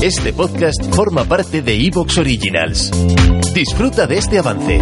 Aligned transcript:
Este 0.00 0.32
podcast 0.32 0.94
forma 0.94 1.24
parte 1.24 1.60
de 1.60 1.74
Evox 1.74 2.18
Originals. 2.18 2.92
Disfruta 3.52 4.06
de 4.06 4.18
este 4.18 4.38
avance. 4.38 4.80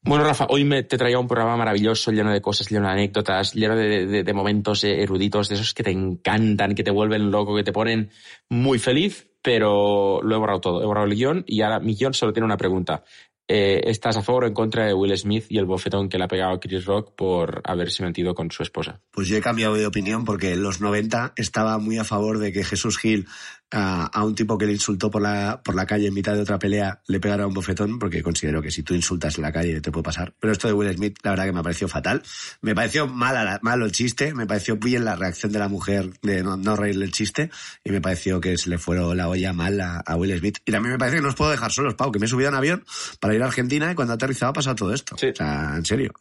Bueno, 0.00 0.24
Rafa, 0.24 0.46
hoy 0.48 0.64
me, 0.64 0.82
te 0.84 0.96
traía 0.96 1.18
un 1.18 1.28
programa 1.28 1.58
maravilloso, 1.58 2.12
lleno 2.12 2.32
de 2.32 2.40
cosas, 2.40 2.70
lleno 2.70 2.86
de 2.86 2.92
anécdotas, 2.94 3.52
lleno 3.52 3.76
de, 3.76 4.32
momentos 4.32 4.82
eruditos, 4.84 5.50
de 5.50 5.56
esos 5.56 5.74
que 5.74 5.82
te 5.82 5.90
encantan, 5.90 6.74
que 6.74 6.82
te 6.82 6.90
vuelven 6.90 7.30
loco, 7.30 7.54
que 7.54 7.64
te 7.64 7.72
ponen 7.72 8.08
muy 8.48 8.78
feliz, 8.78 9.30
pero 9.42 10.22
lo 10.22 10.36
he 10.36 10.38
borrado 10.38 10.60
todo. 10.60 10.82
He 10.82 10.86
borrado 10.86 11.06
el 11.06 11.16
guion 11.16 11.44
y 11.46 11.60
ahora 11.60 11.80
mi 11.80 11.96
guion 11.96 12.14
solo 12.14 12.32
tiene 12.32 12.46
una 12.46 12.56
pregunta. 12.56 13.04
Eh, 13.48 13.82
¿Estás 13.90 14.16
a 14.16 14.22
favor 14.22 14.44
o 14.44 14.46
en 14.48 14.54
contra 14.54 14.86
de 14.86 14.94
Will 14.94 15.16
Smith 15.16 15.46
y 15.48 15.58
el 15.58 15.66
bofetón 15.66 16.08
que 16.08 16.18
le 16.18 16.24
ha 16.24 16.28
pegado 16.28 16.58
Chris 16.58 16.84
Rock 16.84 17.14
por 17.14 17.62
haberse 17.64 18.02
metido 18.02 18.34
con 18.34 18.50
su 18.50 18.64
esposa? 18.64 19.00
Pues 19.12 19.28
yo 19.28 19.36
he 19.36 19.40
cambiado 19.40 19.74
de 19.74 19.86
opinión 19.86 20.24
porque 20.24 20.52
en 20.52 20.62
los 20.62 20.80
90 20.80 21.34
estaba 21.36 21.78
muy 21.78 21.98
a 21.98 22.04
favor 22.04 22.38
de 22.38 22.52
que 22.52 22.64
Jesús 22.64 22.98
Gil 22.98 23.26
a, 23.70 24.24
un 24.24 24.34
tipo 24.34 24.56
que 24.56 24.66
le 24.66 24.72
insultó 24.72 25.10
por 25.10 25.22
la, 25.22 25.60
por 25.62 25.74
la 25.74 25.86
calle 25.86 26.06
en 26.06 26.14
mitad 26.14 26.34
de 26.34 26.40
otra 26.40 26.58
pelea 26.58 27.02
le 27.06 27.20
pegara 27.20 27.46
un 27.46 27.54
bofetón, 27.54 27.98
porque 27.98 28.22
considero 28.22 28.62
que 28.62 28.70
si 28.70 28.82
tú 28.82 28.94
insultas 28.94 29.36
en 29.36 29.42
la 29.42 29.52
calle 29.52 29.80
te 29.80 29.90
puede 29.90 30.04
pasar. 30.04 30.34
Pero 30.38 30.52
esto 30.52 30.68
de 30.68 30.74
Will 30.74 30.94
Smith, 30.94 31.18
la 31.22 31.30
verdad 31.30 31.46
que 31.46 31.52
me 31.52 31.62
pareció 31.62 31.88
fatal. 31.88 32.22
Me 32.60 32.74
pareció 32.74 33.06
mal, 33.06 33.58
malo 33.62 33.84
el 33.84 33.92
chiste, 33.92 34.34
me 34.34 34.46
pareció 34.46 34.76
bien 34.76 35.04
la 35.04 35.16
reacción 35.16 35.52
de 35.52 35.58
la 35.58 35.68
mujer 35.68 36.10
de 36.22 36.42
no, 36.42 36.76
reírle 36.76 37.04
el 37.04 37.12
chiste, 37.12 37.50
y 37.84 37.90
me 37.90 38.00
pareció 38.00 38.40
que 38.40 38.56
se 38.56 38.70
le 38.70 38.78
fue 38.78 38.96
la 39.14 39.28
olla 39.28 39.52
mal 39.52 39.80
a, 39.80 40.16
Will 40.16 40.38
Smith. 40.38 40.58
Y 40.64 40.72
también 40.72 40.92
me 40.92 40.98
parece 40.98 41.16
que 41.16 41.22
no 41.22 41.28
os 41.28 41.34
puedo 41.34 41.50
dejar 41.50 41.72
solos, 41.72 41.94
Pau, 41.94 42.12
que 42.12 42.18
me 42.18 42.26
he 42.26 42.28
subido 42.28 42.48
a 42.48 42.52
un 42.52 42.56
avión 42.56 42.84
para 43.20 43.34
ir 43.34 43.42
a 43.42 43.46
Argentina 43.46 43.90
y 43.90 43.94
cuando 43.94 44.14
aterrizaba 44.14 44.50
ha 44.50 44.54
pasado 44.54 44.76
todo 44.76 44.94
esto. 44.94 45.14
O 45.14 45.18
sea, 45.18 45.74
en 45.76 45.84
serio. 45.84 46.12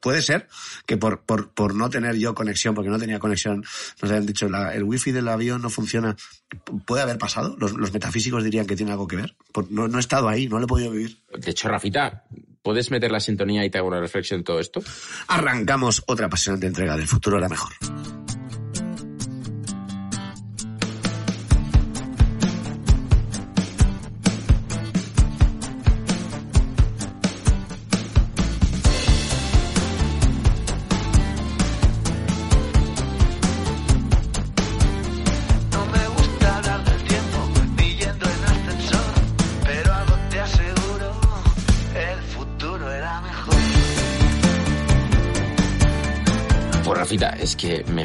puede 0.00 0.20
ser 0.20 0.48
que 0.86 0.96
por, 0.96 1.22
por, 1.22 1.52
por 1.52 1.74
no 1.74 1.88
tener 1.88 2.16
yo 2.16 2.34
conexión, 2.34 2.74
porque 2.74 2.90
no 2.90 2.98
tenía 2.98 3.18
conexión, 3.18 3.64
nos 4.00 4.10
habían 4.10 4.26
dicho, 4.26 4.46
el 4.46 4.82
wifi 4.84 5.12
del 5.12 5.28
avión 5.28 5.62
no 5.62 5.70
funciona 5.70 6.16
puede 6.56 7.02
haber 7.02 7.18
pasado. 7.18 7.56
Los, 7.58 7.92
metafísicos 7.92 8.44
dirían 8.44 8.66
que 8.66 8.76
tiene 8.76 8.92
algo 8.92 9.06
que 9.06 9.16
ver. 9.16 9.36
No, 9.70 9.88
no, 9.88 9.98
he 9.98 10.00
estado 10.00 10.28
ahí, 10.28 10.48
no 10.48 10.58
lo 10.58 10.64
he 10.64 10.68
podido 10.68 10.90
vivir. 10.90 11.18
De 11.36 11.50
hecho, 11.50 11.68
Rafita, 11.68 12.24
¿puedes 12.62 12.90
meter 12.90 13.10
la 13.10 13.20
sintonía 13.20 13.64
y 13.64 13.70
te 13.70 13.78
hago 13.78 13.88
una 13.88 14.00
reflexión 14.00 14.40
en 14.40 14.44
todo 14.44 14.60
esto? 14.60 14.82
Arrancamos 15.28 16.02
otra 16.06 16.26
apasionante 16.26 16.66
entrega 16.66 16.96
del 16.96 17.06
futuro 17.06 17.38
era 17.38 17.48
mejor. 17.48 17.72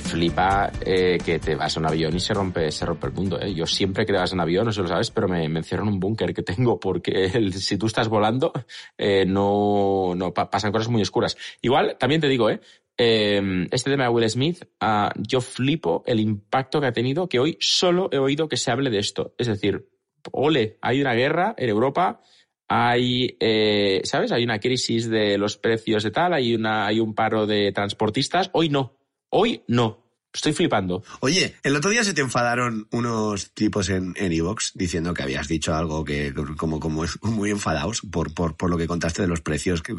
Flipa 0.07 0.71
eh, 0.85 1.17
que 1.23 1.37
te 1.39 1.55
vas 1.55 1.75
a 1.75 1.79
un 1.79 1.85
avión 1.85 2.15
y 2.15 2.19
se 2.19 2.33
rompe, 2.33 2.71
se 2.71 2.85
rompe 2.85 3.07
el 3.07 3.13
mundo. 3.13 3.39
¿eh? 3.39 3.53
Yo 3.53 3.65
siempre 3.65 4.05
que 4.05 4.13
te 4.13 4.19
vas 4.19 4.31
a 4.31 4.35
un 4.35 4.39
avión, 4.39 4.65
no 4.65 4.71
sé 4.71 4.81
lo 4.81 4.87
sabes, 4.87 5.11
pero 5.11 5.27
me, 5.27 5.47
me 5.49 5.59
encierro 5.59 5.83
en 5.83 5.89
un 5.89 5.99
búnker 5.99 6.33
que 6.33 6.43
tengo 6.43 6.79
porque 6.79 7.29
si 7.51 7.77
tú 7.77 7.87
estás 7.87 8.07
volando, 8.07 8.53
eh, 8.97 9.25
no, 9.25 10.13
no 10.15 10.33
pasan 10.33 10.71
cosas 10.71 10.89
muy 10.89 11.01
oscuras. 11.01 11.37
Igual, 11.61 11.97
también 11.99 12.21
te 12.21 12.29
digo, 12.29 12.49
¿eh? 12.49 12.61
este 12.97 13.91
tema 13.91 14.05
de 14.05 14.09
Will 14.09 14.27
Smith, 14.27 14.63
uh, 14.81 15.09
yo 15.17 15.39
flipo 15.39 16.03
el 16.07 16.19
impacto 16.19 16.81
que 16.81 16.87
ha 16.87 16.91
tenido, 16.93 17.29
que 17.29 17.39
hoy 17.39 17.55
solo 17.59 18.09
he 18.11 18.17
oído 18.17 18.47
que 18.47 18.57
se 18.57 18.71
hable 18.71 18.89
de 18.89 18.97
esto. 18.97 19.35
Es 19.37 19.45
decir, 19.45 19.87
ole, 20.31 20.77
hay 20.81 21.01
una 21.01 21.13
guerra 21.13 21.53
en 21.57 21.69
Europa, 21.69 22.21
hay, 22.67 23.37
eh, 23.39 24.01
¿sabes? 24.03 24.31
Hay 24.31 24.43
una 24.43 24.59
crisis 24.59 25.09
de 25.09 25.37
los 25.37 25.57
precios 25.57 26.03
de 26.03 26.11
tal, 26.11 26.33
hay, 26.33 26.55
una, 26.55 26.85
hay 26.85 26.99
un 26.99 27.13
paro 27.13 27.45
de 27.45 27.71
transportistas. 27.71 28.49
Hoy 28.53 28.69
no. 28.69 28.96
Hoy 29.29 29.63
no. 29.67 30.07
Estoy 30.33 30.53
flipando. 30.53 31.03
Oye, 31.21 31.55
el 31.63 31.75
otro 31.75 31.89
día 31.89 32.03
se 32.03 32.13
te 32.13 32.21
enfadaron 32.21 32.87
unos 32.91 33.53
tipos 33.55 33.89
en 33.89 34.13
Evox 34.15 34.73
diciendo 34.75 35.11
que 35.11 35.23
habías 35.23 35.47
dicho 35.47 35.73
algo 35.73 36.05
que 36.05 36.31
como, 36.57 36.79
como 36.79 37.05
muy 37.23 37.49
enfadados 37.49 38.01
por, 38.11 38.35
por, 38.35 38.55
por 38.55 38.69
lo 38.69 38.77
que 38.77 38.85
contaste 38.85 39.23
de 39.23 39.27
los 39.27 39.41
precios. 39.41 39.81
Que, 39.81 39.93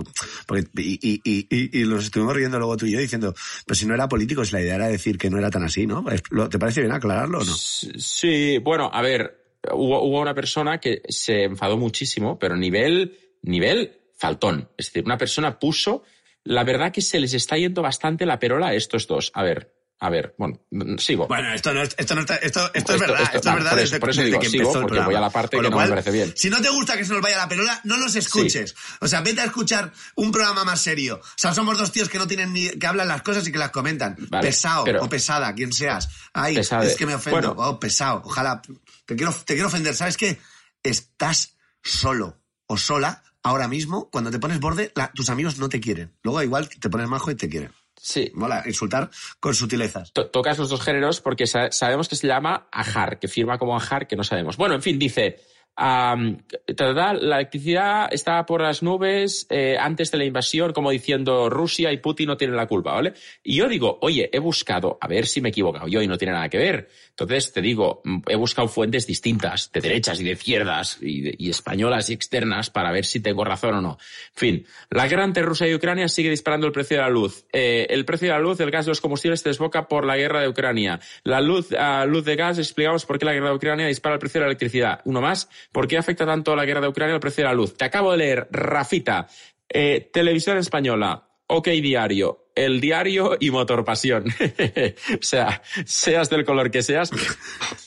y, 0.76 1.00
y, 1.02 1.20
y, 1.24 1.80
y, 1.80 1.84
los 1.84 2.04
estuvimos 2.04 2.36
riendo 2.36 2.58
luego 2.58 2.76
tú 2.76 2.86
y 2.86 2.92
yo 2.92 3.00
diciendo, 3.00 3.34
pues 3.66 3.80
si 3.80 3.86
no 3.86 3.94
era 3.94 4.08
político, 4.08 4.44
si 4.44 4.52
la 4.52 4.60
idea 4.60 4.76
era 4.76 4.86
decir 4.86 5.18
que 5.18 5.28
no 5.28 5.38
era 5.38 5.50
tan 5.50 5.64
así, 5.64 5.88
¿no? 5.88 6.04
¿Te 6.48 6.58
parece 6.58 6.82
bien 6.82 6.92
aclararlo 6.92 7.38
o 7.40 7.44
no? 7.44 7.52
Sí, 7.52 8.58
bueno, 8.58 8.90
a 8.92 9.02
ver, 9.02 9.56
hubo, 9.72 10.04
hubo 10.04 10.20
una 10.20 10.34
persona 10.34 10.78
que 10.78 11.02
se 11.08 11.44
enfadó 11.44 11.76
muchísimo, 11.78 12.38
pero 12.38 12.54
nivel, 12.54 13.18
nivel 13.42 13.98
faltón. 14.14 14.68
Es 14.76 14.86
decir, 14.86 15.04
una 15.04 15.18
persona 15.18 15.58
puso 15.58 16.04
la 16.44 16.64
verdad 16.64 16.92
que 16.92 17.02
se 17.02 17.20
les 17.20 17.34
está 17.34 17.56
yendo 17.56 17.82
bastante 17.82 18.26
la 18.26 18.38
perola 18.38 18.68
a 18.68 18.74
estos 18.74 19.06
dos. 19.06 19.30
A 19.34 19.42
ver, 19.42 19.78
a 20.00 20.10
ver, 20.10 20.34
bueno, 20.38 20.60
sigo. 20.98 21.26
Bueno, 21.26 21.52
esto 21.52 21.74
no 21.74 21.82
es, 21.82 21.92
esto 21.98 22.14
no 22.14 22.20
está, 22.20 22.36
esto, 22.36 22.70
esto, 22.72 22.94
es 22.94 23.00
verdad, 23.00 23.20
esto, 23.20 23.38
es 23.38 23.44
verdad. 23.44 23.70
Por 23.70 23.80
eso, 23.80 23.98
por 23.98 24.10
eso 24.10 24.22
digo, 24.22 24.40
sigo, 24.42 24.72
porque 24.72 25.00
voy 25.00 25.16
a 25.16 25.20
la 25.20 25.30
parte 25.30 25.56
que 25.56 25.68
no 25.68 25.76
me 25.76 25.88
parece 25.88 26.12
bien. 26.12 26.32
Si 26.36 26.48
no 26.48 26.60
te 26.60 26.68
gusta 26.68 26.96
que 26.96 27.04
se 27.04 27.12
nos 27.12 27.20
vaya 27.20 27.36
la 27.36 27.48
perola, 27.48 27.80
no 27.82 27.96
los 27.96 28.14
escuches. 28.14 28.76
O 29.00 29.08
sea, 29.08 29.22
vete 29.22 29.40
a 29.40 29.46
escuchar 29.46 29.92
un 30.14 30.30
programa 30.30 30.62
más 30.62 30.80
serio. 30.80 31.20
O 31.20 31.34
sea, 31.36 31.52
somos 31.52 31.76
dos 31.76 31.90
tíos 31.90 32.08
que 32.08 32.18
no 32.18 32.28
tienen 32.28 32.52
ni, 32.52 32.68
que 32.68 32.86
hablan 32.86 33.08
las 33.08 33.22
cosas 33.22 33.46
y 33.48 33.50
que 33.50 33.58
las 33.58 33.70
comentan. 33.70 34.16
pesado 34.40 34.84
o 35.00 35.08
pesada, 35.08 35.52
quien 35.54 35.72
seas. 35.72 36.08
Ay, 36.32 36.58
es 36.58 36.96
que 36.96 37.06
me 37.06 37.16
ofendo. 37.16 37.54
Oh, 37.58 37.80
pesado. 37.80 38.22
Ojalá. 38.24 38.62
Te 39.04 39.16
quiero, 39.16 39.32
te 39.32 39.54
quiero 39.54 39.66
ofender. 39.66 39.96
¿Sabes 39.96 40.16
qué? 40.16 40.38
Estás 40.84 41.56
solo 41.82 42.40
o 42.66 42.76
sola 42.76 43.24
ahora 43.42 43.68
mismo, 43.68 44.08
cuando 44.10 44.30
te 44.30 44.38
pones 44.38 44.60
borde, 44.60 44.92
tus 45.14 45.30
amigos 45.30 45.58
no 45.58 45.68
te 45.68 45.80
quieren. 45.80 46.12
Luego 46.22 46.42
igual 46.42 46.68
te 46.68 46.90
pones 46.90 47.08
majo 47.08 47.30
y 47.30 47.34
te 47.34 47.48
quieren. 47.48 47.72
Sí. 48.00 48.30
Mola, 48.34 48.62
insultar 48.66 49.10
con 49.40 49.54
sutilezas. 49.54 50.12
tocas 50.12 50.58
los 50.58 50.70
dos 50.70 50.80
géneros 50.80 51.20
porque 51.20 51.46
sabemos 51.46 52.08
que 52.08 52.16
se 52.16 52.26
llama 52.26 52.68
ajar, 52.70 53.18
que 53.18 53.28
firma 53.28 53.58
como 53.58 53.76
ajar, 53.76 54.06
que 54.06 54.16
no 54.16 54.24
sabemos. 54.24 54.56
Bueno, 54.56 54.74
en 54.74 54.82
fin, 54.82 54.98
dice, 54.98 55.40
la 55.78 57.36
electricidad 57.36 58.08
está 58.12 58.44
por 58.44 58.60
las 58.60 58.82
nubes 58.82 59.46
eh, 59.48 59.76
antes 59.78 60.10
de 60.10 60.18
la 60.18 60.24
invasión, 60.24 60.72
como 60.72 60.90
diciendo 60.90 61.48
Rusia 61.48 61.92
y 61.92 61.98
Putin 61.98 62.28
no 62.28 62.36
tienen 62.36 62.56
la 62.56 62.66
culpa, 62.66 62.92
¿vale? 62.92 63.14
Y 63.44 63.56
yo 63.56 63.68
digo, 63.68 63.98
oye, 64.02 64.28
he 64.32 64.40
buscado, 64.40 64.98
a 65.00 65.06
ver 65.06 65.26
si 65.26 65.40
me 65.40 65.48
he 65.48 65.50
equivocado 65.50 65.86
yo 65.86 66.02
y 66.02 66.08
no 66.08 66.18
tiene 66.18 66.34
nada 66.34 66.48
que 66.48 66.58
ver. 66.58 66.88
Entonces 67.10 67.52
te 67.52 67.60
digo, 67.60 68.00
mm, 68.04 68.18
he 68.28 68.36
buscado 68.36 68.68
fuentes 68.68 69.06
distintas, 69.06 69.70
de 69.72 69.80
derechas 69.80 70.20
y 70.20 70.24
de 70.24 70.32
izquierdas, 70.32 70.98
y, 71.00 71.48
españolas 71.48 72.10
y 72.10 72.12
externas, 72.12 72.70
para 72.70 72.90
ver 72.90 73.04
si 73.04 73.20
tengo 73.20 73.44
razón 73.44 73.74
o 73.74 73.80
no. 73.80 73.98
En 74.34 74.36
fin, 74.36 74.66
la 74.90 75.06
guerra 75.06 75.24
entre 75.24 75.42
Rusia 75.42 75.68
y 75.68 75.74
Ucrania 75.74 76.08
sigue 76.08 76.30
disparando 76.30 76.66
el 76.66 76.72
precio 76.72 76.96
de 76.96 77.02
la 77.04 77.08
luz. 77.08 77.44
Eh, 77.52 77.86
el 77.90 78.04
precio 78.04 78.28
de 78.28 78.34
la 78.34 78.40
luz, 78.40 78.58
el 78.60 78.70
gas 78.70 78.86
de 78.86 78.90
los 78.90 79.00
combustibles 79.00 79.40
se 79.40 79.48
desboca 79.48 79.86
por 79.86 80.04
la 80.04 80.16
guerra 80.16 80.40
de 80.40 80.48
Ucrania. 80.48 81.00
La 81.22 81.40
luz, 81.40 81.68
luz 82.06 82.24
de 82.24 82.36
gas, 82.36 82.58
explicamos 82.58 83.06
por 83.06 83.18
qué 83.18 83.24
la 83.24 83.32
guerra 83.32 83.50
de 83.50 83.56
Ucrania 83.56 83.86
dispara 83.86 84.14
el 84.14 84.20
precio 84.20 84.40
de 84.40 84.46
la 84.46 84.50
electricidad. 84.50 85.00
Uno 85.04 85.20
más, 85.20 85.48
¿Por 85.72 85.86
qué 85.86 85.98
afecta 85.98 86.24
tanto 86.26 86.56
la 86.56 86.64
guerra 86.64 86.80
de 86.80 86.88
Ucrania 86.88 87.14
al 87.14 87.20
precio 87.20 87.44
de 87.44 87.48
la 87.48 87.54
luz? 87.54 87.76
Te 87.76 87.84
acabo 87.84 88.12
de 88.12 88.18
leer, 88.18 88.48
Rafita, 88.50 89.28
eh, 89.68 90.10
televisión 90.12 90.56
española, 90.56 91.28
OK 91.46 91.68
Diario, 91.68 92.48
el 92.54 92.80
diario 92.80 93.36
y 93.38 93.50
Motor 93.50 93.84
Pasión. 93.84 94.24
o 95.20 95.22
sea, 95.22 95.62
seas 95.84 96.30
del 96.30 96.44
color 96.44 96.70
que 96.70 96.82
seas. 96.82 97.10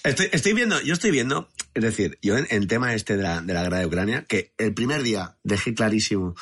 Estoy, 0.03 0.53
viendo, 0.53 0.81
yo 0.81 0.93
estoy 0.93 1.11
viendo, 1.11 1.49
es 1.73 1.83
decir, 1.83 2.17
yo 2.21 2.37
en 2.37 2.47
el 2.49 2.67
tema 2.67 2.93
este 2.93 3.15
de 3.15 3.23
la, 3.23 3.41
de 3.41 3.53
la, 3.53 3.63
guerra 3.63 3.79
de 3.79 3.85
Ucrania, 3.85 4.25
que 4.25 4.53
el 4.57 4.73
primer 4.73 5.03
día 5.03 5.37
dejé 5.43 5.73
clarísimo 5.73 6.35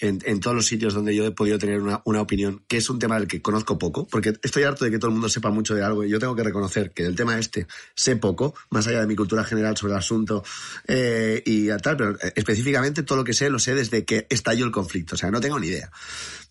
en, 0.00 0.40
todos 0.40 0.54
los 0.54 0.66
sitios 0.66 0.92
donde 0.92 1.14
yo 1.14 1.24
he 1.24 1.30
podido 1.30 1.58
tener 1.58 1.80
una, 1.80 2.20
opinión, 2.20 2.62
que 2.68 2.76
es 2.76 2.90
un 2.90 2.98
tema 2.98 3.18
del 3.18 3.26
que 3.26 3.40
conozco 3.40 3.78
poco, 3.78 4.06
porque 4.06 4.34
estoy 4.42 4.64
harto 4.64 4.84
de 4.84 4.90
que 4.90 4.98
todo 4.98 5.08
el 5.08 5.14
mundo 5.14 5.28
sepa 5.28 5.50
mucho 5.50 5.74
de 5.74 5.82
algo 5.82 6.04
y 6.04 6.10
yo 6.10 6.18
tengo 6.18 6.36
que 6.36 6.42
reconocer 6.42 6.90
que 6.92 7.04
del 7.04 7.16
tema 7.16 7.38
este 7.38 7.66
sé 7.94 8.16
poco, 8.16 8.54
más 8.70 8.86
allá 8.86 9.00
de 9.00 9.06
mi 9.06 9.16
cultura 9.16 9.44
general 9.44 9.76
sobre 9.76 9.94
el 9.94 9.98
asunto 9.98 10.44
eh, 10.86 11.42
y 11.46 11.68
tal, 11.78 11.96
pero 11.96 12.10
eh, 12.20 12.32
específicamente 12.34 13.02
todo 13.02 13.18
lo 13.18 13.24
que 13.24 13.32
sé 13.32 13.48
lo 13.48 13.58
sé 13.58 13.74
desde 13.74 14.04
que 14.04 14.26
estalló 14.28 14.66
el 14.66 14.72
conflicto, 14.72 15.14
o 15.14 15.18
sea, 15.18 15.30
no 15.30 15.40
tengo 15.40 15.58
ni 15.58 15.68
idea. 15.68 15.90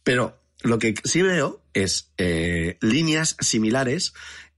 Pero 0.04 0.40
lo 0.64 0.80
que 0.80 0.96
sí 1.04 1.22
veo 1.22 1.62
es 1.74 2.12
eh, 2.18 2.78
líneas 2.82 3.38
similares 3.40 4.14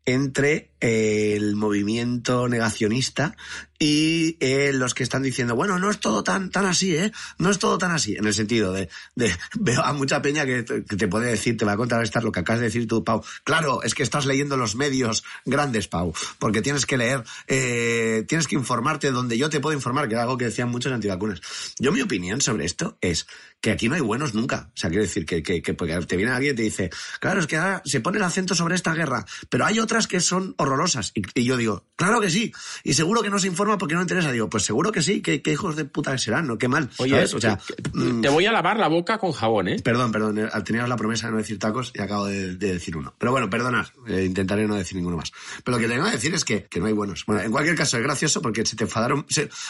entre 0.07 0.71
el 0.79 1.55
movimiento 1.55 2.47
negacionista 2.47 3.35
y 3.79 4.37
eh, 4.39 4.71
los 4.73 4.93
que 4.93 5.03
están 5.03 5.21
diciendo, 5.21 5.55
bueno, 5.55 5.77
no 5.77 5.91
es 5.91 5.99
todo 5.99 6.23
tan, 6.23 6.49
tan 6.49 6.65
así, 6.65 6.95
¿eh? 6.95 7.11
No 7.37 7.51
es 7.51 7.59
todo 7.59 7.77
tan 7.77 7.91
así, 7.91 8.15
en 8.15 8.25
el 8.25 8.33
sentido 8.33 8.73
de, 8.73 8.89
veo 9.59 9.83
a 9.83 9.93
mucha 9.93 10.21
peña 10.21 10.45
que 10.45 10.63
te, 10.63 11.07
puede 11.07 11.29
decir, 11.29 11.57
te 11.57 11.65
va 11.65 11.73
a 11.73 11.77
contrarrestar 11.77 12.23
lo 12.23 12.31
que 12.31 12.39
acabas 12.39 12.59
de 12.59 12.67
decir 12.67 12.87
tú, 12.87 13.03
Pau. 13.03 13.23
Claro, 13.43 13.83
es 13.83 13.93
que 13.93 14.03
estás 14.03 14.25
leyendo 14.25 14.57
los 14.57 14.75
medios 14.75 15.23
grandes, 15.45 15.87
Pau, 15.87 16.13
porque 16.39 16.61
tienes 16.61 16.85
que 16.85 16.97
leer, 16.97 17.23
eh, 17.47 18.25
tienes 18.27 18.47
que 18.47 18.55
informarte 18.55 19.11
donde 19.11 19.37
yo 19.37 19.49
te 19.49 19.59
puedo 19.59 19.75
informar, 19.75 20.07
que 20.07 20.15
es 20.15 20.21
algo 20.21 20.37
que 20.37 20.45
decían 20.45 20.69
muchos 20.69 20.91
antivacunas. 20.91 21.41
Yo 21.77 21.91
mi 21.91 22.01
opinión 22.01 22.41
sobre 22.41 22.65
esto 22.65 22.97
es 23.01 23.27
que 23.61 23.71
aquí 23.71 23.89
no 23.89 23.95
hay 23.95 24.01
buenos 24.01 24.33
nunca. 24.33 24.69
O 24.73 24.77
sea, 24.77 24.89
quiero 24.89 25.03
decir 25.03 25.25
que, 25.25 25.41
que, 25.43 25.61
que 25.61 25.73
porque 25.73 25.97
te 26.01 26.17
viene 26.17 26.31
alguien 26.31 26.53
y 26.53 26.57
te 26.57 26.63
dice, 26.63 26.89
claro, 27.19 27.39
es 27.39 27.47
que 27.47 27.57
ahora 27.57 27.81
se 27.85 28.01
pone 28.01 28.17
el 28.17 28.23
acento 28.23 28.55
sobre 28.55 28.75
esta 28.75 28.93
guerra, 28.93 29.25
pero 29.49 29.65
hay 29.65 29.79
otras 29.79 30.07
que 30.07 30.19
son 30.19 30.53
horrorosas. 30.67 31.11
Y, 31.15 31.43
yo 31.43 31.57
digo, 31.57 31.85
claro 31.95 32.21
que 32.21 32.29
sí. 32.29 32.51
Y 32.83 32.93
seguro 32.93 33.21
que 33.21 33.29
no 33.29 33.39
se 33.39 33.47
informa 33.47 33.77
porque 33.77 33.95
no 33.95 34.01
interesa. 34.01 34.31
Digo, 34.31 34.49
pues 34.49 34.63
seguro 34.63 34.91
que 34.91 35.01
sí. 35.01 35.21
¿Qué, 35.21 35.41
hijos 35.45 35.75
de 35.75 35.85
puta 35.85 36.17
serán? 36.17 36.47
¿no? 36.47 36.57
Qué 36.57 36.67
mal. 36.67 36.89
Oye, 36.97 37.23
O 37.23 37.41
sea, 37.41 37.59
mm, 37.93 38.21
te 38.21 38.29
voy 38.29 38.45
a 38.45 38.51
lavar 38.51 38.77
la 38.77 38.87
boca 38.87 39.17
con 39.17 39.31
jabón, 39.31 39.67
¿eh? 39.67 39.77
Perdón, 39.83 40.11
perdón. 40.11 40.37
Eh, 40.39 40.49
Tenías 40.63 40.89
la 40.89 40.97
promesa 40.97 41.27
de 41.27 41.31
no 41.31 41.37
decir 41.37 41.59
tacos 41.59 41.91
y 41.95 42.01
acabo 42.01 42.25
de, 42.25 42.55
decir 42.55 42.97
uno. 42.97 43.13
Pero 43.17 43.31
bueno, 43.31 43.49
perdona. 43.49 43.87
Eh, 44.07 44.25
intentaré 44.25 44.67
no 44.67 44.75
decir 44.75 44.97
ninguno 44.97 45.17
más. 45.17 45.31
Pero 45.63 45.77
lo 45.77 45.81
que 45.81 45.87
tengo 45.87 46.05
que 46.05 46.11
decir 46.11 46.33
es 46.33 46.43
que, 46.43 46.65
que, 46.65 46.79
no 46.79 46.87
hay 46.87 46.93
buenos. 46.93 47.25
Bueno, 47.25 47.41
en 47.41 47.51
cualquier 47.51 47.75
caso 47.75 47.97
es 47.97 48.03
gracioso 48.03 48.41
porque 48.41 48.65
se 48.65 48.75
te 48.75 48.83
enfadaron. 48.83 49.25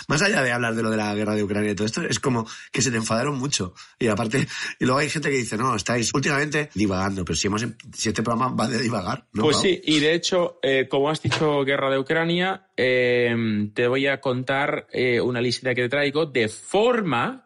más 0.07 0.21
allá 0.21 0.41
de 0.41 0.51
hablar 0.51 0.75
de 0.75 0.83
lo 0.83 0.89
de 0.89 0.97
la 0.97 1.13
guerra 1.13 1.35
de 1.35 1.43
Ucrania 1.43 1.71
y 1.71 1.75
todo 1.75 1.85
esto, 1.85 2.01
es 2.01 2.19
como 2.19 2.47
que 2.71 2.81
se 2.81 2.91
te 2.91 2.97
enfadaron 2.97 3.37
mucho. 3.37 3.73
Y 3.99 4.07
aparte, 4.07 4.47
y 4.79 4.85
luego 4.85 4.99
hay 4.99 5.09
gente 5.09 5.29
que 5.29 5.37
dice, 5.37 5.57
no, 5.57 5.75
estáis 5.75 6.13
últimamente 6.13 6.69
divagando. 6.73 7.23
Pero 7.25 7.35
si, 7.35 7.47
hemos, 7.47 7.65
si 7.93 8.09
este 8.09 8.23
programa 8.23 8.53
va 8.55 8.67
de 8.67 8.81
divagar, 8.81 9.25
¿no? 9.33 9.43
Pues 9.43 9.57
sí, 9.57 9.79
y 9.83 9.99
de 9.99 10.13
hecho, 10.13 10.59
eh, 10.61 10.86
como 10.87 11.09
has 11.09 11.21
dicho 11.21 11.63
guerra 11.63 11.89
de 11.89 11.99
Ucrania, 11.99 12.67
eh, 12.75 13.35
te 13.73 13.87
voy 13.87 14.07
a 14.07 14.19
contar 14.19 14.87
eh, 14.91 15.21
una 15.21 15.41
lista 15.41 15.75
que 15.75 15.83
te 15.83 15.89
traigo 15.89 16.25
de 16.25 16.47
forma, 16.47 17.45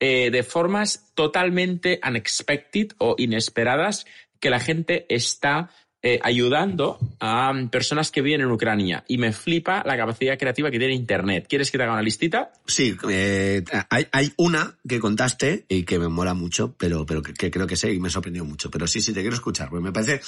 de 0.00 0.42
formas 0.42 1.12
totalmente 1.14 2.00
unexpected 2.04 2.88
o 2.98 3.14
inesperadas 3.18 4.04
que 4.40 4.50
la 4.50 4.58
gente 4.58 5.06
está 5.08 5.70
eh, 6.04 6.18
ayudando 6.20 6.98
a 7.20 7.52
personas 7.70 8.10
que 8.10 8.22
viven 8.22 8.40
en 8.40 8.50
Ucrania 8.50 9.04
y 9.06 9.18
me 9.18 9.32
flipa 9.32 9.84
la 9.86 9.96
capacidad 9.96 10.36
creativa 10.36 10.68
que 10.68 10.80
tiene 10.80 10.94
Internet. 10.94 11.46
¿Quieres 11.48 11.70
que 11.70 11.78
te 11.78 11.84
haga 11.84 11.92
una 11.92 12.02
listita? 12.02 12.50
Sí, 12.66 12.96
eh, 13.08 13.62
hay, 13.88 14.08
hay, 14.10 14.32
una 14.36 14.74
que 14.88 14.98
contaste 14.98 15.64
y 15.68 15.84
que 15.84 16.00
me 16.00 16.08
mola 16.08 16.34
mucho, 16.34 16.74
pero, 16.76 17.06
pero 17.06 17.22
que, 17.22 17.52
creo 17.52 17.68
que 17.68 17.76
sé 17.76 17.92
y 17.92 18.00
me 18.00 18.10
sorprendió 18.10 18.44
mucho. 18.44 18.68
Pero 18.68 18.88
sí, 18.88 19.00
sí, 19.00 19.12
te 19.12 19.20
quiero 19.20 19.36
escuchar, 19.36 19.68
porque 19.68 19.84
me 19.84 19.92
parece 19.92 20.20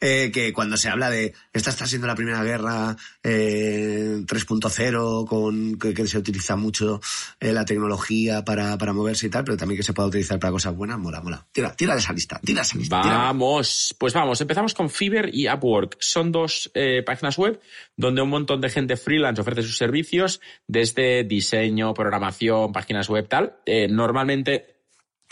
eh, 0.00 0.30
que 0.32 0.54
cuando 0.54 0.78
se 0.78 0.88
habla 0.88 1.10
de 1.10 1.34
esta 1.52 1.68
está 1.68 1.86
siendo 1.86 2.06
la 2.06 2.14
primera 2.14 2.42
guerra 2.42 2.96
3.0, 3.22 5.26
con 5.26 5.78
que, 5.78 6.06
se 6.06 6.16
utiliza 6.16 6.56
mucho 6.56 7.02
la 7.40 7.66
tecnología 7.66 8.42
para, 8.42 8.78
para 8.78 8.94
moverse 8.94 9.26
y 9.26 9.30
tal, 9.30 9.44
pero 9.44 9.58
también 9.58 9.76
que 9.76 9.84
se 9.84 9.92
pueda 9.92 10.08
utilizar 10.08 10.38
para 10.38 10.50
cosas 10.50 10.74
buenas, 10.74 10.98
mola, 10.98 11.20
mola. 11.20 11.46
Tira, 11.52 11.76
tira 11.76 11.94
esa 11.94 12.14
lista, 12.14 12.40
tira 12.42 12.62
esa 12.62 12.78
lista. 12.78 13.00
Vamos, 13.00 13.94
pues 13.98 14.14
vamos, 14.14 14.40
empezamos 14.40 14.72
con 14.72 14.88
FIBA 14.88 15.09
y 15.32 15.48
Upwork. 15.48 15.96
Son 16.00 16.32
dos 16.32 16.70
eh, 16.74 17.02
páginas 17.04 17.38
web 17.38 17.60
donde 17.96 18.22
un 18.22 18.30
montón 18.30 18.60
de 18.60 18.70
gente 18.70 18.96
freelance 18.96 19.40
ofrece 19.40 19.62
sus 19.62 19.76
servicios 19.76 20.40
desde 20.66 21.24
diseño, 21.24 21.94
programación, 21.94 22.72
páginas 22.72 23.08
web, 23.08 23.28
tal. 23.28 23.56
Eh, 23.66 23.88
normalmente 23.88 24.76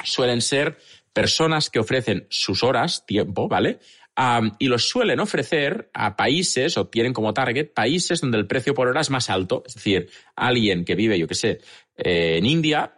suelen 0.05 0.41
ser 0.41 0.79
personas 1.13 1.71
que 1.71 1.81
ofrecen 1.81 2.27
sus 2.31 2.63
horas, 2.63 3.05
tiempo, 3.07 3.49
¿vale? 3.49 3.79
y 4.59 4.67
los 4.67 4.89
suelen 4.89 5.21
ofrecer 5.21 5.91
a 5.95 6.17
países, 6.17 6.77
o 6.77 6.89
tienen 6.89 7.13
como 7.13 7.33
target 7.33 7.73
países 7.73 8.21
donde 8.21 8.39
el 8.39 8.49
precio 8.49 8.75
por 8.75 8.89
hora 8.89 9.01
es 9.01 9.11
más 9.11 9.31
alto. 9.31 9.63
Es 9.65 9.75
decir, 9.75 10.11
alguien 10.35 10.85
que 10.85 10.97
vive, 10.97 11.19
yo 11.19 11.29
qué 11.29 11.37
sé, 11.37 11.61
eh, 11.97 12.37
en 12.39 12.47
India, 12.47 12.95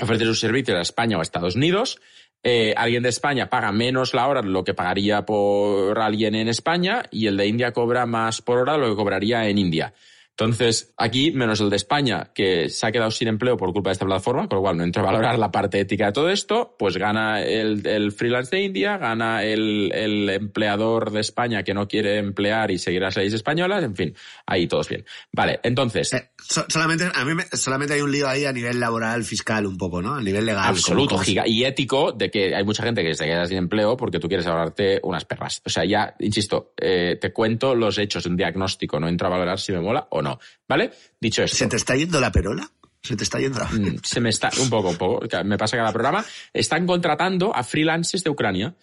ofrece 0.00 0.24
sus 0.24 0.40
servicios 0.40 0.78
a 0.78 0.80
España 0.80 1.16
o 1.16 1.20
a 1.20 1.22
Estados 1.22 1.56
Unidos, 1.56 2.00
eh, 2.42 2.74
alguien 2.76 3.02
de 3.02 3.08
España 3.08 3.50
paga 3.50 3.72
menos 3.72 4.14
la 4.14 4.28
hora 4.28 4.42
de 4.42 4.48
lo 4.48 4.64
que 4.64 4.74
pagaría 4.74 5.26
por 5.26 5.98
alguien 5.98 6.34
en 6.34 6.48
España 6.48 7.02
y 7.10 7.26
el 7.26 7.36
de 7.36 7.46
India 7.46 7.72
cobra 7.72 8.06
más 8.06 8.42
por 8.42 8.58
hora 8.58 8.74
de 8.74 8.78
lo 8.78 8.90
que 8.90 8.96
cobraría 8.96 9.48
en 9.48 9.58
India. 9.58 9.92
Entonces, 10.38 10.92
aquí, 10.98 11.32
menos 11.32 11.62
el 11.62 11.70
de 11.70 11.76
España, 11.76 12.30
que 12.34 12.68
se 12.68 12.86
ha 12.86 12.92
quedado 12.92 13.10
sin 13.10 13.28
empleo 13.28 13.56
por 13.56 13.72
culpa 13.72 13.88
de 13.88 13.92
esta 13.94 14.04
plataforma, 14.04 14.46
con 14.46 14.56
lo 14.56 14.62
cual 14.62 14.76
no 14.76 14.84
entra 14.84 15.00
a 15.00 15.06
valorar 15.06 15.38
la 15.38 15.50
parte 15.50 15.80
ética 15.80 16.06
de 16.06 16.12
todo 16.12 16.28
esto, 16.28 16.76
pues 16.78 16.98
gana 16.98 17.40
el, 17.40 18.12
freelance 18.12 18.54
de 18.54 18.62
India, 18.62 18.98
gana 18.98 19.42
el, 19.44 20.28
empleador 20.28 21.10
de 21.10 21.20
España 21.20 21.62
que 21.62 21.72
no 21.72 21.88
quiere 21.88 22.18
emplear 22.18 22.70
y 22.70 22.76
seguir 22.76 23.00
las 23.00 23.16
leyes 23.16 23.32
españolas, 23.32 23.82
en 23.82 23.96
fin, 23.96 24.14
ahí 24.44 24.66
todos 24.66 24.90
bien. 24.90 25.06
Vale, 25.32 25.58
entonces... 25.62 26.12
Eh, 26.12 26.28
solamente, 26.68 27.08
a 27.14 27.24
mí 27.24 27.32
solamente 27.54 27.94
hay 27.94 28.02
un 28.02 28.12
lío 28.12 28.28
ahí 28.28 28.44
a 28.44 28.52
nivel 28.52 28.78
laboral, 28.78 29.24
fiscal 29.24 29.64
un 29.64 29.78
poco, 29.78 30.02
¿no? 30.02 30.16
A 30.16 30.22
nivel 30.22 30.44
legal. 30.44 30.68
Absoluto, 30.68 31.16
giga, 31.16 31.48
y 31.48 31.64
ético 31.64 32.12
de 32.12 32.30
que 32.30 32.54
hay 32.54 32.62
mucha 32.62 32.82
gente 32.82 33.02
que 33.02 33.14
se 33.14 33.24
queda 33.24 33.46
sin 33.46 33.56
empleo 33.56 33.96
porque 33.96 34.18
tú 34.18 34.28
quieres 34.28 34.46
ahorrarte 34.46 35.00
unas 35.02 35.24
perras. 35.24 35.62
O 35.64 35.70
sea, 35.70 35.86
ya, 35.86 36.14
insisto, 36.18 36.74
eh, 36.76 37.16
te 37.18 37.32
cuento 37.32 37.74
los 37.74 37.96
hechos, 37.96 38.26
un 38.26 38.36
diagnóstico, 38.36 39.00
no 39.00 39.08
entra 39.08 39.28
a 39.28 39.30
valorar 39.30 39.58
si 39.58 39.72
me 39.72 39.80
mola 39.80 40.06
o 40.10 40.20
no 40.20 40.25
no. 40.30 40.38
¿Vale? 40.68 40.92
Dicho 41.20 41.42
esto. 41.42 41.56
¿Se 41.56 41.66
te 41.66 41.76
está 41.76 41.96
yendo 41.96 42.20
la 42.20 42.32
perola? 42.32 42.70
Se 43.02 43.16
te 43.16 43.24
está 43.24 43.38
yendo 43.38 43.58
la... 43.58 43.66
Mm, 43.66 44.00
se 44.02 44.20
me 44.20 44.30
está, 44.30 44.50
un 44.60 44.70
poco, 44.70 44.90
un 44.90 44.96
poco. 44.96 45.26
Me 45.44 45.56
pasa 45.56 45.76
cada 45.76 45.92
programa. 45.92 46.24
Están 46.52 46.86
contratando 46.86 47.54
a 47.54 47.62
freelancers 47.62 48.24
de 48.24 48.30
Ucrania. 48.30 48.74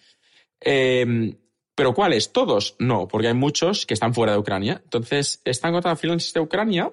Em, 0.60 1.34
¿Pero 1.74 1.92
cuáles? 1.92 2.32
¿Todos? 2.32 2.76
No, 2.78 3.08
porque 3.08 3.28
hay 3.28 3.34
muchos 3.34 3.84
que 3.84 3.94
están 3.94 4.14
fuera 4.14 4.32
de 4.32 4.38
Ucrania. 4.38 4.80
Entonces, 4.84 5.40
están 5.44 5.72
contratando 5.72 5.94
a 5.94 6.00
freelancers 6.00 6.32
de 6.32 6.40
Ucrania 6.40 6.92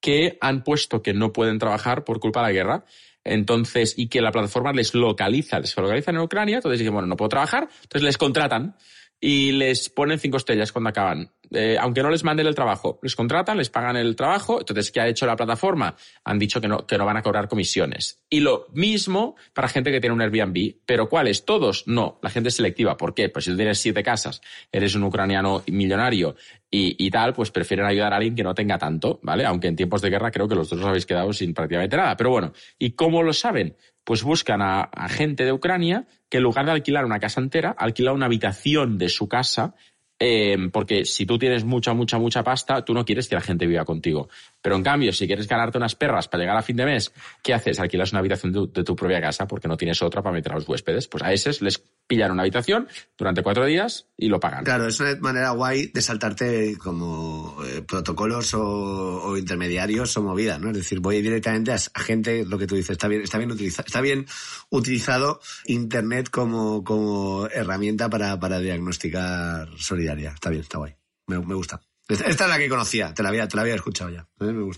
que 0.00 0.38
han 0.40 0.64
puesto 0.64 1.02
que 1.02 1.14
no 1.14 1.32
pueden 1.32 1.58
trabajar 1.58 2.04
por 2.04 2.20
culpa 2.20 2.40
de 2.40 2.46
la 2.46 2.52
guerra. 2.52 2.84
Entonces, 3.24 3.94
y 3.96 4.08
que 4.08 4.20
la 4.20 4.32
plataforma 4.32 4.72
les 4.72 4.94
localiza, 4.94 5.60
les 5.60 5.76
localizan 5.76 6.16
en 6.16 6.22
Ucrania, 6.22 6.56
entonces 6.56 6.80
dicen, 6.80 6.92
bueno, 6.92 7.06
no 7.06 7.16
puedo 7.16 7.28
trabajar, 7.28 7.68
entonces 7.82 8.02
les 8.02 8.18
contratan 8.18 8.76
y 9.20 9.52
les 9.52 9.88
ponen 9.88 10.18
cinco 10.18 10.38
estrellas 10.38 10.72
cuando 10.72 10.90
acaban. 10.90 11.30
Eh, 11.54 11.76
aunque 11.78 12.02
no 12.02 12.10
les 12.10 12.24
manden 12.24 12.46
el 12.46 12.54
trabajo, 12.54 12.98
les 13.02 13.14
contratan, 13.14 13.58
les 13.58 13.68
pagan 13.68 13.96
el 13.96 14.16
trabajo, 14.16 14.60
entonces, 14.60 14.90
¿qué 14.90 15.00
ha 15.00 15.08
hecho 15.08 15.26
la 15.26 15.36
plataforma? 15.36 15.94
Han 16.24 16.38
dicho 16.38 16.60
que 16.60 16.68
no, 16.68 16.86
que 16.86 16.96
no 16.96 17.04
van 17.04 17.16
a 17.16 17.22
cobrar 17.22 17.48
comisiones. 17.48 18.22
Y 18.30 18.40
lo 18.40 18.66
mismo 18.72 19.36
para 19.52 19.68
gente 19.68 19.90
que 19.90 20.00
tiene 20.00 20.14
un 20.14 20.22
Airbnb, 20.22 20.76
pero 20.86 21.08
¿cuáles? 21.08 21.44
¿Todos? 21.44 21.86
No, 21.86 22.18
la 22.22 22.30
gente 22.30 22.48
es 22.48 22.56
selectiva. 22.56 22.96
¿Por 22.96 23.14
qué? 23.14 23.28
Pues 23.28 23.44
si 23.44 23.50
tú 23.50 23.56
tienes 23.56 23.78
siete 23.78 24.02
casas, 24.02 24.40
eres 24.70 24.94
un 24.94 25.04
ucraniano 25.04 25.62
millonario 25.66 26.36
y, 26.74 27.10
tal, 27.10 27.34
pues 27.34 27.50
prefieren 27.50 27.84
ayudar 27.84 28.14
a 28.14 28.16
alguien 28.16 28.34
que 28.34 28.42
no 28.42 28.54
tenga 28.54 28.78
tanto, 28.78 29.20
¿vale? 29.22 29.44
Aunque 29.44 29.68
en 29.68 29.76
tiempos 29.76 30.00
de 30.00 30.08
guerra 30.08 30.30
creo 30.30 30.48
que 30.48 30.54
los 30.54 30.70
dos 30.70 30.80
os 30.80 30.86
habéis 30.86 31.04
quedado 31.04 31.30
sin 31.34 31.52
prácticamente 31.52 31.98
nada. 31.98 32.16
Pero 32.16 32.30
bueno, 32.30 32.54
¿y 32.78 32.92
cómo 32.92 33.22
lo 33.22 33.34
saben? 33.34 33.76
Pues 34.04 34.22
buscan 34.22 34.62
a, 34.62 34.80
a 34.84 35.08
gente 35.10 35.44
de 35.44 35.52
Ucrania 35.52 36.06
que 36.30 36.38
en 36.38 36.44
lugar 36.44 36.64
de 36.64 36.72
alquilar 36.72 37.04
una 37.04 37.20
casa 37.20 37.42
entera, 37.42 37.74
alquila 37.76 38.14
una 38.14 38.24
habitación 38.24 38.96
de 38.96 39.10
su 39.10 39.28
casa 39.28 39.74
eh, 40.18 40.56
porque 40.72 41.04
si 41.04 41.26
tú 41.26 41.38
tienes 41.38 41.64
mucha, 41.64 41.94
mucha, 41.94 42.18
mucha 42.18 42.42
pasta, 42.44 42.84
tú 42.84 42.94
no 42.94 43.04
quieres 43.04 43.28
que 43.28 43.34
la 43.34 43.40
gente 43.40 43.66
viva 43.66 43.84
contigo. 43.84 44.28
Pero 44.62 44.76
en 44.76 44.84
cambio, 44.84 45.12
si 45.12 45.26
quieres 45.26 45.48
ganarte 45.48 45.76
unas 45.76 45.96
perras 45.96 46.28
para 46.28 46.42
llegar 46.42 46.56
a 46.56 46.62
fin 46.62 46.76
de 46.76 46.86
mes, 46.86 47.12
¿qué 47.42 47.52
haces? 47.52 47.80
Alquilas 47.80 48.12
una 48.12 48.20
habitación 48.20 48.52
de 48.52 48.84
tu, 48.84 48.94
propia 48.94 49.20
casa 49.20 49.46
porque 49.46 49.66
no 49.66 49.76
tienes 49.76 50.00
otra 50.02 50.22
para 50.22 50.34
meter 50.34 50.52
a 50.52 50.54
los 50.54 50.68
huéspedes. 50.68 51.08
Pues 51.08 51.24
a 51.24 51.32
esos 51.32 51.60
les 51.60 51.82
pillan 52.06 52.30
una 52.30 52.42
habitación 52.42 52.86
durante 53.18 53.42
cuatro 53.42 53.66
días 53.66 54.06
y 54.16 54.28
lo 54.28 54.38
pagan. 54.38 54.64
Claro, 54.64 54.86
es 54.86 55.00
una 55.00 55.16
manera 55.16 55.50
guay 55.50 55.88
de 55.88 56.00
saltarte 56.00 56.76
como 56.78 57.56
eh, 57.64 57.82
protocolos 57.82 58.54
o, 58.54 59.36
intermediarios 59.36 60.16
o 60.16 60.22
movidas, 60.22 60.60
¿no? 60.60 60.70
Es 60.70 60.76
decir, 60.76 61.00
voy 61.00 61.20
directamente 61.22 61.72
a, 61.72 61.78
gente, 62.00 62.44
lo 62.44 62.56
que 62.56 62.68
tú 62.68 62.76
dices, 62.76 62.90
está 62.90 63.08
bien, 63.08 63.22
está 63.22 63.38
bien 63.38 63.50
utilizado, 63.50 63.86
está 63.86 64.00
bien 64.00 64.26
utilizado 64.70 65.40
Internet 65.66 66.30
como, 66.30 66.84
como 66.84 67.46
herramienta 67.46 68.08
para, 68.08 68.38
para 68.38 68.60
diagnosticar 68.60 69.68
solidaridad. 69.76 70.34
Está 70.34 70.50
bien, 70.50 70.62
está 70.62 70.78
guay. 70.78 70.94
me 71.26 71.54
gusta. 71.54 71.80
Esta 72.08 72.44
es 72.44 72.50
la 72.50 72.58
que 72.58 72.68
conocía, 72.68 73.14
te 73.14 73.22
la 73.22 73.30
había, 73.30 73.48
te 73.48 73.56
la 73.56 73.62
había 73.62 73.74
escuchado 73.74 74.10
ya. 74.10 74.28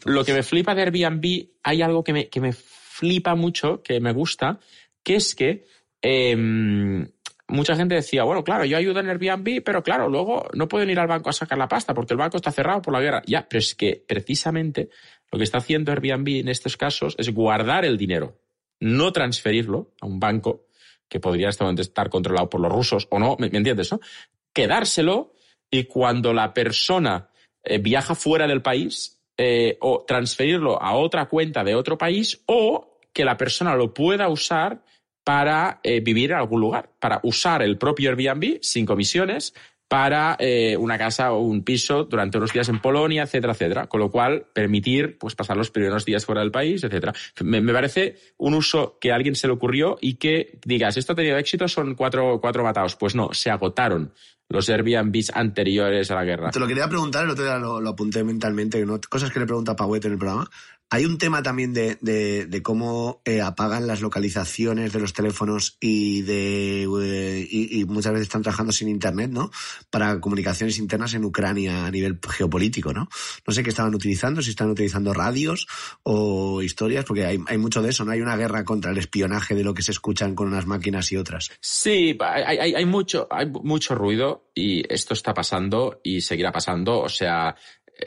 Lo 0.05 0.25
que 0.25 0.33
me 0.33 0.43
flipa 0.43 0.75
de 0.75 0.83
Airbnb, 0.83 1.49
hay 1.63 1.83
algo 1.83 2.05
que 2.05 2.13
me, 2.13 2.29
que 2.29 2.41
me 2.41 2.53
flipa 2.53 3.35
mucho, 3.35 3.83
que 3.83 3.99
me 4.01 4.13
gusta, 4.13 4.61
que 5.03 5.17
es 5.17 5.35
que 5.35 5.65
em, 6.01 7.09
mucha 7.49 7.77
gente 7.77 7.95
decía, 7.95 8.25
bueno, 8.25 8.45
claro, 8.45 8.65
yo 8.65 8.77
ayudo 8.77 9.01
en 9.01 9.09
Airbnb, 9.09 9.63
pero 9.65 9.83
claro, 9.83 10.09
luego 10.09 10.49
no 10.55 10.69
pueden 10.69 10.91
ir 10.91 10.99
al 10.99 11.09
banco 11.09 11.31
a 11.31 11.33
sacar 11.33 11.59
la 11.59 11.69
pasta 11.69 11.95
porque 11.95 12.15
el 12.15 12.19
banco 12.19 12.37
está 12.37 12.53
cerrado 12.53 12.83
por 12.83 12.93
la 12.93 13.01
guerra. 13.01 13.23
Ya, 13.27 13.47
pero 13.49 13.59
es 13.59 13.75
que 13.75 14.05
precisamente 14.07 14.91
lo 15.33 15.39
que 15.39 15.45
está 15.45 15.59
haciendo 15.59 15.93
Airbnb 15.93 16.29
en 16.41 16.49
estos 16.49 16.77
casos 16.77 17.15
es 17.19 17.33
guardar 17.33 17.85
el 17.85 17.99
dinero, 17.99 18.39
no 18.81 19.13
transferirlo 19.13 19.93
a 20.01 20.07
un 20.07 20.21
banco 20.21 20.67
que 21.09 21.21
podría 21.21 21.49
estar 21.51 22.09
controlado 22.09 22.49
por 22.49 22.61
los 22.61 22.73
rusos 22.73 23.07
o 23.11 23.19
no, 23.19 23.37
¿me, 23.39 23.47
entiendes? 23.47 23.93
No? 23.93 24.01
Quedárselo 24.53 25.34
y 25.75 25.85
cuando 25.85 26.33
la 26.33 26.55
persona 26.55 27.29
eh, 27.65 27.79
viaja 27.79 28.15
fuera 28.15 28.47
del 28.47 28.63
país, 28.63 29.19
eh, 29.37 29.77
o 29.81 30.05
transferirlo 30.07 30.81
a 30.81 30.95
otra 30.95 31.27
cuenta 31.27 31.65
de 31.65 31.75
otro 31.75 31.99
país, 31.99 32.41
o 32.47 33.01
que 33.13 33.25
la 33.25 33.37
persona 33.37 33.75
lo 33.75 33.93
pueda 33.93 34.29
usar 34.29 34.85
para 35.25 35.81
eh, 35.83 35.99
vivir 35.99 36.31
en 36.31 36.37
algún 36.37 36.61
lugar, 36.61 36.91
para 37.01 37.19
usar 37.25 37.63
el 37.63 37.77
propio 37.77 38.11
Airbnb 38.11 38.59
sin 38.63 38.87
comisiones 38.87 39.53
para 39.89 40.39
una 40.79 40.99
casa 40.99 41.33
o 41.33 41.41
un 41.41 41.63
piso 41.63 42.05
durante 42.05 42.39
unos 42.39 42.53
días 42.53 42.69
en 42.69 42.81
Polonia, 42.81 43.25
etcétera, 43.25 43.53
etcétera. 43.53 43.87
Con 43.87 44.01
lo 44.01 44.11
cual, 44.11 44.47
permitir 44.53 45.19
pues, 45.19 45.37
pasar 45.37 45.57
los 45.57 45.71
primeros 45.71 46.05
días 46.05 46.25
fuera 46.25 46.41
del 46.41 46.51
país, 46.51 46.83
etcétera. 46.83 47.13
Me, 47.43 47.63
parece 47.73 48.17
un 48.39 48.55
uso 48.55 48.99
que 48.99 49.13
a 49.13 49.15
alguien 49.15 49.37
se 49.37 49.47
le 49.47 49.53
ocurrió 49.53 49.97
y 50.01 50.15
que 50.15 50.59
digas, 50.65 50.97
esto 50.97 51.13
ha 51.13 51.17
tenido 51.17 51.39
éxito, 51.39 51.69
son 51.69 51.95
cuatro, 51.95 52.41
cuatro 52.41 52.65
matados. 52.65 52.97
Pues 52.97 53.15
no, 53.15 53.33
se 53.35 53.51
agotaron 53.51 54.13
los 54.49 54.69
Airbnbs 54.69 55.33
anteriores 55.35 56.11
a 56.11 56.15
la 56.15 56.25
guerra. 56.25 56.51
Te 56.51 56.61
lo 56.61 56.67
quería 56.67 56.89
preguntar, 56.89 57.25
el 57.25 57.31
otro 57.31 57.45
día 57.45 57.59
lo, 57.59 57.89
apunté 57.89 58.23
mentalmente, 58.25 58.85
cosas 59.09 59.31
que 59.31 59.41
le 59.41 59.47
pregunta 59.47 59.73
a 59.73 59.77
Pauet 59.77 60.05
en 60.05 60.13
el 60.13 60.19
programa. 60.19 60.49
Hay 60.91 61.07
un 61.07 61.19
tema 61.19 61.43
también 61.43 61.73
de, 61.73 61.97
de, 62.01 62.63
cómo 62.63 63.21
eh, 63.25 63.41
apagan 63.41 63.87
las 63.89 64.01
localizaciones 64.01 64.93
de 64.93 65.01
los 65.01 65.13
teléfonos 65.13 65.77
y 65.81 66.23
de 66.23 66.85
eh, 66.85 67.49
y, 67.51 67.85
muchas 67.87 68.13
veces 68.13 68.29
están 68.29 68.43
trabajando 68.43 68.71
sin 68.71 68.89
internet, 68.89 69.31
¿no? 69.31 69.51
Para 69.91 70.21
comunicaciones 70.21 70.79
internas 70.79 71.15
en 71.15 71.25
Ucrania 71.25 71.87
a 71.87 71.91
nivel 71.91 72.21
geopolítico, 72.23 72.93
¿no? 72.93 73.09
No 73.45 73.53
sé 73.53 73.65
qué 73.65 73.71
estaban 73.71 73.95
utilizando, 73.95 74.41
si 74.41 74.51
están 74.51 74.71
utilizando 74.71 75.13
radios 75.13 75.67
o 76.05 76.63
historias, 76.63 77.05
porque 77.05 77.25
hay, 77.25 77.41
hay 77.45 77.59
mucho 77.59 77.83
de 77.83 77.91
eso, 77.91 78.05
¿no? 78.05 78.13
Hay 78.13 78.21
una 78.21 78.37
guerra 78.37 78.65
contra 78.65 78.93
el 78.93 78.99
espionaje 78.99 79.57
de 79.57 79.65
lo 79.65 79.75
que 79.75 79.83
se 79.83 79.91
escuchan 79.91 80.37
con 80.37 80.47
unas 80.47 80.67
máquinas 80.67 81.11
y 81.11 81.17
otras. 81.17 81.51
Sí, 81.61 82.17
hay, 82.21 82.59
hay, 82.59 82.75
hay 82.75 82.87
mucho, 82.87 83.27
hay 83.31 83.47
mucho 83.47 83.97
ruido 83.97 84.34
y 84.55 84.83
esto 84.93 85.15
está 85.15 85.35
pasando 85.35 86.01
y 86.03 86.21
seguirá 86.21 86.53
pasando. 86.53 87.01
O 87.01 87.09
sea, 87.09 87.55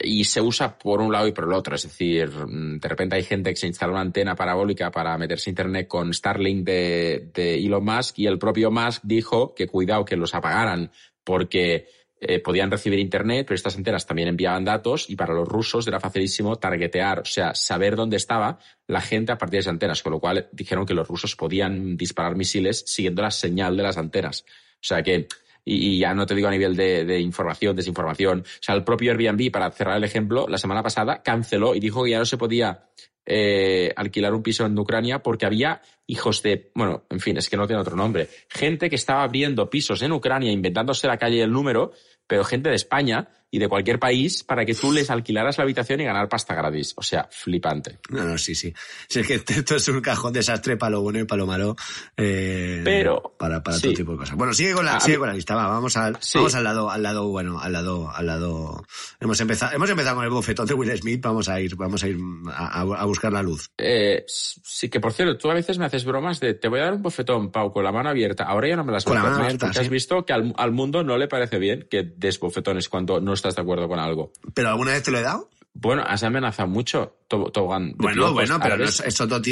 y 0.02 0.24
se 0.24 0.40
usa 0.40 0.78
por 0.78 1.00
un 1.00 1.12
lado 1.12 1.26
y 1.26 1.32
por 1.32 1.44
el 1.44 1.52
otro. 1.52 1.74
Es 1.74 1.84
decir, 1.84 2.30
mm, 2.30 2.78
de 2.78 2.88
repente 2.88 3.16
hay 3.16 3.22
gente 3.22 3.50
que 3.50 3.56
se 3.56 3.66
instala 3.66 3.92
una 3.92 4.02
antena 4.02 4.34
parabólica 4.34 4.90
para 4.90 5.16
meterse 5.18 5.50
a 5.50 5.52
internet 5.52 5.88
con 5.88 6.12
Starlink 6.12 6.64
de, 6.64 7.30
Elon 7.34 7.84
Musk 7.84 8.18
y 8.18 8.26
el 8.26 8.38
propio 8.38 8.70
Musk 8.70 9.02
dijo 9.04 9.54
que 9.54 9.66
cuidado 9.66 10.04
que 10.04 10.16
los 10.16 10.34
apagaran 10.34 10.90
porque 11.24 11.86
eh, 12.20 12.40
podían 12.40 12.70
recibir 12.70 12.98
internet, 12.98 13.46
pero 13.46 13.54
estas 13.54 13.76
antenas 13.76 14.06
también 14.06 14.28
enviaban 14.28 14.64
datos 14.64 15.08
y 15.08 15.14
para 15.14 15.34
los 15.34 15.46
rusos 15.46 15.86
era 15.86 16.00
facilísimo 16.00 16.56
targetear, 16.56 17.20
o 17.20 17.24
sea, 17.24 17.54
saber 17.54 17.94
dónde 17.94 18.16
estaba 18.16 18.58
la 18.88 19.00
gente 19.00 19.32
a 19.32 19.38
partir 19.38 19.58
de 19.58 19.60
esas 19.60 19.72
antenas, 19.72 20.02
con 20.02 20.12
lo 20.12 20.20
cual 20.20 20.48
dijeron 20.52 20.84
que 20.84 20.94
los 20.94 21.06
rusos 21.06 21.36
podían 21.36 21.96
disparar 21.96 22.34
misiles 22.34 22.82
siguiendo 22.86 23.22
la 23.22 23.30
señal 23.30 23.76
de 23.76 23.82
las 23.84 23.98
antenas. 23.98 24.44
O 24.74 24.86
sea 24.86 25.02
que 25.02 25.28
y, 25.68 25.98
ya 25.98 26.14
no 26.14 26.26
te 26.26 26.34
digo 26.34 26.48
a 26.48 26.50
nivel 26.50 26.74
de, 26.74 27.20
información, 27.20 27.76
desinformación. 27.76 28.40
O 28.40 28.62
sea, 28.62 28.74
el 28.74 28.84
propio 28.84 29.12
Airbnb, 29.12 29.50
para 29.50 29.70
cerrar 29.70 29.96
el 29.96 30.04
ejemplo, 30.04 30.46
la 30.48 30.58
semana 30.58 30.82
pasada 30.82 31.22
canceló 31.22 31.74
y 31.74 31.80
dijo 31.80 32.04
que 32.04 32.10
ya 32.10 32.18
no 32.18 32.24
se 32.24 32.38
podía 32.38 32.86
eh, 33.26 33.92
alquilar 33.94 34.32
un 34.32 34.42
piso 34.42 34.64
en 34.64 34.78
Ucrania 34.78 35.18
porque 35.18 35.44
había 35.44 35.82
hijos 36.06 36.42
de, 36.42 36.70
bueno, 36.74 37.04
en 37.10 37.20
fin, 37.20 37.36
es 37.36 37.50
que 37.50 37.58
no 37.58 37.66
tiene 37.66 37.82
otro 37.82 37.94
nombre, 37.94 38.28
gente 38.48 38.88
que 38.88 38.96
estaba 38.96 39.22
abriendo 39.22 39.68
pisos 39.68 40.00
en 40.00 40.12
Ucrania 40.12 40.50
inventándose 40.50 41.06
la 41.06 41.18
calle 41.18 41.36
y 41.36 41.40
el 41.40 41.52
número, 41.52 41.92
pero 42.26 42.44
gente 42.44 42.70
de 42.70 42.76
España 42.76 43.28
y 43.50 43.58
de 43.58 43.68
cualquier 43.68 43.98
país 43.98 44.44
para 44.44 44.64
que 44.64 44.74
tú 44.74 44.92
les 44.92 45.10
alquilaras 45.10 45.56
la 45.56 45.64
habitación 45.64 46.00
y 46.00 46.04
ganar 46.04 46.28
pasta 46.28 46.54
gratis. 46.54 46.92
O 46.96 47.02
sea, 47.02 47.28
flipante. 47.30 47.98
No, 48.10 48.24
no, 48.24 48.38
sí, 48.38 48.54
sí. 48.54 48.72
es 49.08 49.26
que 49.26 49.34
esto 49.48 49.76
es 49.76 49.88
un 49.88 50.00
cajón 50.00 50.32
desastre 50.32 50.76
para 50.76 50.90
lo 50.90 51.02
bueno 51.02 51.20
y 51.20 51.24
para 51.24 51.40
lo 51.40 51.46
malo. 51.46 51.76
Eh, 52.16 52.82
Pero. 52.84 53.34
Para, 53.38 53.62
para 53.62 53.80
todo 53.80 53.92
tipo 53.92 54.12
de 54.12 54.18
cosas. 54.18 54.36
Bueno, 54.36 54.52
sigue 54.52 54.72
con 54.74 54.84
la, 54.84 55.00
sigue 55.00 55.18
con 55.18 55.28
la 55.28 55.34
lista, 55.34 55.54
va, 55.54 55.68
vamos 55.68 55.96
al, 55.96 56.18
vamos 56.34 56.54
al 56.54 56.64
lado, 56.64 56.90
al 56.90 57.02
lado, 57.02 57.28
bueno, 57.28 57.58
al 57.58 57.72
lado, 57.72 58.10
al 58.10 58.26
lado. 58.26 58.84
Hemos 59.20 59.40
empezado, 59.40 59.74
hemos 59.74 59.88
empezado 59.88 60.16
con 60.16 60.24
el 60.24 60.30
bofetón 60.30 60.66
de 60.66 60.74
Will 60.74 60.96
Smith, 60.98 61.22
vamos 61.22 61.48
a 61.48 61.60
ir, 61.60 61.74
vamos 61.76 62.02
a 62.02 62.08
ir 62.08 62.18
a, 62.54 63.04
buscar 63.04 63.32
la 63.32 63.42
luz. 63.42 63.70
Eh, 63.78 64.24
sí, 64.26 64.90
que 64.90 65.00
por 65.00 65.12
cierto, 65.12 65.38
tú 65.38 65.50
a 65.50 65.54
veces 65.54 65.78
me 65.78 65.86
haces 65.86 66.04
bromas 66.04 66.40
de 66.40 66.54
te 66.54 66.68
voy 66.68 66.80
a 66.80 66.84
dar 66.84 66.94
un 66.94 67.02
bofetón, 67.02 67.50
Pau, 67.50 67.72
con 67.72 67.82
la 67.82 67.92
mano 67.92 68.10
abierta. 68.10 68.44
Ahora 68.44 68.68
ya 68.68 68.76
no 68.76 68.84
me 68.84 68.92
las 68.92 69.04
Con 69.04 69.14
la 69.14 69.22
mano 69.22 69.36
abierta. 69.36 69.66
Porque 69.66 69.80
has 69.80 69.88
visto 69.88 70.26
que 70.26 70.34
al, 70.34 70.52
al 70.56 70.72
mundo 70.72 71.02
no 71.02 71.16
le 71.16 71.28
parece 71.28 71.58
bien 71.58 71.86
que 71.90 72.02
des 72.02 72.38
bofetones 72.38 72.88
cuando 72.88 73.20
no 73.20 73.32
estás 73.38 73.56
de 73.56 73.62
acuerdo 73.62 73.88
con 73.88 73.98
algo. 73.98 74.32
¿Pero 74.54 74.68
alguna 74.68 74.92
vez 74.92 75.02
te 75.02 75.10
lo 75.10 75.18
he 75.18 75.22
dado? 75.22 75.48
Bueno, 75.80 76.02
has 76.06 76.22
amenazado 76.22 76.68
mucho. 76.68 77.14
Bueno, 77.30 78.32
bueno, 78.32 78.58
pero 78.58 78.84
es, 78.84 79.20
otro, 79.20 79.42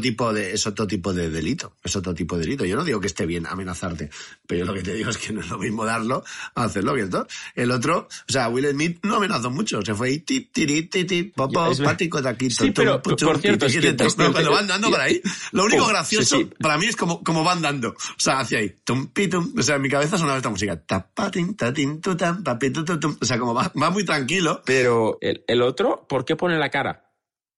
tipo 0.00 0.32
de, 0.32 0.52
es 0.52 0.66
otro 0.66 0.86
tipo 0.86 1.12
de 1.12 1.28
delito. 1.28 1.74
Es 1.84 1.94
otro 1.94 2.14
tipo 2.14 2.36
de 2.36 2.44
delito. 2.44 2.64
Yo 2.64 2.76
no 2.76 2.84
digo 2.84 2.98
que 2.98 3.08
esté 3.08 3.26
bien 3.26 3.46
amenazarte, 3.46 4.08
pero 4.46 4.60
yo 4.60 4.64
lo 4.64 4.72
que 4.72 4.82
te 4.82 4.94
digo 4.94 5.10
es 5.10 5.18
que 5.18 5.34
no 5.34 5.40
es 5.40 5.50
lo 5.50 5.58
mismo 5.58 5.84
darlo 5.84 6.24
a 6.54 6.64
hacerlo, 6.64 6.94
¿cierto? 6.94 7.26
El 7.54 7.70
otro, 7.72 8.08
o 8.08 8.32
sea, 8.32 8.48
Will 8.48 8.70
Smith 8.70 9.00
no 9.02 9.16
amenazó 9.16 9.50
mucho. 9.50 9.82
Se 9.82 9.94
fue 9.94 10.08
ahí, 10.08 10.18
tip, 10.20 10.50
tiri, 10.50 10.84
tip, 10.84 11.34
popo, 11.34 11.70
pático, 11.84 12.22
taquito. 12.22 12.64
Sí, 12.64 12.70
pero 12.70 13.02
por 13.02 13.38
cierto, 13.38 13.66
es 13.66 13.76
que... 13.76 13.94
Cuando 14.16 14.52
van 14.52 14.66
dando 14.66 14.90
por 14.90 15.00
ahí, 15.00 15.20
lo 15.52 15.64
único 15.64 15.86
gracioso 15.86 16.38
para 16.58 16.78
mí 16.78 16.86
es 16.86 16.96
como, 16.96 17.22
como 17.22 17.44
van 17.44 17.60
dando. 17.60 17.90
O 17.90 18.16
sea, 18.16 18.40
hacia 18.40 18.60
ahí, 18.60 18.76
tum, 18.82 19.08
pitum. 19.08 19.52
O 19.58 19.62
sea, 19.62 19.76
en 19.76 19.82
mi 19.82 19.90
cabeza 19.90 20.16
sonaba 20.16 20.38
esta 20.38 20.48
música. 20.48 20.80
Tapatin, 20.80 21.54
tatin, 21.54 22.00
tutam, 22.00 22.42
O 23.20 23.24
sea, 23.26 23.38
como 23.38 23.52
va, 23.52 23.70
va 23.80 23.90
muy 23.90 24.04
tranquilo. 24.06 24.62
Pero 24.64 25.18
el, 25.20 25.44
el 25.46 25.60
otro, 25.60 25.75
¿por 25.76 26.24
qué 26.24 26.36
pone 26.36 26.58
la 26.58 26.70
cara? 26.70 27.06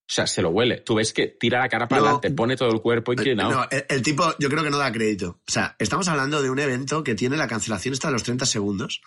O 0.09 0.11
sea, 0.11 0.27
se 0.27 0.41
lo 0.41 0.49
huele. 0.49 0.79
Tú 0.79 0.95
ves 0.95 1.13
que 1.13 1.27
tira 1.27 1.59
la 1.59 1.69
cara 1.69 1.87
para 1.87 2.01
adelante, 2.01 2.31
pone 2.31 2.57
todo 2.57 2.71
el 2.71 2.81
cuerpo 2.81 3.13
inclinado. 3.13 3.51
No, 3.51 3.67
el, 3.71 4.01
tipo 4.01 4.35
yo 4.39 4.49
creo 4.49 4.65
que 4.65 4.71
no 4.71 4.79
da 4.79 4.91
crédito. 4.91 5.41
O 5.47 5.51
sea, 5.51 5.77
estamos 5.79 6.09
hablando 6.09 6.41
de 6.41 6.49
un 6.49 6.59
evento 6.59 7.05
que 7.05 7.15
tiene 7.15 7.37
la 7.37 7.47
cancelación 7.47 7.93
hasta 7.93 8.11
los 8.11 8.23
30 8.23 8.47
segundos 8.47 9.03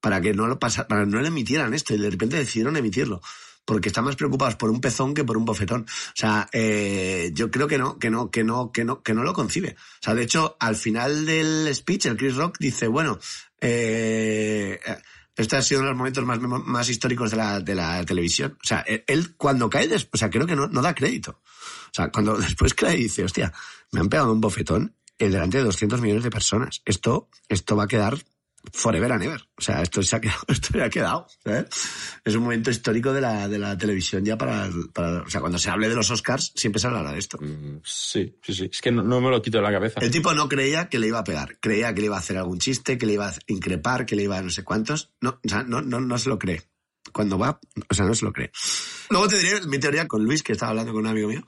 para 0.00 0.20
que 0.20 0.34
no 0.34 0.46
lo 0.46 0.60
pasa, 0.60 0.86
para 0.86 1.04
no 1.04 1.20
le 1.20 1.28
emitieran 1.28 1.74
esto 1.74 1.94
y 1.94 1.98
de 1.98 2.10
repente 2.10 2.36
decidieron 2.36 2.76
emitirlo. 2.76 3.20
Porque 3.64 3.88
están 3.88 4.04
más 4.04 4.14
preocupados 4.14 4.54
por 4.54 4.70
un 4.70 4.80
pezón 4.80 5.14
que 5.14 5.24
por 5.24 5.36
un 5.36 5.44
bofetón. 5.44 5.82
O 5.82 6.12
sea, 6.14 6.48
eh, 6.52 7.30
yo 7.32 7.50
creo 7.50 7.66
que 7.66 7.78
no, 7.78 7.98
que 7.98 8.10
no, 8.10 8.30
que 8.30 8.44
no, 8.44 8.70
que 8.70 8.84
no, 8.84 9.02
que 9.02 9.14
no 9.14 9.24
lo 9.24 9.32
concibe. 9.32 9.74
O 9.76 10.02
sea, 10.04 10.14
de 10.14 10.22
hecho, 10.22 10.56
al 10.60 10.76
final 10.76 11.26
del 11.26 11.74
speech, 11.74 12.06
el 12.06 12.16
Chris 12.16 12.36
Rock 12.36 12.58
dice, 12.60 12.86
bueno, 12.86 13.18
eh, 13.60 14.78
este 15.36 15.56
ha 15.56 15.62
sido 15.62 15.80
uno 15.80 15.88
de 15.88 15.92
los 15.92 15.98
momentos 15.98 16.24
más, 16.24 16.40
más 16.66 16.88
históricos 16.88 17.30
de 17.30 17.36
la, 17.36 17.60
de 17.60 17.74
la 17.74 18.04
televisión. 18.04 18.56
O 18.62 18.66
sea, 18.66 18.84
él, 19.06 19.36
cuando 19.36 19.68
cae, 19.68 19.88
o 19.94 20.16
sea, 20.16 20.30
creo 20.30 20.46
que 20.46 20.56
no, 20.56 20.66
no 20.66 20.82
da 20.82 20.94
crédito. 20.94 21.40
O 21.42 21.94
sea, 21.94 22.10
cuando 22.10 22.36
después 22.38 22.74
cae 22.74 22.96
y 22.96 23.04
dice, 23.04 23.24
hostia, 23.24 23.52
me 23.92 24.00
han 24.00 24.08
pegado 24.08 24.32
un 24.32 24.40
bofetón 24.40 24.94
delante 25.18 25.58
de 25.58 25.64
200 25.64 26.00
millones 26.00 26.24
de 26.24 26.30
personas. 26.30 26.82
Esto, 26.84 27.28
esto 27.48 27.76
va 27.76 27.84
a 27.84 27.88
quedar 27.88 28.16
forever 28.72 29.12
and 29.12 29.22
ever. 29.24 29.40
O 29.56 29.62
sea, 29.62 29.82
esto 29.82 30.02
se 30.02 30.16
ha 30.16 30.20
quedado, 30.20 30.40
esto 30.48 30.68
se 30.72 30.82
ha 30.82 30.90
quedado. 30.90 31.26
Es 32.24 32.34
un 32.34 32.42
momento 32.42 32.70
histórico 32.70 33.12
de 33.12 33.20
la, 33.20 33.48
de 33.48 33.58
la 33.58 33.76
televisión 33.76 34.24
ya 34.24 34.36
para, 34.36 34.68
para, 34.92 35.22
O 35.22 35.30
sea, 35.30 35.40
cuando 35.40 35.58
se 35.58 35.70
hable 35.70 35.88
de 35.88 35.94
los 35.94 36.10
Oscars, 36.10 36.52
siempre 36.54 36.80
se 36.80 36.86
hablará 36.86 37.12
de 37.12 37.18
esto. 37.18 37.38
Mm, 37.40 37.80
sí, 37.84 38.36
sí, 38.42 38.54
sí. 38.54 38.68
Es 38.72 38.80
que 38.80 38.92
no, 38.92 39.20
me 39.20 39.30
lo 39.30 39.40
quito 39.42 39.58
de 39.58 39.64
la 39.64 39.72
cabeza. 39.72 40.00
El 40.00 40.10
tipo 40.10 40.34
no 40.34 40.48
creía 40.48 40.88
que 40.88 40.98
le 40.98 41.08
iba 41.08 41.18
a 41.18 41.24
pegar. 41.24 41.58
Creía 41.60 41.94
que 41.94 42.00
le 42.00 42.06
iba 42.06 42.16
a 42.16 42.20
hacer 42.20 42.36
algún 42.36 42.58
chiste, 42.58 42.98
que 42.98 43.06
le 43.06 43.14
iba 43.14 43.28
a 43.28 43.34
increpar, 43.46 44.06
que 44.06 44.16
le 44.16 44.24
iba 44.24 44.38
a 44.38 44.42
no 44.42 44.50
sé 44.50 44.64
cuántos. 44.64 45.12
No, 45.20 45.40
o 45.44 45.48
sea, 45.48 45.62
no, 45.62 45.82
no, 45.82 46.00
no 46.00 46.18
se 46.18 46.28
lo 46.28 46.38
cree. 46.38 46.62
Cuando 47.12 47.38
va, 47.38 47.60
o 47.88 47.94
sea, 47.94 48.04
no 48.04 48.14
se 48.14 48.24
lo 48.24 48.32
cree. 48.32 48.50
Luego 49.10 49.28
te 49.28 49.38
diré 49.38 49.64
mi 49.66 49.78
teoría 49.78 50.08
con 50.08 50.24
Luis, 50.24 50.42
que 50.42 50.52
estaba 50.52 50.70
hablando 50.70 50.92
con 50.92 51.02
un 51.02 51.06
amigo 51.06 51.28
mío, 51.28 51.44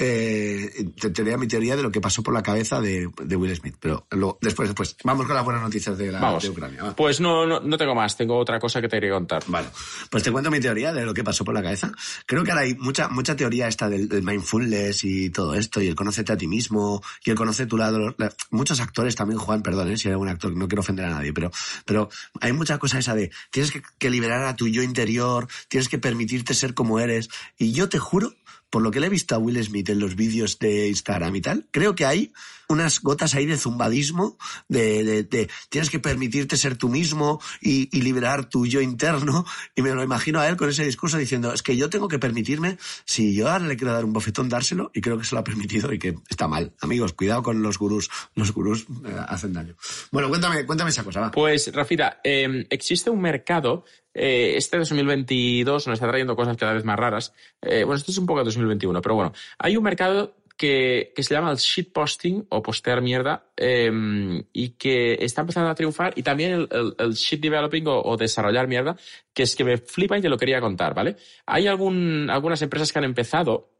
eh, 0.00 0.90
te 1.00 1.10
tenía 1.10 1.36
mi 1.36 1.48
teoría 1.48 1.74
de 1.74 1.82
lo 1.82 1.90
que 1.90 2.00
pasó 2.00 2.22
por 2.22 2.32
la 2.32 2.42
cabeza 2.42 2.80
de, 2.80 3.10
de 3.20 3.36
Will 3.36 3.54
Smith. 3.56 3.74
Pero 3.80 4.06
después, 4.40 4.68
después. 4.68 4.96
Vamos 5.02 5.26
con 5.26 5.34
las 5.34 5.44
buenas 5.44 5.60
noticias 5.60 5.98
de, 5.98 6.12
la, 6.12 6.38
de 6.38 6.48
Ucrania. 6.48 6.94
Pues 6.96 7.20
no, 7.20 7.44
no, 7.46 7.58
no, 7.58 7.76
tengo 7.76 7.96
más, 7.96 8.16
tengo 8.16 8.38
otra 8.38 8.60
cosa 8.60 8.80
que 8.80 8.88
te 8.88 8.96
quería 8.96 9.10
contar. 9.10 9.42
Vale. 9.48 9.68
Pues 10.08 10.22
te 10.22 10.30
cuento 10.30 10.52
mi 10.52 10.60
teoría 10.60 10.92
de 10.92 11.04
lo 11.04 11.12
que 11.12 11.24
pasó 11.24 11.44
por 11.44 11.52
la 11.52 11.62
cabeza. 11.62 11.90
Creo 12.26 12.44
que 12.44 12.52
ahora 12.52 12.62
hay 12.62 12.76
mucha, 12.76 13.08
mucha 13.08 13.34
teoría 13.34 13.66
esta 13.66 13.88
del, 13.88 14.22
mindfulness 14.22 15.02
y 15.02 15.30
todo 15.30 15.54
esto, 15.54 15.82
y 15.82 15.88
el 15.88 15.96
conocerte 15.96 16.32
a 16.32 16.36
ti 16.36 16.46
mismo, 16.46 17.02
y 17.24 17.30
el 17.30 17.36
conocer 17.36 17.66
tu 17.66 17.76
lado. 17.76 18.14
muchos 18.50 18.80
actores 18.80 19.16
también 19.16 19.40
juegan, 19.40 19.62
perdón, 19.62 19.90
¿eh? 19.90 19.96
si 19.96 20.06
hay 20.06 20.12
algún 20.12 20.28
actor, 20.28 20.56
no 20.56 20.68
quiero 20.68 20.80
ofender 20.80 21.06
a 21.06 21.10
nadie, 21.10 21.32
pero, 21.32 21.50
pero 21.84 22.08
hay 22.40 22.52
mucha 22.52 22.78
cosa 22.78 23.00
esa 23.00 23.16
de 23.16 23.32
tienes 23.50 23.72
que, 23.72 23.82
que 23.98 24.10
liberar 24.10 24.44
a 24.44 24.54
tu 24.54 24.68
yo 24.68 24.82
interior, 24.82 25.48
tienes 25.66 25.88
que 25.88 25.98
permitirte 25.98 26.54
ser 26.54 26.74
como 26.74 27.00
eres. 27.00 27.30
Y 27.56 27.72
yo 27.72 27.88
te 27.88 27.98
juro 27.98 28.34
por 28.70 28.82
lo 28.82 28.90
que 28.90 29.00
le 29.00 29.06
he 29.06 29.10
visto 29.10 29.34
a 29.34 29.38
Will 29.38 29.62
Smith 29.62 29.88
en 29.90 30.00
los 30.00 30.16
vídeos 30.16 30.58
de 30.58 30.88
Instagram 30.88 31.36
y 31.36 31.40
tal, 31.40 31.66
creo 31.70 31.94
que 31.94 32.06
hay 32.06 32.32
unas 32.68 33.00
gotas 33.00 33.34
ahí 33.34 33.46
de 33.46 33.56
zumbadismo, 33.56 34.36
de, 34.68 35.24
de, 35.24 35.48
tienes 35.70 35.90
que 35.90 35.98
permitirte 35.98 36.56
ser 36.56 36.76
tú 36.76 36.88
mismo 36.88 37.40
y, 37.60 37.88
liberar 37.98 38.48
tu 38.48 38.66
yo 38.66 38.80
interno. 38.80 39.44
Y 39.74 39.82
me 39.82 39.94
lo 39.94 40.02
imagino 40.02 40.40
a 40.40 40.48
él 40.48 40.56
con 40.56 40.68
ese 40.68 40.84
discurso 40.84 41.18
diciendo, 41.18 41.52
es 41.52 41.62
que 41.62 41.76
yo 41.76 41.88
tengo 41.88 42.08
que 42.08 42.18
permitirme, 42.18 42.78
si 43.04 43.34
yo 43.34 43.48
ahora 43.48 43.66
le 43.66 43.76
quiero 43.76 43.92
dar 43.92 44.04
un 44.04 44.12
bofetón, 44.12 44.48
dárselo, 44.48 44.90
y 44.92 45.00
creo 45.00 45.16
que 45.18 45.24
se 45.24 45.34
lo 45.36 45.40
ha 45.40 45.44
permitido 45.44 45.92
y 45.92 45.98
que 45.98 46.16
está 46.28 46.48
mal. 46.48 46.74
Amigos, 46.80 47.12
cuidado 47.12 47.42
con 47.42 47.62
los 47.62 47.78
gurús. 47.78 48.10
Los 48.34 48.52
gurús 48.52 48.86
eh, 49.04 49.16
hacen 49.28 49.52
daño. 49.52 49.76
Bueno, 50.10 50.28
cuéntame, 50.28 50.66
cuéntame 50.66 50.90
esa 50.90 51.04
cosa, 51.04 51.20
va. 51.20 51.30
Pues, 51.30 51.72
Rafita, 51.72 52.20
em, 52.24 52.66
existe 52.70 53.08
un 53.08 53.20
mercado 53.20 53.84
eh, 54.18 54.56
este 54.56 54.78
2022 54.78 55.86
nos 55.86 55.94
está 55.94 56.08
trayendo 56.08 56.34
cosas 56.36 56.56
cada 56.56 56.74
vez 56.74 56.84
más 56.84 56.98
raras. 56.98 57.32
Eh, 57.62 57.84
bueno, 57.84 57.96
esto 57.96 58.10
es 58.10 58.18
un 58.18 58.26
poco 58.26 58.40
de 58.40 58.46
2021, 58.46 59.00
pero 59.00 59.14
bueno, 59.14 59.32
hay 59.58 59.76
un 59.76 59.84
mercado 59.84 60.34
que, 60.58 61.12
se 61.16 61.34
llama 61.34 61.52
el 61.52 61.56
shitposting 61.56 62.46
o 62.48 62.60
postear 62.60 63.00
mierda 63.00 63.46
em, 63.56 64.42
y 64.52 64.70
que 64.70 65.14
está 65.20 65.42
empezando 65.42 65.70
a 65.70 65.74
triunfar 65.74 66.12
y 66.16 66.22
también 66.24 66.66
el, 66.70 66.94
el, 66.98 67.40
developing 67.40 67.84
o, 67.86 68.16
desarrollar 68.16 68.66
mierda, 68.66 68.96
que 69.32 69.44
es 69.44 69.54
que 69.54 69.64
me 69.64 69.78
flipa 69.78 70.18
y 70.18 70.20
te 70.20 70.28
lo 70.28 70.36
quería 70.36 70.60
contar, 70.60 70.94
¿vale? 70.94 71.16
Hay 71.46 71.68
algunas 71.68 72.60
empresas 72.60 72.92
que 72.92 72.98
han 72.98 73.04
empezado 73.04 73.70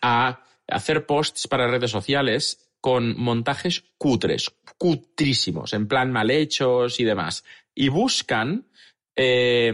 a 0.00 0.44
hacer 0.68 1.04
posts 1.04 1.48
para 1.48 1.66
redes 1.66 1.90
sociales 1.90 2.70
con 2.80 3.18
montajes 3.18 3.84
cutres, 3.98 4.54
cutrísimos, 4.78 5.72
en 5.72 5.88
plan 5.88 6.12
mal 6.12 6.30
hechos 6.30 7.00
y 7.00 7.04
demás. 7.04 7.44
Y 7.74 7.88
buscan 7.88 8.66
eh, 9.16 9.72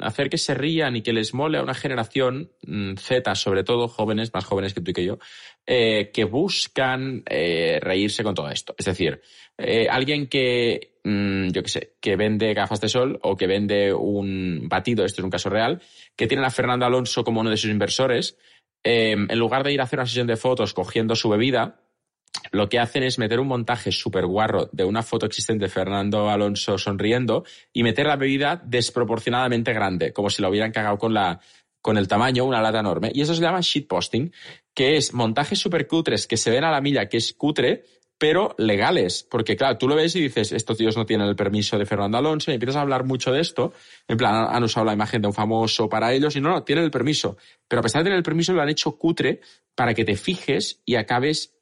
hacer 0.00 0.28
que 0.28 0.38
se 0.38 0.54
rían 0.54 0.96
y 0.96 1.02
que 1.02 1.12
les 1.12 1.34
mole 1.34 1.58
a 1.58 1.62
una 1.62 1.74
generación 1.74 2.50
mm, 2.66 2.94
Z, 2.96 3.34
sobre 3.34 3.64
todo 3.64 3.88
jóvenes, 3.88 4.32
más 4.34 4.44
jóvenes 4.44 4.74
que 4.74 4.80
tú 4.80 4.90
y 4.90 4.94
que 4.94 5.04
yo, 5.04 5.18
eh, 5.66 6.10
que 6.12 6.24
buscan 6.24 7.22
eh, 7.28 7.78
reírse 7.80 8.24
con 8.24 8.34
todo 8.34 8.48
esto. 8.50 8.74
Es 8.78 8.86
decir, 8.86 9.20
eh, 9.58 9.86
alguien 9.88 10.28
que, 10.28 10.98
mm, 11.04 11.48
yo 11.48 11.62
qué 11.62 11.68
sé, 11.68 11.92
que 12.00 12.16
vende 12.16 12.54
gafas 12.54 12.80
de 12.80 12.88
sol 12.88 13.18
o 13.22 13.36
que 13.36 13.46
vende 13.46 13.92
un 13.92 14.68
batido, 14.68 15.04
esto 15.04 15.20
es 15.20 15.24
un 15.24 15.30
caso 15.30 15.48
real, 15.48 15.80
que 16.16 16.26
tienen 16.26 16.44
a 16.44 16.50
Fernando 16.50 16.86
Alonso 16.86 17.24
como 17.24 17.40
uno 17.40 17.50
de 17.50 17.56
sus 17.56 17.70
inversores, 17.70 18.36
eh, 18.84 19.12
en 19.12 19.38
lugar 19.38 19.64
de 19.64 19.72
ir 19.72 19.80
a 19.80 19.84
hacer 19.84 19.98
una 19.98 20.06
sesión 20.06 20.26
de 20.26 20.36
fotos 20.36 20.72
cogiendo 20.72 21.16
su 21.16 21.28
bebida, 21.28 21.80
lo 22.52 22.68
que 22.68 22.78
hacen 22.78 23.02
es 23.02 23.18
meter 23.18 23.40
un 23.40 23.48
montaje 23.48 23.92
súper 23.92 24.26
guarro 24.26 24.68
de 24.72 24.84
una 24.84 25.02
foto 25.02 25.26
existente 25.26 25.66
de 25.66 25.70
Fernando 25.70 26.30
Alonso 26.30 26.78
sonriendo 26.78 27.44
y 27.72 27.82
meter 27.82 28.06
la 28.06 28.16
bebida 28.16 28.60
desproporcionadamente 28.64 29.72
grande, 29.72 30.12
como 30.12 30.30
si 30.30 30.42
lo 30.42 30.48
hubieran 30.48 30.72
cagado 30.72 30.98
con, 30.98 31.14
la, 31.14 31.40
con 31.80 31.98
el 31.98 32.08
tamaño, 32.08 32.44
una 32.44 32.62
lata 32.62 32.80
enorme. 32.80 33.10
Y 33.14 33.22
eso 33.22 33.34
se 33.34 33.42
llama 33.42 33.60
shitposting, 33.60 34.32
que 34.74 34.96
es 34.96 35.12
montajes 35.14 35.58
súper 35.58 35.86
cutres 35.86 36.26
que 36.26 36.36
se 36.36 36.50
ven 36.50 36.64
a 36.64 36.70
la 36.70 36.80
milla 36.80 37.08
que 37.08 37.16
es 37.16 37.32
cutre, 37.32 37.84
pero 38.18 38.54
legales. 38.58 39.26
Porque, 39.30 39.56
claro, 39.56 39.76
tú 39.78 39.88
lo 39.88 39.94
ves 39.94 40.16
y 40.16 40.22
dices, 40.22 40.52
estos 40.52 40.78
tíos 40.78 40.96
no 40.96 41.04
tienen 41.04 41.28
el 41.28 41.36
permiso 41.36 41.78
de 41.78 41.86
Fernando 41.86 42.18
Alonso, 42.18 42.50
y 42.50 42.54
empiezas 42.54 42.76
a 42.76 42.80
hablar 42.80 43.04
mucho 43.04 43.32
de 43.32 43.40
esto. 43.40 43.72
En 44.08 44.16
plan, 44.16 44.46
han 44.48 44.62
usado 44.62 44.86
la 44.86 44.94
imagen 44.94 45.20
de 45.20 45.28
un 45.28 45.34
famoso 45.34 45.88
para 45.88 46.12
ellos, 46.12 46.34
y 46.36 46.40
no, 46.40 46.50
no, 46.50 46.62
tienen 46.62 46.84
el 46.84 46.90
permiso. 46.90 47.36
Pero 47.68 47.80
a 47.80 47.82
pesar 47.82 48.00
de 48.00 48.04
tener 48.04 48.16
el 48.16 48.22
permiso, 48.22 48.52
lo 48.52 48.62
han 48.62 48.68
hecho 48.68 48.96
cutre 48.96 49.40
para 49.74 49.92
que 49.92 50.04
te 50.04 50.16
fijes 50.16 50.80
y 50.84 50.94
acabes 50.94 51.55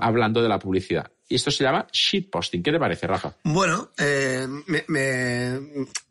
hablando 0.00 0.42
de 0.42 0.48
la 0.48 0.58
publicidad. 0.58 1.10
Y 1.28 1.36
esto 1.36 1.50
se 1.52 1.62
llama 1.62 1.86
shitposting. 1.92 2.62
¿Qué 2.62 2.72
te 2.72 2.78
parece, 2.80 3.06
Rafa? 3.06 3.36
Bueno, 3.44 3.90
eh, 3.98 4.48
me, 4.66 4.84
me, 4.88 5.60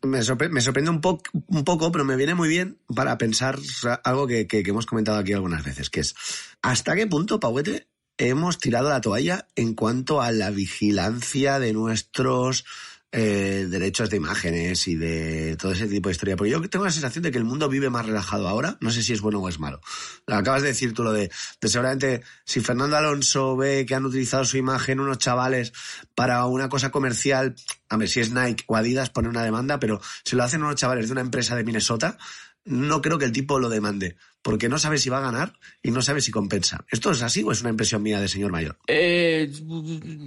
me 0.04 0.20
sorpre- 0.22 0.50
me 0.50 0.62
sorprende 0.62 0.90
un, 0.92 1.02
po- 1.02 1.22
un 1.48 1.64
poco, 1.66 1.92
pero 1.92 2.06
me 2.06 2.16
viene 2.16 2.36
muy 2.36 2.48
bien 2.48 2.78
para 2.96 3.18
pensar 3.18 3.60
algo 4.06 4.28
que, 4.28 4.48
que- 4.48 4.64
que 4.64 4.70
hemos 4.70 4.86
comentado 4.86 5.18
aquí 5.18 5.34
algunas 5.34 5.64
veces, 5.66 5.90
que 5.90 6.00
es 6.00 6.16
¿hasta 6.62 6.96
qué 6.96 7.06
punto, 7.06 7.40
Pauete, 7.42 7.88
hemos 8.18 8.60
tirado 8.60 8.88
la 8.90 9.02
toalla 9.02 9.48
en 9.58 9.74
cuanto 9.74 10.22
a 10.22 10.32
la 10.32 10.52
vigilancia 10.52 11.60
de 11.60 11.74
nuestros 11.74 12.64
eh, 13.12 13.68
derechos 13.70 14.10
de 14.10 14.18
imágenes 14.18 14.88
y 14.88 14.96
de 14.96 15.56
todo 15.58 15.72
ese 15.72 15.88
tipo 15.88 16.10
de 16.10 16.14
historia? 16.14 16.36
Porque 16.36 16.52
yo 16.52 16.62
tengo 16.70 16.86
la 16.86 16.92
sensación 16.92 17.24
de 17.24 17.32
que 17.32 17.38
el 17.38 17.44
mundo 17.44 17.70
vive 17.70 17.90
más 17.90 18.06
relajado 18.06 18.48
ahora, 18.48 18.78
no 18.82 18.92
sé 18.92 19.04
si 19.04 19.14
es 19.14 19.22
bueno 19.22 19.40
o 19.40 19.50
es 19.50 19.60
malo. 19.60 19.82
Acabas 20.28 20.62
de 20.62 20.70
decir 20.70 20.94
tú 20.94 21.04
lo 21.04 21.12
de, 21.12 21.32
de 21.62 21.70
seguramente 21.70 22.24
si 22.46 22.60
Fernando 22.62 22.98
Alonso 22.98 23.58
ve 23.58 23.86
que 23.86 23.96
han 23.96 24.06
utilizado 24.06 24.46
su 24.46 24.58
imagen 24.58 25.00
unos 25.00 25.18
chavales 25.18 25.74
para 26.16 26.46
una 26.46 26.70
cosa 26.70 26.92
comercial, 26.92 27.56
a 27.90 27.98
ver 27.98 28.10
si 28.10 28.20
es 28.20 28.32
Nike 28.32 28.64
o 28.68 28.76
Adidas 28.76 29.10
pone 29.10 29.30
una 29.30 29.44
demanda, 29.44 29.80
pero 29.80 30.02
si 30.24 30.36
lo 30.36 30.44
hacen 30.44 30.64
unos 30.64 30.76
chavales 30.76 31.08
de 31.08 31.14
una 31.14 31.22
empresa 31.22 31.56
de 31.56 31.64
Minnesota, 31.64 32.18
no 32.66 33.02
creo 33.02 33.18
que 33.18 33.26
el 33.26 33.32
tipo 33.32 33.60
lo 33.60 33.70
demande, 33.70 34.16
porque 34.42 34.70
no 34.70 34.78
sabe 34.78 34.98
si 34.98 35.10
va 35.10 35.18
a 35.18 35.22
ganar 35.22 35.54
y 35.84 35.92
no 35.92 36.02
sabe 36.02 36.22
si 36.22 36.32
compensa. 36.32 36.86
¿Esto 36.90 37.12
es 37.12 37.22
así 37.22 37.44
o 37.44 37.52
es 37.52 37.62
una 37.62 37.72
impresión 37.72 38.02
mía 38.02 38.20
de 38.20 38.28
señor 38.28 38.52
mayor? 38.52 38.78
Eh, 38.88 39.52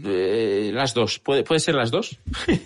eh, 0.05 0.71
las 0.73 0.95
dos. 0.95 1.19
¿Puede, 1.19 1.45
¿Puede 1.45 1.61
ser 1.61 1.75
las 1.75 1.91
dos? 1.91 2.19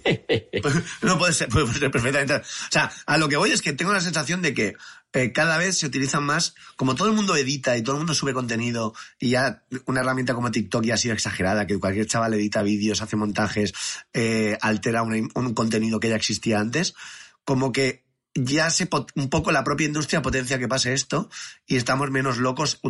No 1.03 1.19
puede 1.19 1.33
ser, 1.33 1.49
puede 1.49 1.73
ser 1.73 1.91
perfectamente. 1.91 2.35
O 2.35 2.43
sea, 2.71 2.91
a 3.07 3.19
lo 3.19 3.29
que 3.29 3.37
voy 3.37 3.51
es 3.51 3.63
que 3.63 3.73
tengo 3.73 3.93
la 3.93 4.01
sensación 4.01 4.43
de 4.43 4.55
que 4.55 4.75
eh, 5.13 5.33
cada 5.33 5.59
vez 5.59 5.79
se 5.79 5.87
utilizan 5.87 6.25
más, 6.25 6.55
como 6.77 6.95
todo 6.95 7.09
el 7.09 7.15
mundo 7.15 7.37
edita 7.37 7.77
y 7.77 7.83
todo 7.83 7.95
el 7.95 8.01
mundo 8.01 8.15
sube 8.15 8.33
contenido 8.33 8.95
y 9.19 9.31
ya 9.31 9.63
una 9.87 10.01
herramienta 10.01 10.35
como 10.35 10.51
TikTok 10.51 10.85
ya 10.85 10.95
ha 10.95 10.99
sido 10.99 11.15
exagerada, 11.15 11.67
que 11.67 11.79
cualquier 11.79 12.07
chaval 12.07 12.35
edita 12.35 12.63
vídeos, 12.63 13.03
hace 13.03 13.17
montajes, 13.17 13.73
eh, 14.13 14.59
altera 14.61 15.03
un 15.03 15.55
contenido 15.55 16.01
que 16.01 16.09
ya 16.09 16.17
existía 16.17 16.59
antes, 16.59 16.95
como 17.45 17.73
que 17.73 18.06
ya 18.37 18.71
se 18.71 18.89
un 19.15 19.31
poco 19.31 19.53
la 19.53 19.65
propia 19.65 19.87
industria 19.87 20.23
potencia 20.23 20.59
que 20.59 20.69
pase 20.69 20.93
esto 20.93 21.29
y 21.67 21.77
estamos 21.77 22.11
menos 22.11 22.39
locos 22.39 22.81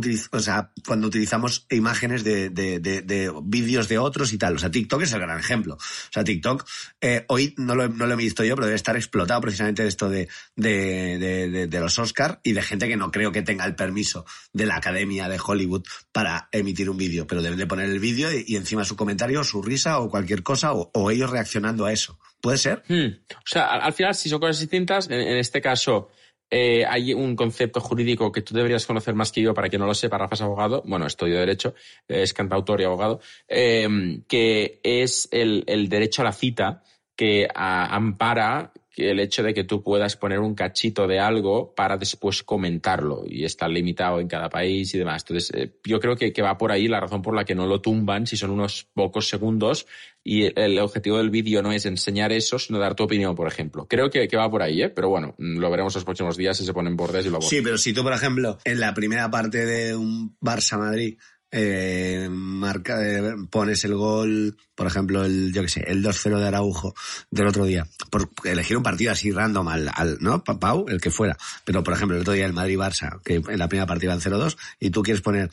cuando 0.84 1.08
utilizamos 1.08 1.66
imágenes 1.70 2.24
de, 2.24 2.50
de, 2.50 2.78
de, 2.80 3.02
de 3.02 3.32
vídeos 3.42 3.88
de 3.88 3.98
otros 3.98 4.32
y 4.32 4.38
tal. 4.38 4.56
O 4.56 4.58
sea, 4.58 4.70
TikTok 4.70 5.02
es 5.02 5.12
el 5.12 5.20
gran 5.20 5.38
ejemplo. 5.38 5.74
O 5.74 6.12
sea, 6.12 6.24
TikTok, 6.24 6.66
eh, 7.00 7.24
hoy 7.28 7.54
no 7.56 7.74
lo, 7.74 7.88
no 7.88 8.06
lo 8.06 8.14
he 8.14 8.16
visto 8.16 8.44
yo, 8.44 8.54
pero 8.54 8.66
debe 8.66 8.76
estar 8.76 8.96
explotado 8.96 9.40
precisamente 9.40 9.82
de 9.82 9.88
esto 9.88 10.08
de, 10.08 10.28
de, 10.56 11.80
los 11.80 11.98
Oscar 11.98 12.40
y 12.42 12.52
de 12.52 12.62
gente 12.62 12.88
que 12.88 12.96
no 12.96 13.10
creo 13.10 13.32
que 13.32 13.42
tenga 13.42 13.64
el 13.64 13.74
permiso 13.74 14.24
de 14.52 14.66
la 14.66 14.76
Academia 14.76 15.28
de 15.28 15.38
Hollywood 15.44 15.84
para 16.12 16.48
emitir 16.52 16.90
un 16.90 16.96
vídeo, 16.96 17.26
pero 17.26 17.42
deben 17.42 17.58
de 17.58 17.66
poner 17.66 17.88
el 17.88 18.00
vídeo 18.00 18.30
y, 18.32 18.56
encima 18.56 18.84
su 18.84 18.96
comentario, 18.96 19.44
su 19.44 19.62
risa 19.62 19.98
o 20.00 20.10
cualquier 20.10 20.42
cosa, 20.42 20.72
o, 20.72 20.90
o 20.94 21.10
ellos 21.10 21.30
reaccionando 21.30 21.84
a 21.84 21.92
eso. 21.92 22.18
¿Puede 22.40 22.58
ser? 22.58 22.82
Hmm. 22.88 23.24
O 23.34 23.46
sea, 23.46 23.66
al, 23.66 23.82
al 23.82 23.92
final, 23.92 24.14
si 24.14 24.28
son 24.28 24.38
cosas 24.38 24.60
distintas, 24.60 25.08
este 25.36 25.60
caso 25.60 26.08
eh, 26.50 26.84
hay 26.86 27.12
un 27.12 27.34
concepto 27.34 27.80
jurídico 27.80 28.30
que 28.30 28.42
tú 28.42 28.54
deberías 28.54 28.86
conocer 28.86 29.14
más 29.14 29.32
que 29.32 29.40
yo 29.40 29.52
para 29.52 29.68
que 29.68 29.78
no 29.78 29.86
lo 29.86 29.94
sepa, 29.94 30.18
Rafa 30.18 30.36
es 30.36 30.42
abogado, 30.42 30.82
bueno, 30.86 31.06
estudio 31.06 31.38
Derecho, 31.40 31.74
es 32.06 32.32
cantautor 32.32 32.80
y 32.80 32.84
abogado, 32.84 33.20
eh, 33.48 34.20
que 34.28 34.80
es 34.82 35.28
el, 35.32 35.64
derecho 35.88 36.22
a 36.22 36.26
la 36.26 36.32
cita 36.32 36.82
que 37.16 37.48
ampara 37.52 38.72
el 38.96 39.20
hecho 39.20 39.42
de 39.42 39.52
que 39.52 39.64
tú 39.64 39.82
puedas 39.82 40.16
poner 40.16 40.40
un 40.40 40.54
cachito 40.54 41.06
de 41.06 41.20
algo 41.20 41.74
para 41.74 41.96
después 41.96 42.42
comentarlo 42.42 43.24
y 43.26 43.44
está 43.44 43.68
limitado 43.68 44.20
en 44.20 44.28
cada 44.28 44.48
país 44.48 44.94
y 44.94 44.98
demás. 44.98 45.22
Entonces, 45.22 45.52
eh, 45.54 45.72
yo 45.84 46.00
creo 46.00 46.16
que, 46.16 46.32
que 46.32 46.42
va 46.42 46.56
por 46.56 46.72
ahí 46.72 46.88
la 46.88 47.00
razón 47.00 47.22
por 47.22 47.34
la 47.34 47.44
que 47.44 47.54
no 47.54 47.66
lo 47.66 47.80
tumban 47.80 48.26
si 48.26 48.36
son 48.36 48.50
unos 48.50 48.88
pocos 48.94 49.28
segundos 49.28 49.86
y 50.26 50.50
el, 50.58 50.78
objetivo 50.80 51.18
del 51.18 51.30
vídeo 51.30 51.62
no 51.62 51.70
es 51.70 51.86
enseñar 51.86 52.32
eso, 52.32 52.58
sino 52.58 52.80
dar 52.80 52.96
tu 52.96 53.04
opinión, 53.04 53.36
por 53.36 53.46
ejemplo. 53.46 53.86
Creo 53.88 54.10
que, 54.10 54.26
que 54.26 54.36
va 54.36 54.50
por 54.50 54.60
ahí, 54.60 54.82
¿eh? 54.82 54.88
pero 54.88 55.08
bueno, 55.08 55.36
mm, 55.38 55.58
lo 55.58 55.70
veremos 55.70 55.94
los 55.94 56.04
próximos 56.04 56.36
días 56.36 56.56
si 56.56 56.64
se 56.64 56.74
ponen 56.74 56.96
bordes 56.96 57.26
y 57.26 57.30
lo 57.30 57.40
Sí, 57.40 57.60
pero 57.62 57.78
si 57.78 57.92
tú, 57.92 58.02
por 58.02 58.12
ejemplo, 58.12 58.58
en 58.64 58.80
la 58.80 58.92
primera 58.92 59.30
parte 59.30 59.64
de 59.64 59.94
un 59.94 60.36
Barça-Madrid 60.40 61.16
eh, 61.50 62.28
marca, 62.30 63.00
eh, 63.02 63.34
pones 63.50 63.84
el 63.84 63.94
gol, 63.94 64.56
por 64.74 64.86
ejemplo, 64.86 65.24
el, 65.24 65.52
yo 65.52 65.62
qué 65.62 65.68
sé, 65.68 65.84
el 65.86 66.02
2-0 66.04 66.38
de 66.38 66.46
Araujo 66.46 66.94
del 67.30 67.46
otro 67.46 67.64
día, 67.64 67.86
por 68.10 68.30
elegir 68.44 68.76
un 68.76 68.82
partido 68.82 69.12
así 69.12 69.30
random 69.32 69.68
al, 69.68 69.90
al 69.94 70.18
¿no? 70.20 70.42
Pa- 70.44 70.58
Pau, 70.58 70.86
el 70.88 71.00
que 71.00 71.10
fuera. 71.10 71.36
Pero, 71.64 71.82
por 71.82 71.94
ejemplo, 71.94 72.16
el 72.16 72.22
otro 72.22 72.34
día 72.34 72.46
el 72.46 72.52
Madrid-Barça, 72.52 73.20
que 73.24 73.36
en 73.36 73.58
la 73.58 73.68
primera 73.68 73.86
partida 73.86 74.12
iban 74.12 74.20
0-2, 74.20 74.56
y 74.80 74.90
tú 74.90 75.02
quieres 75.02 75.22
poner, 75.22 75.50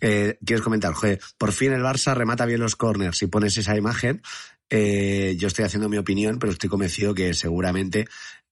eh, 0.00 0.38
quieres 0.44 0.62
comentar, 0.64 0.92
joder, 0.92 1.20
por 1.38 1.52
fin 1.52 1.72
el 1.72 1.82
Barça 1.82 2.14
remata 2.14 2.44
bien 2.46 2.60
los 2.60 2.76
corners, 2.76 3.22
y 3.22 3.26
pones 3.28 3.56
esa 3.56 3.76
imagen, 3.76 4.22
eh, 4.68 5.36
yo 5.38 5.46
estoy 5.46 5.64
haciendo 5.64 5.88
mi 5.88 5.96
opinión, 5.96 6.40
pero 6.40 6.50
estoy 6.52 6.68
convencido 6.68 7.14
que 7.14 7.34
seguramente 7.34 8.06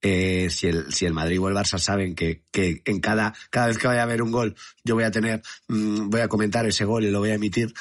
eh, 0.07 0.51
si, 0.51 0.67
el, 0.67 0.93
si 0.93 1.07
el 1.07 1.15
Madrid 1.15 1.41
o 1.41 1.49
el 1.49 1.55
Barça 1.55 1.79
saben 1.79 2.15
que, 2.15 2.43
que 2.53 2.83
en 2.85 3.01
cada, 3.01 3.33
cada 3.49 3.69
vez 3.69 3.79
que 3.79 3.87
vaya 3.87 4.01
a 4.01 4.05
haber 4.05 4.21
un 4.21 4.31
gol, 4.31 4.55
yo 4.85 4.95
voy 4.95 5.05
a 5.05 5.11
tener, 5.11 5.41
mm, 5.69 6.11
voy 6.11 6.21
a 6.21 6.29
comentar 6.29 6.67
ese 6.67 6.85
gol 6.85 7.05
y 7.05 7.11
lo 7.11 7.21
voy 7.21 7.31
a 7.31 7.35
emitir. 7.35 7.73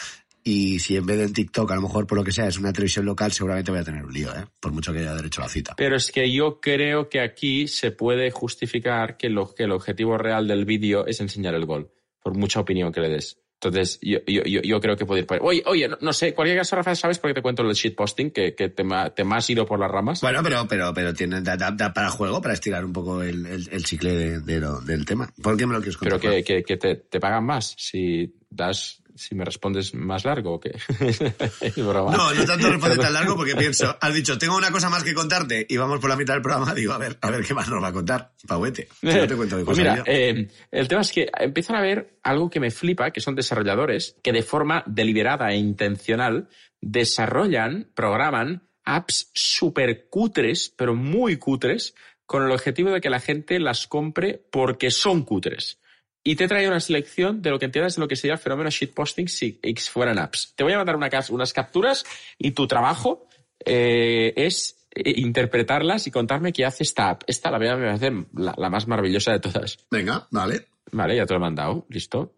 Y 0.41 0.79
si 0.79 0.95
en 0.95 1.05
vez 1.05 1.17
de 1.17 1.25
en 1.25 1.33
TikTok, 1.33 1.69
a 1.71 1.75
lo 1.75 1.81
mejor 1.81 2.07
por 2.07 2.17
lo 2.17 2.23
que 2.23 2.31
sea, 2.31 2.47
es 2.47 2.57
una 2.57 2.71
televisión 2.71 3.05
local, 3.05 3.33
seguramente 3.33 3.71
voy 3.71 3.81
a 3.81 3.83
tener 3.83 4.05
un 4.05 4.13
lío, 4.13 4.29
¿eh? 4.33 4.45
Por 4.61 4.71
mucho 4.71 4.93
que 4.93 4.99
haya 4.99 5.13
derecho 5.13 5.41
a 5.41 5.45
la 5.45 5.49
cita. 5.49 5.73
Pero 5.75 5.97
es 5.97 6.11
que 6.13 6.31
yo 6.31 6.61
creo 6.61 7.09
que 7.09 7.19
aquí 7.19 7.67
se 7.67 7.91
puede 7.91 8.31
justificar 8.31 9.17
que, 9.17 9.29
lo, 9.29 9.53
que 9.53 9.63
el 9.63 9.71
objetivo 9.71 10.17
real 10.17 10.47
del 10.47 10.63
vídeo 10.63 11.05
es 11.05 11.19
enseñar 11.19 11.55
el 11.55 11.65
gol, 11.65 11.91
por 12.21 12.37
mucha 12.37 12.61
opinión 12.61 12.93
que 12.93 13.01
le 13.01 13.09
des. 13.09 13.42
Entonces, 13.67 13.99
yo, 14.01 14.19
yo, 14.27 14.41
yo, 14.61 14.79
creo 14.81 14.95
que 14.95 15.05
puede 15.05 15.21
ir 15.21 15.27
por 15.27 15.35
ahí. 15.37 15.41
Oye, 15.43 15.63
oye, 15.65 15.87
no, 15.87 15.97
no 16.01 16.13
sé, 16.13 16.33
cualquier 16.33 16.57
caso, 16.57 16.75
Rafa, 16.75 16.95
¿sabes 16.95 17.19
por 17.19 17.29
qué 17.29 17.35
te 17.35 17.41
cuento 17.41 17.61
el 17.63 17.73
shitposting? 17.73 18.31
Que, 18.31 18.55
que 18.55 18.69
te, 18.69 18.83
ma- 18.83 19.09
te 19.09 19.23
me 19.23 19.35
has 19.35 19.49
ido 19.49 19.65
por 19.65 19.79
las 19.79 19.91
ramas. 19.91 20.21
Bueno, 20.21 20.41
pero, 20.43 20.65
pero, 20.67 20.93
pero 20.93 21.13
tiene, 21.13 21.41
da- 21.41 21.57
da 21.57 21.93
para 21.93 22.09
juego, 22.09 22.41
para 22.41 22.53
estirar 22.53 22.83
un 22.85 22.93
poco 22.93 23.21
el, 23.21 23.45
el, 23.45 23.69
el 23.71 23.83
chicle 23.83 24.13
de, 24.15 24.39
de 24.39 24.59
lo- 24.59 24.81
del 24.81 25.05
tema. 25.05 25.29
¿Por 25.41 25.55
qué 25.57 25.65
me 25.67 25.73
lo 25.73 25.79
quieres 25.79 25.97
contar? 25.97 26.19
pero 26.19 26.35
que, 26.35 26.43
que, 26.43 26.63
que 26.63 26.77
te, 26.77 26.95
te 26.95 27.19
pagan 27.19 27.45
más 27.45 27.75
si 27.77 28.33
das, 28.49 29.02
si 29.15 29.35
me 29.35 29.45
respondes 29.45 29.93
más 29.93 30.25
largo 30.25 30.53
o 30.53 30.59
qué. 30.59 30.71
No, 32.11 32.33
no 32.33 32.45
tanto 32.45 32.69
responde 32.69 32.97
tan 32.97 33.13
largo 33.13 33.35
porque 33.35 33.55
pienso, 33.57 33.97
has 33.99 34.13
dicho, 34.13 34.37
tengo 34.37 34.57
una 34.57 34.71
cosa 34.71 34.89
más 34.89 35.03
que 35.03 35.13
contarte 35.13 35.65
y 35.67 35.77
vamos 35.77 35.99
por 35.99 36.09
la 36.09 36.15
mitad 36.15 36.33
del 36.33 36.41
programa, 36.41 36.73
digo, 36.73 36.93
a 36.93 36.97
ver, 36.97 37.17
a 37.21 37.31
ver 37.31 37.43
qué 37.43 37.53
más 37.53 37.69
nos 37.69 37.83
va 37.83 37.87
a 37.87 37.93
contar, 37.93 38.33
Pauete. 38.47 38.87
Si 39.01 39.07
no 39.07 39.27
te 39.27 39.35
cuento 39.35 39.57
de 39.57 39.65
Pues 39.65 39.77
cosas 39.77 39.99
mira, 39.99 40.03
eh, 40.05 40.47
el 40.71 40.87
tema 40.87 41.01
es 41.01 41.11
que 41.11 41.29
empiezan 41.39 41.75
a 41.75 41.81
ver 41.81 42.17
algo 42.23 42.49
que 42.49 42.59
me 42.59 42.71
flipa, 42.71 43.11
que 43.11 43.21
son 43.21 43.35
desarrolladores 43.35 44.15
que 44.23 44.31
de 44.31 44.43
forma 44.43 44.83
deliberada 44.85 45.51
e 45.51 45.57
intencional 45.57 46.49
desarrollan, 46.81 47.89
programan 47.93 48.67
apps 48.85 49.31
súper 49.33 50.07
cutres, 50.09 50.73
pero 50.75 50.95
muy 50.95 51.37
cutres, 51.37 51.95
con 52.25 52.43
el 52.43 52.51
objetivo 52.51 52.91
de 52.91 53.01
que 53.01 53.09
la 53.09 53.19
gente 53.19 53.59
las 53.59 53.87
compre 53.87 54.43
porque 54.51 54.91
son 54.91 55.23
cutres. 55.23 55.79
Y 56.23 56.35
te 56.35 56.47
trae 56.47 56.67
una 56.67 56.79
selección 56.79 57.41
de 57.41 57.49
lo 57.49 57.59
que 57.59 57.65
entiendas 57.65 57.95
de 57.95 58.01
lo 58.01 58.07
que 58.07 58.15
sería 58.15 58.33
el 58.33 58.39
fenómeno 58.39 58.69
shitposting 58.69 59.27
si 59.27 59.59
X 59.61 59.89
fueran 59.89 60.17
apps. 60.19 60.53
Te 60.55 60.63
voy 60.63 60.73
a 60.73 60.77
mandar 60.77 60.95
una 60.95 61.09
unas 61.29 61.51
capturas 61.51 62.05
y 62.37 62.51
tu 62.51 62.65
trabajo 62.65 63.27
eh, 63.65 64.33
es 64.37 64.87
eh, 64.91 65.13
interpretarlas 65.17 66.07
y 66.07 66.11
contarme 66.11 66.53
qué 66.53 66.65
hace 66.65 66.83
esta 66.83 67.09
app. 67.09 67.23
Esta, 67.27 67.51
la 67.51 67.57
verdad, 67.57 67.77
me 67.77 67.85
parece 67.87 68.25
la, 68.35 68.53
la 68.57 68.69
más 68.69 68.87
maravillosa 68.87 69.33
de 69.33 69.39
todas. 69.39 69.79
Venga, 69.91 70.27
vale. 70.31 70.67
Vale, 70.91 71.15
ya 71.17 71.25
te 71.25 71.33
lo 71.33 71.37
he 71.37 71.41
mandado. 71.41 71.85
Listo. 71.89 72.35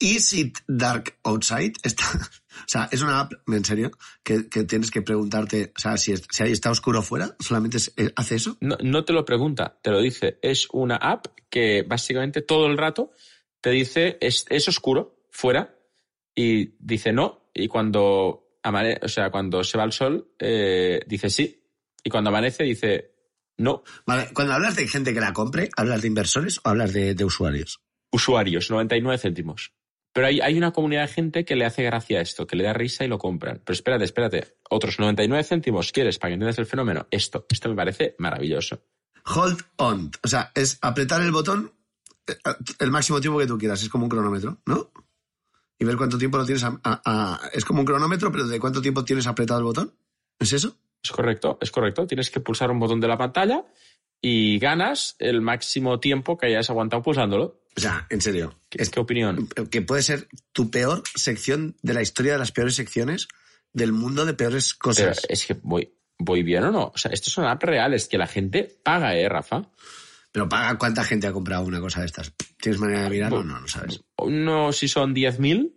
Is 0.00 0.32
it 0.32 0.58
dark 0.66 1.16
outside? 1.22 1.74
Esta, 1.82 2.04
O 2.60 2.64
sea, 2.68 2.88
es 2.92 3.02
una 3.02 3.20
app, 3.20 3.32
en 3.48 3.64
serio, 3.64 3.90
que, 4.22 4.48
que 4.48 4.64
tienes 4.64 4.90
que 4.90 5.02
preguntarte, 5.02 5.72
o 5.76 5.80
sea, 5.80 5.96
si, 5.96 6.12
es- 6.12 6.26
si 6.30 6.42
ahí 6.42 6.52
está 6.52 6.70
oscuro 6.70 7.02
fuera, 7.02 7.36
solamente 7.40 7.76
es- 7.78 7.92
eh, 7.96 8.12
hace 8.16 8.36
eso. 8.36 8.56
No, 8.60 8.76
no 8.82 9.04
te 9.04 9.12
lo 9.12 9.24
pregunta, 9.24 9.78
te 9.82 9.90
lo 9.90 10.00
dice. 10.00 10.38
Es 10.42 10.68
una 10.72 10.96
app 10.96 11.26
que 11.50 11.82
básicamente 11.82 12.42
todo 12.42 12.66
el 12.66 12.76
rato 12.78 13.10
te 13.60 13.70
dice 13.70 14.18
es, 14.20 14.44
es 14.50 14.68
oscuro 14.68 15.24
fuera 15.30 15.74
y 16.34 16.74
dice 16.78 17.12
no 17.12 17.48
y 17.54 17.68
cuando 17.68 18.58
amane 18.62 18.98
o 19.02 19.08
sea 19.08 19.30
cuando 19.30 19.62
se 19.64 19.78
va 19.78 19.84
el 19.84 19.92
sol 19.92 20.32
eh, 20.38 21.00
dice 21.06 21.30
sí 21.30 21.62
y 22.02 22.10
cuando 22.10 22.30
amanece 22.30 22.64
dice 22.64 23.12
no. 23.56 23.84
Vale, 24.04 24.30
cuando 24.34 24.52
hablas 24.54 24.74
de 24.74 24.88
gente 24.88 25.14
que 25.14 25.20
la 25.20 25.32
compre, 25.32 25.70
¿hablas 25.76 26.02
de 26.02 26.08
inversores 26.08 26.58
o 26.64 26.68
hablas 26.70 26.92
de, 26.92 27.14
de 27.14 27.24
usuarios? 27.24 27.80
Usuarios, 28.10 28.68
99 28.68 29.16
céntimos. 29.18 29.72
Pero 30.14 30.28
hay, 30.28 30.40
hay 30.40 30.56
una 30.56 30.72
comunidad 30.72 31.02
de 31.02 31.08
gente 31.08 31.44
que 31.44 31.56
le 31.56 31.66
hace 31.66 31.82
gracia 31.82 32.20
esto, 32.22 32.46
que 32.46 32.56
le 32.56 32.64
da 32.64 32.72
risa 32.72 33.04
y 33.04 33.08
lo 33.08 33.18
compran. 33.18 33.60
Pero 33.64 33.74
espérate, 33.74 34.04
espérate. 34.04 34.56
Otros 34.70 34.98
99 34.98 35.44
céntimos 35.44 35.92
quieres 35.92 36.18
para 36.18 36.30
que 36.30 36.34
entiendas 36.34 36.58
el 36.58 36.66
fenómeno. 36.66 37.06
Esto, 37.10 37.44
esto 37.50 37.68
me 37.68 37.74
parece 37.74 38.14
maravilloso. 38.18 38.80
Hold 39.34 39.60
on. 39.76 40.10
O 40.22 40.28
sea, 40.28 40.52
es 40.54 40.78
apretar 40.82 41.20
el 41.20 41.32
botón 41.32 41.72
eh, 42.26 42.36
el 42.78 42.90
máximo 42.90 43.20
tiempo 43.20 43.38
que 43.40 43.46
tú 43.46 43.58
quieras. 43.58 43.82
Es 43.82 43.88
como 43.88 44.04
un 44.04 44.10
cronómetro, 44.10 44.62
¿no? 44.66 44.92
Y 45.78 45.84
ver 45.84 45.96
cuánto 45.96 46.16
tiempo 46.16 46.38
lo 46.38 46.46
tienes 46.46 46.62
a, 46.62 46.80
a- 46.84 47.02
a- 47.04 47.48
Es 47.52 47.64
como 47.64 47.80
un 47.80 47.86
cronómetro, 47.86 48.30
pero 48.30 48.46
¿de 48.46 48.60
cuánto 48.60 48.80
tiempo 48.80 49.04
tienes 49.04 49.26
apretado 49.26 49.58
el 49.58 49.64
botón? 49.64 49.94
¿Es 50.38 50.52
eso? 50.52 50.76
Es 51.02 51.10
correcto, 51.10 51.58
es 51.60 51.70
correcto. 51.72 52.06
Tienes 52.06 52.30
que 52.30 52.38
pulsar 52.40 52.70
un 52.70 52.78
botón 52.78 53.00
de 53.00 53.08
la 53.08 53.18
pantalla 53.18 53.64
y 54.22 54.58
ganas 54.60 55.16
el 55.18 55.40
máximo 55.40 55.98
tiempo 55.98 56.38
que 56.38 56.46
hayas 56.46 56.70
aguantado 56.70 57.02
pulsándolo. 57.02 57.60
O 57.76 57.80
sea, 57.80 58.06
en 58.10 58.20
serio. 58.20 58.58
¿Qué, 58.68 58.84
qué 58.84 59.00
opinión? 59.00 59.48
que 59.70 59.82
puede 59.82 60.02
ser 60.02 60.28
tu 60.52 60.70
peor 60.70 61.02
sección 61.14 61.76
de 61.82 61.94
la 61.94 62.02
historia 62.02 62.32
de 62.32 62.38
las 62.38 62.52
peores 62.52 62.74
secciones 62.74 63.28
del 63.72 63.92
mundo 63.92 64.24
de 64.24 64.34
peores 64.34 64.74
Pero 64.74 64.78
cosas. 64.78 65.26
es 65.28 65.44
que 65.46 65.54
voy, 65.62 65.92
voy 66.18 66.42
bien 66.42 66.64
o 66.64 66.70
no. 66.70 66.92
O 66.94 66.98
sea, 66.98 67.10
esto 67.10 67.30
son 67.30 67.44
apps 67.46 67.64
reales 67.64 68.08
que 68.08 68.18
la 68.18 68.26
gente 68.26 68.78
paga, 68.82 69.16
¿eh, 69.16 69.28
Rafa? 69.28 69.70
Pero 70.32 70.48
paga 70.48 70.78
cuánta 70.78 71.04
gente 71.04 71.26
ha 71.26 71.32
comprado 71.32 71.64
una 71.64 71.80
cosa 71.80 72.00
de 72.00 72.06
estas. 72.06 72.32
¿Tienes 72.60 72.80
manera 72.80 73.04
de 73.04 73.10
mirarlo? 73.10 73.44
No, 73.44 73.60
no 73.60 73.68
sabes. 73.68 74.02
No, 74.26 74.72
si 74.72 74.88
son 74.88 75.14
10.000 75.14 75.72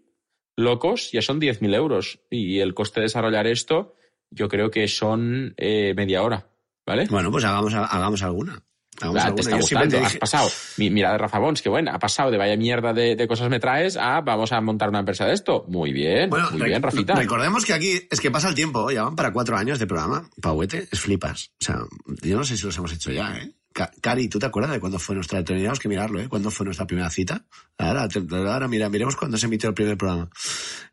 locos, 0.55 1.11
ya 1.11 1.21
son 1.21 1.39
10.000 1.39 1.75
euros. 1.75 2.19
Y 2.29 2.59
el 2.59 2.73
coste 2.73 2.99
de 2.99 3.05
desarrollar 3.05 3.45
esto, 3.47 3.93
yo 4.31 4.47
creo 4.47 4.71
que 4.71 4.87
son 4.87 5.53
eh, 5.57 5.93
media 5.95 6.23
hora, 6.23 6.49
¿vale? 6.85 7.05
Bueno, 7.09 7.31
pues 7.31 7.43
hagamos, 7.43 7.73
hagamos 7.73 8.23
alguna. 8.23 8.63
Hagamos 9.01 9.23
Ah, 9.23 9.35
te 9.35 9.41
está 9.41 9.51
Yo 9.51 9.57
gustando, 9.61 9.97
has 9.97 10.03
dije- 10.03 10.19
pasado. 10.19 10.49
Mi- 10.77 10.89
Mira 10.89 11.11
de 11.11 11.17
Rafa 11.17 11.39
Bons, 11.39 11.61
que 11.61 11.69
bueno, 11.69 11.91
ha 11.93 11.99
pasado 11.99 12.31
de 12.31 12.37
vaya 12.37 12.55
mierda 12.57 12.93
de, 12.93 13.15
de 13.15 13.27
cosas 13.27 13.49
me 13.49 13.59
traes 13.59 13.95
a 13.97 14.21
vamos 14.21 14.51
a 14.51 14.59
montar 14.61 14.89
una 14.89 14.99
empresa 14.99 15.25
de 15.25 15.33
esto. 15.33 15.65
Muy 15.67 15.91
bien, 15.93 16.29
Bueno, 16.29 16.49
muy 16.51 16.63
bien, 16.63 16.81
Rafita. 16.81 17.13
recordemos 17.15 17.65
que 17.65 17.73
aquí 17.73 18.01
es 18.09 18.19
que 18.19 18.31
pasa 18.31 18.49
el 18.49 18.55
tiempo, 18.55 18.89
ya 18.91 19.03
van 19.03 19.15
para 19.15 19.31
cuatro 19.31 19.55
años 19.57 19.77
de 19.79 19.87
programa. 19.87 20.29
Pauete, 20.41 20.87
es 20.91 20.99
flipas. 20.99 21.51
O 21.61 21.63
sea, 21.65 21.77
yo 22.23 22.37
no 22.37 22.43
sé 22.43 22.57
si 22.57 22.65
los 22.65 22.77
hemos 22.77 22.91
hecho 22.93 23.11
ya, 23.11 23.37
¿eh? 23.37 23.51
Ca- 23.73 23.91
Cari, 24.01 24.27
¿tú 24.27 24.39
te 24.39 24.47
acuerdas 24.47 24.71
de 24.71 24.79
cuándo 24.79 24.97
fue 24.97 25.13
nuestra... 25.13 25.43
Teníamos 25.43 25.79
que 25.79 25.87
mirarlo, 25.87 26.19
¿eh? 26.19 26.27
¿Cuándo 26.27 26.49
fue 26.49 26.65
nuestra 26.65 26.87
primera 26.87 27.11
cita? 27.11 27.45
Ahora, 27.77 28.07
ahora 28.31 28.67
mira, 28.67 28.89
miremos 28.89 29.15
cuándo 29.15 29.37
se 29.37 29.45
emitió 29.45 29.69
el 29.69 29.75
primer 29.75 29.95
programa. 29.97 30.29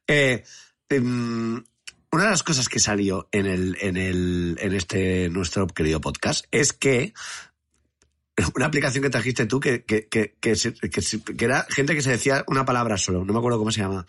Eh, 0.06 0.44
em, 0.90 1.54
una 2.12 2.24
de 2.24 2.30
las 2.30 2.42
cosas 2.42 2.68
que 2.68 2.78
salió 2.78 3.28
en, 3.32 3.46
el, 3.46 3.76
en, 3.80 3.96
el, 3.96 4.58
en 4.60 4.74
este 4.74 5.30
nuestro 5.30 5.66
querido 5.66 6.00
podcast 6.02 6.44
es 6.50 6.72
que 6.74 7.14
una 8.54 8.66
aplicación 8.66 9.02
que 9.02 9.10
trajiste 9.10 9.46
tú 9.46 9.60
que, 9.60 9.84
que, 9.84 10.08
que, 10.08 10.34
que, 10.40 11.44
era 11.44 11.66
gente 11.70 11.94
que 11.94 12.02
se 12.02 12.10
decía 12.10 12.44
una 12.48 12.64
palabra 12.64 12.96
solo, 12.98 13.24
no 13.24 13.32
me 13.32 13.38
acuerdo 13.38 13.58
cómo 13.58 13.70
se 13.70 13.80
llama. 13.80 14.06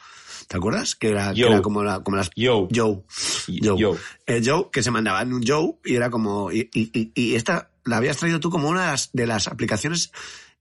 ¿Te 0.48 0.58
acuerdas? 0.58 0.96
Que 0.96 1.10
era, 1.10 1.34
como, 1.64 1.84
la, 1.84 2.02
como 2.02 2.18
las... 2.18 2.30
Yo. 2.36 2.68
Joe. 2.74 3.02
Joe. 3.48 3.80
Yo. 3.80 3.98
El 4.28 4.48
Joe, 4.48 4.68
que 4.72 4.84
se 4.84 4.92
mandaba 4.92 5.22
en 5.24 5.34
un 5.34 5.44
Joe 5.46 5.74
y 5.84 5.96
era 5.96 6.12
como... 6.12 6.52
Y, 6.52 6.70
y, 6.72 6.92
y- 6.94 7.12
y 7.16 7.36
esta 7.36 7.72
la 7.84 7.98
habías 7.98 8.18
traído 8.18 8.40
tú 8.40 8.52
como 8.52 8.70
una 8.70 8.82
de 8.82 8.88
las, 8.92 9.10
de 9.12 9.26
las 9.26 9.48
aplicaciones 9.48 10.12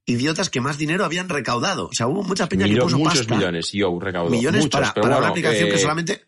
idiotas 0.05 0.49
que 0.49 0.61
más 0.61 0.77
dinero 0.77 1.05
habían 1.05 1.29
recaudado. 1.29 1.87
O 1.87 1.93
sea, 1.93 2.07
hubo 2.07 2.23
mucha 2.23 2.47
peña 2.47 2.67
que 2.67 2.77
puso 2.77 2.97
muchos 2.97 3.19
pasta. 3.19 3.35
millones. 3.35 3.71
Yo 3.73 3.99
recaudó. 3.99 4.29
Millones 4.31 4.63
muchos, 4.63 4.79
para, 4.79 4.93
para 4.93 5.17
una 5.17 5.27
aplicación 5.29 5.69
que 5.69 5.75
eh, 5.75 5.79
solamente 5.79 6.25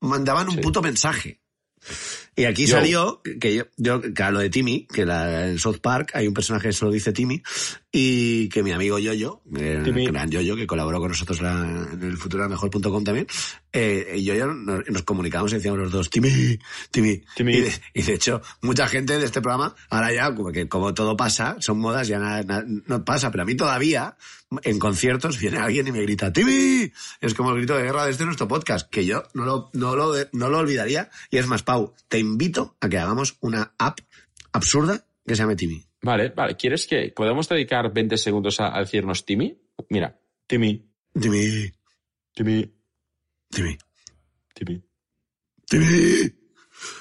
mandaban 0.00 0.48
un 0.48 0.56
sí. 0.56 0.60
puto 0.60 0.82
mensaje. 0.82 1.40
Y 2.38 2.44
aquí 2.44 2.66
Yo. 2.66 2.76
salió 2.76 3.22
que 3.40 3.54
yo, 3.54 3.64
yo 3.78 4.00
que 4.14 4.22
a 4.22 4.30
lo 4.30 4.40
de 4.40 4.50
Timmy, 4.50 4.86
que 4.92 5.06
la, 5.06 5.48
en 5.48 5.58
South 5.58 5.78
Park 5.80 6.10
hay 6.14 6.28
un 6.28 6.34
personaje 6.34 6.68
que 6.68 6.72
solo 6.74 6.92
dice 6.92 7.12
Timmy, 7.12 7.42
y 7.90 8.50
que 8.50 8.62
mi 8.62 8.72
amigo 8.72 8.98
Yoyo, 8.98 9.40
el 9.56 9.90
gran 10.12 10.30
Yoyo, 10.30 10.54
que 10.54 10.66
colaboró 10.66 10.98
con 11.00 11.08
nosotros 11.08 11.40
la- 11.40 11.88
en 11.92 12.02
el 12.02 12.18
futuro 12.18 12.46
mejor.com 12.46 13.02
también, 13.04 13.26
eh, 13.72 14.16
y 14.16 14.24
Yoyo 14.24 14.48
nos, 14.52 14.86
nos 14.86 15.02
comunicamos 15.02 15.50
y 15.52 15.54
decíamos 15.56 15.80
los 15.80 15.90
dos, 15.92 16.10
Timmy, 16.10 16.58
Timmy. 16.90 17.22
Timmy. 17.34 17.54
Y, 17.56 17.60
de, 17.62 17.72
y 17.94 18.02
de 18.02 18.12
hecho, 18.12 18.42
mucha 18.60 18.86
gente 18.86 19.18
de 19.18 19.24
este 19.24 19.40
programa, 19.40 19.74
ahora 19.88 20.12
ya, 20.12 20.34
como 20.34 20.52
que 20.52 20.68
como 20.68 20.92
todo 20.92 21.16
pasa, 21.16 21.56
son 21.60 21.78
modas, 21.78 22.06
ya 22.06 22.18
nada, 22.18 22.42
nada- 22.42 22.64
no 22.66 23.02
pasa, 23.02 23.30
pero 23.30 23.44
a 23.44 23.46
mí 23.46 23.54
todavía, 23.56 24.14
en 24.62 24.78
conciertos, 24.78 25.38
viene 25.38 25.58
alguien 25.58 25.86
y 25.86 25.92
me 25.92 26.02
grita, 26.02 26.32
Timmy. 26.32 26.92
Es 27.20 27.34
como 27.34 27.50
el 27.50 27.56
grito 27.58 27.76
de 27.76 27.84
guerra 27.84 28.06
desde 28.06 28.24
nuestro 28.24 28.46
podcast, 28.46 28.88
que 28.88 29.04
yo 29.04 29.22
no 29.34 29.44
lo, 29.44 29.70
no 29.72 29.96
lo, 29.96 30.14
no 30.32 30.48
lo 30.48 30.58
olvidaría. 30.58 31.10
Y 31.30 31.38
es 31.38 31.46
más, 31.46 31.62
Pau, 31.62 31.94
te 32.08 32.18
invito 32.18 32.76
a 32.80 32.88
que 32.88 32.98
hagamos 32.98 33.36
una 33.40 33.74
app 33.78 34.00
absurda 34.52 35.04
que 35.26 35.34
se 35.34 35.42
llame 35.42 35.56
Timmy. 35.56 35.84
Vale, 36.02 36.28
vale. 36.28 36.56
¿Quieres 36.56 36.86
que 36.86 37.12
podemos 37.14 37.48
dedicar 37.48 37.92
20 37.92 38.16
segundos 38.16 38.60
a, 38.60 38.76
a 38.76 38.80
decirnos 38.80 39.24
Timmy? 39.24 39.58
Mira, 39.90 40.18
Timmy, 40.46 40.88
Timmy, 41.20 41.72
Timmy, 42.32 42.72
Timmy, 43.50 43.78
Timmy. 44.54 44.82
Timmy. 45.66 46.32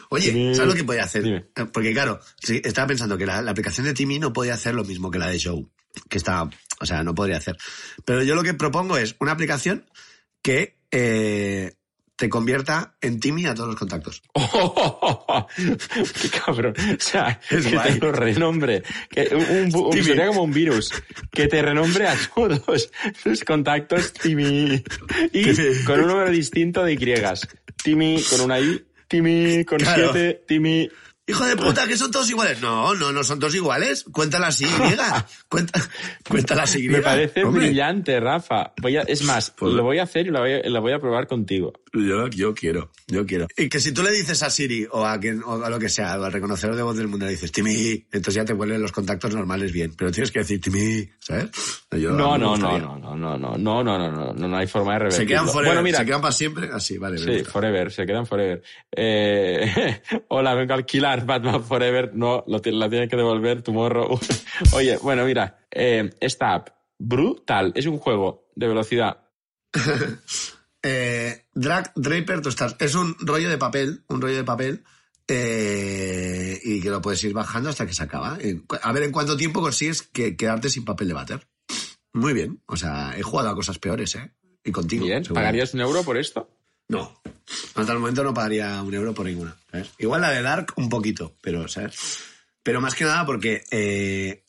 Oye, 0.09 0.31
Timmy. 0.31 0.55
¿sabes 0.55 0.69
lo 0.69 0.75
que 0.75 0.83
podía 0.83 1.03
hacer? 1.03 1.21
Dime. 1.23 1.45
Eh, 1.55 1.65
Porque 1.71 1.93
claro, 1.93 2.19
estaba 2.41 2.87
pensando 2.87 3.17
que 3.17 3.25
la, 3.25 3.41
la 3.41 3.51
aplicación 3.51 3.85
de 3.85 3.93
Timmy 3.93 4.17
no 4.17 4.33
podía 4.33 4.55
hacer 4.55 4.73
lo 4.73 4.83
mismo 4.83 5.11
que 5.11 5.19
la 5.19 5.27
de 5.27 5.37
Show, 5.37 5.69
que 6.09 6.17
está, 6.17 6.49
o 6.79 6.85
sea, 6.85 7.03
no 7.03 7.13
podría 7.15 7.37
hacer. 7.37 7.57
Pero 8.05 8.23
yo 8.23 8.35
lo 8.35 8.43
que 8.43 8.53
propongo 8.53 8.97
es 8.97 9.15
una 9.19 9.31
aplicación 9.31 9.85
que 10.41 10.77
eh, 10.91 11.73
te 12.15 12.29
convierta 12.29 12.95
en 13.01 13.19
Timmy 13.19 13.45
a 13.45 13.53
todos 13.55 13.67
los 13.69 13.75
contactos. 13.77 14.21
¡Qué 16.21 16.29
cabrón! 16.29 16.73
O 16.77 16.99
sea, 16.99 17.39
Es 17.49 17.65
que 17.67 17.75
guay. 17.75 17.93
te 17.93 17.99
lo 18.05 18.11
renombre. 18.11 18.83
Que 19.09 19.29
un, 19.33 19.43
un- 19.73 19.75
un- 19.85 19.89
Timmy. 19.91 20.03
sería 20.05 20.27
como 20.27 20.43
un 20.43 20.53
virus. 20.53 20.91
Que 21.31 21.47
te 21.47 21.61
renombre 21.61 22.07
a 22.07 22.15
todos 22.33 22.89
tus 23.23 23.43
contactos 23.43 24.13
Timmy. 24.13 24.83
Y 25.33 25.53
Timmy. 25.53 25.83
con 25.85 25.99
un 26.01 26.07
número 26.07 26.29
distinto 26.31 26.83
de 26.83 26.93
Y. 26.93 26.97
Timmy 27.83 28.21
con 28.29 28.41
una 28.41 28.59
I. 28.59 28.85
Timmy 29.07 29.63
con 29.65 29.77
Claro. 29.79 30.11
siete. 30.13 30.43
Timmy. 30.47 30.89
Hijo 31.27 31.43
de 31.45 31.55
puta, 31.55 31.87
que 31.87 31.97
son 31.97 32.11
todos 32.11 32.29
iguales. 32.29 32.61
No, 32.61 32.93
no, 32.93 33.11
no 33.11 33.23
son 33.23 33.39
todos 33.39 33.55
iguales. 33.55 34.05
Cuéntalas 34.11 34.61
Y. 34.61 34.65
Cuenta, 35.49 35.81
cuéntalas 36.29 36.75
Y. 36.75 36.87
Me 36.87 37.01
parece 37.01 37.43
Hombre, 37.43 37.65
brillante, 37.65 38.19
Rafa. 38.19 38.73
Voy 38.79 38.97
a, 38.97 39.01
es 39.01 39.23
más, 39.23 39.49
Pues- 39.51 39.73
lo 39.73 39.81
voy 39.83 39.97
a 39.97 40.03
hacer 40.03 40.27
y 40.27 40.29
lo 40.29 40.39
voy 40.41 40.53
a, 40.53 40.69
lo 40.69 40.81
voy 40.81 40.93
a 40.93 40.99
probar 40.99 41.25
contigo. 41.27 41.73
Yo, 41.95 42.27
yo 42.27 42.53
quiero, 42.53 42.91
yo 43.07 43.25
quiero. 43.25 43.47
Y 43.57 43.69
que 43.69 43.79
si 43.79 43.91
tú 43.93 44.03
le 44.03 44.11
dices 44.11 44.41
a 44.43 44.49
Siri 44.49 44.85
o 44.91 45.05
a 45.05 45.19
quien, 45.19 45.41
o 45.43 45.63
a 45.63 45.69
lo 45.69 45.79
que 45.79 45.89
sea, 45.89 46.19
o 46.19 46.23
al 46.23 46.31
reconocedor 46.31 46.75
de 46.75 46.83
voz 46.83 46.97
del 46.97 47.07
mundo, 47.07 47.25
le 47.25 47.31
dices 47.31 47.51
Timmy, 47.51 48.05
entonces 48.11 48.35
ya 48.35 48.45
te 48.45 48.53
vuelven 48.53 48.81
los 48.81 48.91
contactos 48.91 49.33
normales 49.33 49.71
bien. 49.71 49.93
Pero 49.95 50.11
tienes 50.11 50.31
que 50.31 50.39
decir 50.39 50.59
Timmy, 50.61 51.09
¿sabes? 51.19 51.49
Yo- 51.91 52.11
No, 52.11 52.37
no, 52.37 52.57
no, 52.57 52.77
no, 52.77 52.97
no, 52.99 53.15
no, 53.15 53.37
no, 53.37 53.57
no, 53.57 53.57
no, 53.57 53.83
no, 53.83 54.11
no, 54.11 54.33
no, 54.33 54.47
no 54.47 54.57
hay 54.57 54.67
forma 54.67 54.93
de 54.93 54.99
revertirlo. 54.99 55.23
Se 55.23 55.27
quedan 55.27 55.47
forever, 55.47 55.67
Bueno, 55.69 55.81
mira, 55.83 55.99
se 55.99 56.05
quedan 56.05 56.21
para 56.21 56.31
siempre, 56.31 56.69
así, 56.73 56.97
vale. 56.97 57.19
me 57.25 57.39
Sí. 57.39 57.43
Forever, 57.45 57.91
se 57.91 58.05
quedan 58.05 58.25
Forever. 58.25 58.61
Eh, 58.91 60.01
hola, 60.29 60.53
vengo 60.55 60.73
a 60.73 60.77
alquilar 60.77 61.25
Batman 61.25 61.63
Forever. 61.63 62.11
No, 62.13 62.43
lo, 62.47 62.61
la 62.63 62.89
tiene 62.89 63.07
que 63.07 63.15
devolver 63.15 63.61
tu 63.61 63.71
morro. 63.73 64.19
Oye, 64.73 64.97
bueno, 65.01 65.25
mira, 65.25 65.65
eh, 65.71 66.09
esta 66.19 66.53
app, 66.53 66.69
brutal, 66.97 67.71
es 67.75 67.85
un 67.85 67.97
juego 67.99 68.49
de 68.55 68.67
velocidad. 68.67 69.21
Eh, 70.87 71.44
Drag 71.55 71.91
Draper 71.95 72.41
to 72.41 72.49
Stars. 72.49 72.75
Es 72.79 72.93
un 72.95 73.15
rollo 73.19 73.49
de 73.49 73.57
papel, 73.57 74.03
un 74.07 74.21
rollo 74.21 74.35
de 74.35 74.43
papel, 74.43 74.83
eh, 75.27 76.59
y 76.63 76.81
que 76.81 76.89
lo 76.89 77.01
puedes 77.01 77.23
ir 77.23 77.33
bajando 77.33 77.69
hasta 77.69 77.85
que 77.87 77.93
se 77.93 78.03
acaba. 78.03 78.37
A 78.81 78.91
ver 78.91 79.03
en 79.03 79.11
cuánto 79.11 79.35
tiempo 79.37 79.61
consigues 79.61 80.01
que, 80.03 80.35
quedarte 80.35 80.69
sin 80.69 80.85
papel 80.85 81.07
de 81.07 81.13
váter. 81.13 81.47
Muy 82.13 82.33
bien. 82.33 82.61
O 82.67 82.77
sea, 82.77 83.17
he 83.17 83.23
jugado 83.23 83.49
a 83.49 83.55
cosas 83.55 83.79
peores, 83.79 84.15
¿eh? 84.15 84.31
Y 84.63 84.71
contigo. 84.71 85.05
Bien. 85.05 85.23
¿pagarías 85.23 85.73
un 85.73 85.81
euro 85.81 86.03
por 86.03 86.17
esto? 86.17 86.49
No. 86.87 87.19
Hasta 87.75 87.91
el 87.93 87.99
momento 87.99 88.23
no 88.23 88.33
pagaría 88.33 88.81
un 88.81 88.93
euro 88.93 89.13
por 89.13 89.25
ninguna. 89.25 89.55
¿sabes? 89.71 89.89
Igual 89.97 90.21
la 90.21 90.29
de 90.31 90.41
Dark 90.41 90.73
un 90.77 90.89
poquito, 90.89 91.35
pero, 91.41 91.67
¿sabes? 91.67 91.95
Pero 92.63 92.81
más 92.81 92.95
que 92.95 93.03
nada 93.05 93.25
porque 93.25 93.63
eh, 93.71 94.43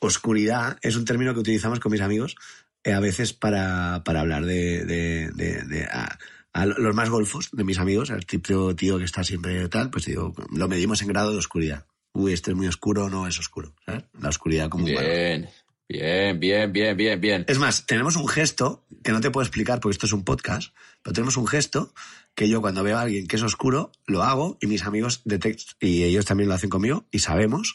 oscuridad 0.00 0.78
es 0.82 0.96
un 0.96 1.04
término 1.04 1.34
que 1.34 1.40
utilizamos 1.40 1.78
con 1.80 1.92
mis 1.92 2.00
amigos 2.00 2.36
eh, 2.82 2.92
a 2.92 3.00
veces 3.00 3.32
para, 3.32 4.02
para 4.04 4.20
hablar 4.20 4.44
de, 4.44 4.84
de, 4.84 5.30
de- 5.34 5.62
de- 5.64 5.84
a, 5.84 6.18
a 6.52 6.66
los 6.66 6.94
más 6.94 7.10
golfos 7.10 7.48
de 7.52 7.64
mis 7.64 7.78
amigos, 7.78 8.10
el 8.10 8.26
tipo 8.26 8.74
tío 8.74 8.98
que 8.98 9.04
está 9.04 9.24
siempre 9.24 9.68
tal, 9.68 9.90
pues 9.90 10.06
digo, 10.06 10.34
lo 10.52 10.68
medimos 10.68 11.02
en 11.02 11.08
grado 11.08 11.32
de 11.32 11.38
oscuridad. 11.38 11.86
Uy, 12.12 12.32
este 12.32 12.50
es 12.50 12.56
muy 12.56 12.66
oscuro, 12.66 13.08
no 13.08 13.26
es 13.26 13.38
oscuro. 13.38 13.74
¿sabes? 13.86 14.04
La 14.20 14.28
oscuridad 14.28 14.68
como 14.68 14.84
un 14.84 14.94
valor. 14.94 15.10
Bien, 15.10 15.48
Bien, 15.90 16.38
bien, 16.38 16.72
bien, 16.72 16.96
bien, 16.96 17.20
bien. 17.20 17.44
Es 17.48 17.58
más, 17.58 17.84
tenemos 17.84 18.14
un 18.14 18.28
gesto 18.28 18.86
que 19.02 19.10
no 19.10 19.20
te 19.20 19.32
puedo 19.32 19.44
explicar 19.44 19.80
porque 19.80 19.94
esto 19.94 20.06
es 20.06 20.12
un 20.12 20.22
podcast, 20.22 20.72
pero 21.02 21.14
tenemos 21.14 21.36
un 21.36 21.48
gesto 21.48 21.92
que 22.36 22.48
yo 22.48 22.60
cuando 22.60 22.84
veo 22.84 22.96
a 22.96 23.00
alguien 23.00 23.26
que 23.26 23.34
es 23.34 23.42
oscuro, 23.42 23.90
lo 24.06 24.22
hago 24.22 24.56
y 24.60 24.68
mis 24.68 24.84
amigos 24.84 25.22
detectan, 25.24 25.74
y 25.80 26.04
ellos 26.04 26.26
también 26.26 26.48
lo 26.48 26.54
hacen 26.54 26.70
conmigo, 26.70 27.06
y 27.10 27.18
sabemos, 27.18 27.74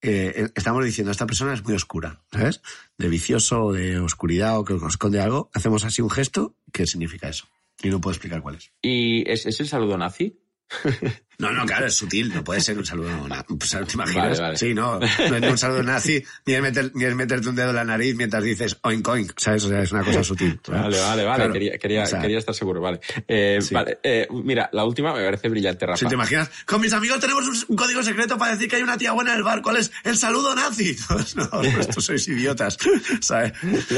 eh, 0.00 0.48
estamos 0.54 0.84
diciendo, 0.84 1.10
esta 1.10 1.26
persona 1.26 1.52
es 1.52 1.64
muy 1.64 1.74
oscura, 1.74 2.20
¿sabes? 2.30 2.62
De 2.96 3.08
vicioso, 3.08 3.72
de 3.72 3.98
oscuridad 3.98 4.56
o 4.56 4.64
que 4.64 4.78
esconde 4.88 5.20
algo, 5.20 5.50
hacemos 5.52 5.84
así 5.84 6.02
un 6.02 6.10
gesto 6.10 6.54
que 6.72 6.86
significa 6.86 7.28
eso. 7.28 7.48
Y 7.82 7.88
no 7.88 8.00
puedo 8.00 8.12
explicar 8.12 8.42
cuál 8.42 8.56
es. 8.56 8.72
¿Y 8.82 9.28
es, 9.30 9.46
es 9.46 9.60
el 9.60 9.68
saludo 9.68 9.96
nazi? 9.96 10.40
No, 11.40 11.50
no, 11.52 11.66
claro, 11.66 11.86
es 11.86 11.94
sutil, 11.94 12.32
no 12.32 12.44
puede 12.44 12.60
ser 12.60 12.78
un 12.78 12.84
saludo 12.86 13.26
nazi. 13.28 13.54
Pues, 13.56 13.70
¿Te 13.70 13.94
imaginas? 13.94 14.14
Vale, 14.28 14.40
vale. 14.40 14.56
Sí, 14.56 14.74
no, 14.74 14.98
no 15.00 15.06
es 15.36 15.50
un 15.50 15.58
saludo 15.58 15.82
nazi, 15.82 16.22
ni 16.46 16.54
es, 16.54 16.62
meter- 16.62 16.92
ni 16.94 17.04
es 17.04 17.14
meterte 17.14 17.48
un 17.48 17.56
dedo 17.56 17.70
en 17.70 17.76
la 17.76 17.84
nariz 17.84 18.14
mientras 18.14 18.44
dices 18.44 18.76
oink 18.82 19.06
oink, 19.08 19.32
¿sabes? 19.36 19.64
O 19.64 19.68
sea, 19.68 19.82
es 19.82 19.90
una 19.92 20.04
cosa 20.04 20.22
sutil. 20.22 20.60
Vale, 20.68 21.00
vale, 21.00 21.24
vale. 21.24 21.36
Claro. 21.36 21.52
Quería, 21.52 21.78
quería, 21.78 22.02
O 22.04 22.06
sea, 22.06 22.20
quería 22.20 22.38
estar 22.38 22.54
seguro, 22.54 22.80
vale. 22.80 23.00
Eh, 23.26 23.58
Sí. 23.60 23.74
vale 23.74 23.98
eh, 24.02 24.28
mira, 24.30 24.68
la 24.72 24.84
última 24.84 25.12
me 25.14 25.24
parece 25.24 25.48
brillante, 25.48 25.86
Rafa. 25.86 25.96
Si 25.98 26.06
te 26.06 26.14
imaginas, 26.14 26.50
con 26.66 26.80
mis 26.80 26.92
amigos 26.92 27.18
tenemos 27.20 27.44
un, 27.68 27.76
código 27.76 28.02
secreto 28.02 28.36
para 28.38 28.52
decir 28.52 28.68
que 28.68 28.76
hay 28.76 28.82
una 28.82 28.98
tía 28.98 29.12
buena 29.12 29.32
en 29.32 29.38
el 29.38 29.42
bar. 29.42 29.62
¿Cuál 29.62 29.76
es? 29.78 29.90
El 30.04 30.16
saludo 30.16 30.54
nazi. 30.54 30.96
No, 31.36 31.46
no, 31.62 31.62
estos 31.62 32.04
sois 32.04 32.26
idiotas. 32.28 32.76
¿sabes? 33.20 33.52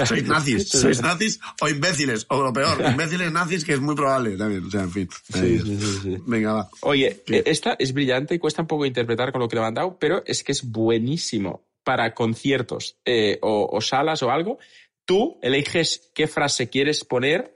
Sois 0.06 0.24
nazis. 0.26 0.68
Sois 0.68 1.00
nazis 1.02 1.40
o 1.60 1.68
imbéciles. 1.68 2.26
O 2.28 2.42
lo 2.42 2.52
peor, 2.52 2.80
imbéciles 2.90 3.32
nazis, 3.32 3.64
que 3.64 3.72
es 3.74 3.80
muy 3.80 3.94
probable 3.94 4.36
también. 4.36 4.64
O 4.66 4.70
sea, 4.70 4.82
en 4.82 4.90
fin. 4.92 5.08
Sí, 5.32 5.58
sí, 5.58 5.78
sí, 5.80 5.98
sí. 6.02 6.16
Venga, 6.26 6.52
va. 6.52 6.68
Oye, 6.80 7.22
Eh, 7.32 7.42
esta 7.46 7.76
es 7.78 7.92
brillante 7.92 8.34
y 8.34 8.38
cuesta 8.38 8.62
un 8.62 8.68
poco 8.68 8.86
interpretar 8.86 9.32
con 9.32 9.40
lo 9.40 9.48
que 9.48 9.56
le 9.56 9.62
han 9.62 9.74
dado, 9.74 9.98
pero 9.98 10.22
es 10.26 10.42
que 10.42 10.52
es 10.52 10.70
buenísimo 10.70 11.64
para 11.84 12.14
conciertos 12.14 12.98
eh, 13.04 13.38
o, 13.42 13.80
salas 13.80 14.22
o 14.22 14.30
algo. 14.30 14.58
Tú 15.04 15.38
eliges 15.42 16.12
qué 16.14 16.28
frase 16.28 16.70
quieres 16.70 17.04
poner, 17.04 17.54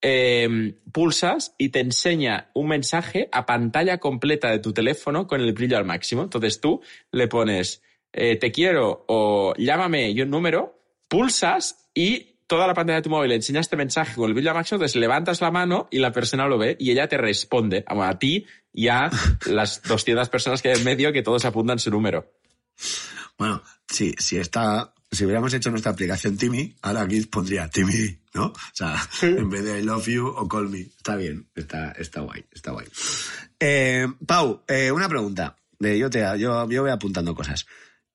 eh, 0.00 0.74
pulsas 0.92 1.54
y 1.58 1.68
te 1.68 1.80
enseña 1.80 2.50
un 2.54 2.68
mensaje 2.68 3.28
a 3.32 3.44
pantalla 3.44 3.98
completa 3.98 4.50
de 4.50 4.60
tu 4.60 4.72
teléfono 4.72 5.26
con 5.26 5.40
el 5.40 5.52
brillo 5.52 5.76
al 5.76 5.84
máximo. 5.84 6.22
Entonces 6.22 6.60
tú 6.60 6.80
le 7.12 7.28
pones 7.28 7.82
eh, 8.18 8.36
te 8.36 8.50
quiero 8.50 9.04
o 9.08 9.54
llámame 9.58 10.10
y 10.10 10.22
un 10.22 10.30
número, 10.30 10.80
pulsas 11.06 11.90
y 11.94 12.35
toda 12.46 12.66
la 12.66 12.74
pantalla 12.74 12.96
de 12.96 13.02
tu 13.02 13.10
móvil 13.10 13.32
enseña 13.32 13.60
este 13.60 13.76
mensaje 13.76 14.14
con 14.14 14.30
el 14.30 14.48
al 14.48 14.54
máximo, 14.54 14.76
entonces 14.76 14.96
levantas 14.96 15.40
la 15.40 15.50
mano 15.50 15.88
y 15.90 15.98
la 15.98 16.12
persona 16.12 16.46
lo 16.46 16.58
ve 16.58 16.76
y 16.78 16.90
ella 16.90 17.08
te 17.08 17.16
responde 17.16 17.84
a, 17.86 18.08
a 18.08 18.18
ti 18.18 18.46
y 18.72 18.88
a 18.88 19.10
las 19.46 19.82
200 19.82 20.28
personas 20.28 20.62
que 20.62 20.70
hay 20.70 20.78
en 20.78 20.84
medio 20.84 21.12
que 21.12 21.22
todos 21.22 21.44
apuntan 21.44 21.78
su 21.78 21.90
número. 21.90 22.32
Bueno, 23.38 23.62
sí, 23.88 24.14
si 24.18 24.38
está, 24.38 24.94
si 25.10 25.24
hubiéramos 25.24 25.52
hecho 25.52 25.70
nuestra 25.70 25.92
aplicación 25.92 26.36
Timmy, 26.36 26.74
ahora 26.82 27.02
aquí 27.02 27.20
pondría 27.22 27.68
Timmy, 27.68 28.18
¿no? 28.34 28.46
O 28.46 28.54
sea, 28.72 28.96
en 29.22 29.50
vez 29.50 29.64
de 29.64 29.80
I 29.80 29.82
love 29.82 30.06
you 30.06 30.26
o 30.26 30.48
call 30.48 30.68
me. 30.68 30.80
Está 30.80 31.16
bien, 31.16 31.48
está, 31.54 31.92
está 31.92 32.20
guay, 32.20 32.44
está 32.52 32.72
guay. 32.72 32.86
Eh, 33.58 34.06
Pau, 34.26 34.62
eh, 34.68 34.90
una 34.90 35.08
pregunta. 35.08 35.56
Eh, 35.80 35.98
yo, 35.98 36.08
te, 36.08 36.20
yo, 36.38 36.68
yo 36.68 36.82
voy 36.82 36.90
apuntando 36.90 37.34
cosas. 37.34 37.66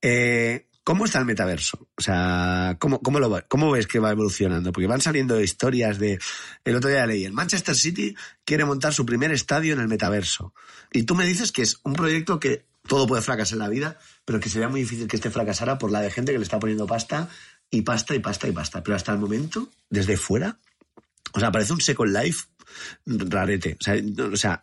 Eh, 0.01 0.67
¿Cómo 0.91 1.05
está 1.05 1.19
el 1.19 1.25
metaverso? 1.25 1.87
O 1.95 2.01
sea, 2.01 2.75
¿cómo, 2.77 2.99
cómo, 3.01 3.17
lo, 3.21 3.29
va- 3.29 3.43
¿cómo 3.43 3.71
ves 3.71 3.87
que 3.87 3.97
va 3.99 4.11
evolucionando? 4.11 4.73
Porque 4.73 4.87
van 4.87 4.99
saliendo 4.99 5.39
historias 5.39 5.97
de... 5.99 6.19
El 6.65 6.75
otro 6.75 6.89
día 6.89 7.05
leí, 7.05 7.23
el 7.23 7.31
Manchester 7.31 7.73
City 7.77 8.13
quiere 8.43 8.65
montar 8.65 8.93
su 8.93 9.05
primer 9.05 9.31
estadio 9.31 9.73
en 9.73 9.79
el 9.79 9.87
metaverso. 9.87 10.53
Y 10.91 11.03
tú 11.03 11.15
me 11.15 11.25
dices 11.25 11.53
que 11.53 11.61
es 11.61 11.77
un 11.85 11.93
proyecto 11.93 12.41
que 12.41 12.65
todo 12.85 13.07
puede 13.07 13.21
fracasar 13.21 13.53
en 13.53 13.59
la 13.59 13.69
vida, 13.69 13.99
pero 14.25 14.41
que 14.41 14.49
sería 14.49 14.67
muy 14.67 14.81
difícil 14.81 15.07
que 15.07 15.15
este 15.15 15.29
fracasara 15.31 15.77
por 15.77 15.91
la 15.93 16.01
de 16.01 16.11
gente 16.11 16.33
que 16.33 16.39
le 16.39 16.43
está 16.43 16.59
poniendo 16.59 16.85
pasta 16.85 17.29
y 17.69 17.83
pasta 17.83 18.13
y 18.13 18.19
pasta 18.19 18.49
y 18.49 18.51
pasta. 18.51 18.83
Pero 18.83 18.97
hasta 18.97 19.13
el 19.13 19.19
momento, 19.19 19.69
desde 19.89 20.17
fuera, 20.17 20.59
o 21.31 21.39
sea, 21.39 21.53
parece 21.53 21.71
un 21.71 21.79
Second 21.79 22.13
Life 22.17 22.47
rarete. 23.05 23.77
O 23.79 23.83
sea, 23.83 23.95
no- 24.01 24.25
o 24.33 24.35
sea, 24.35 24.59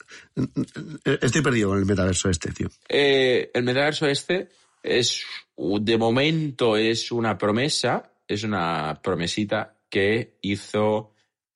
estoy 1.04 1.40
perdido 1.40 1.70
con 1.70 1.78
el 1.78 1.86
metaverso 1.86 2.28
este, 2.28 2.52
tío. 2.52 2.68
Eh, 2.86 3.50
el 3.54 3.62
metaverso 3.62 4.06
este 4.06 4.50
es, 4.82 5.22
de 5.58 5.98
momento, 5.98 6.76
es 6.76 7.10
una 7.10 7.36
promesa, 7.36 8.12
es 8.28 8.44
una 8.44 9.00
promesita 9.02 9.76
que 9.90 10.38
hizo 10.42 11.14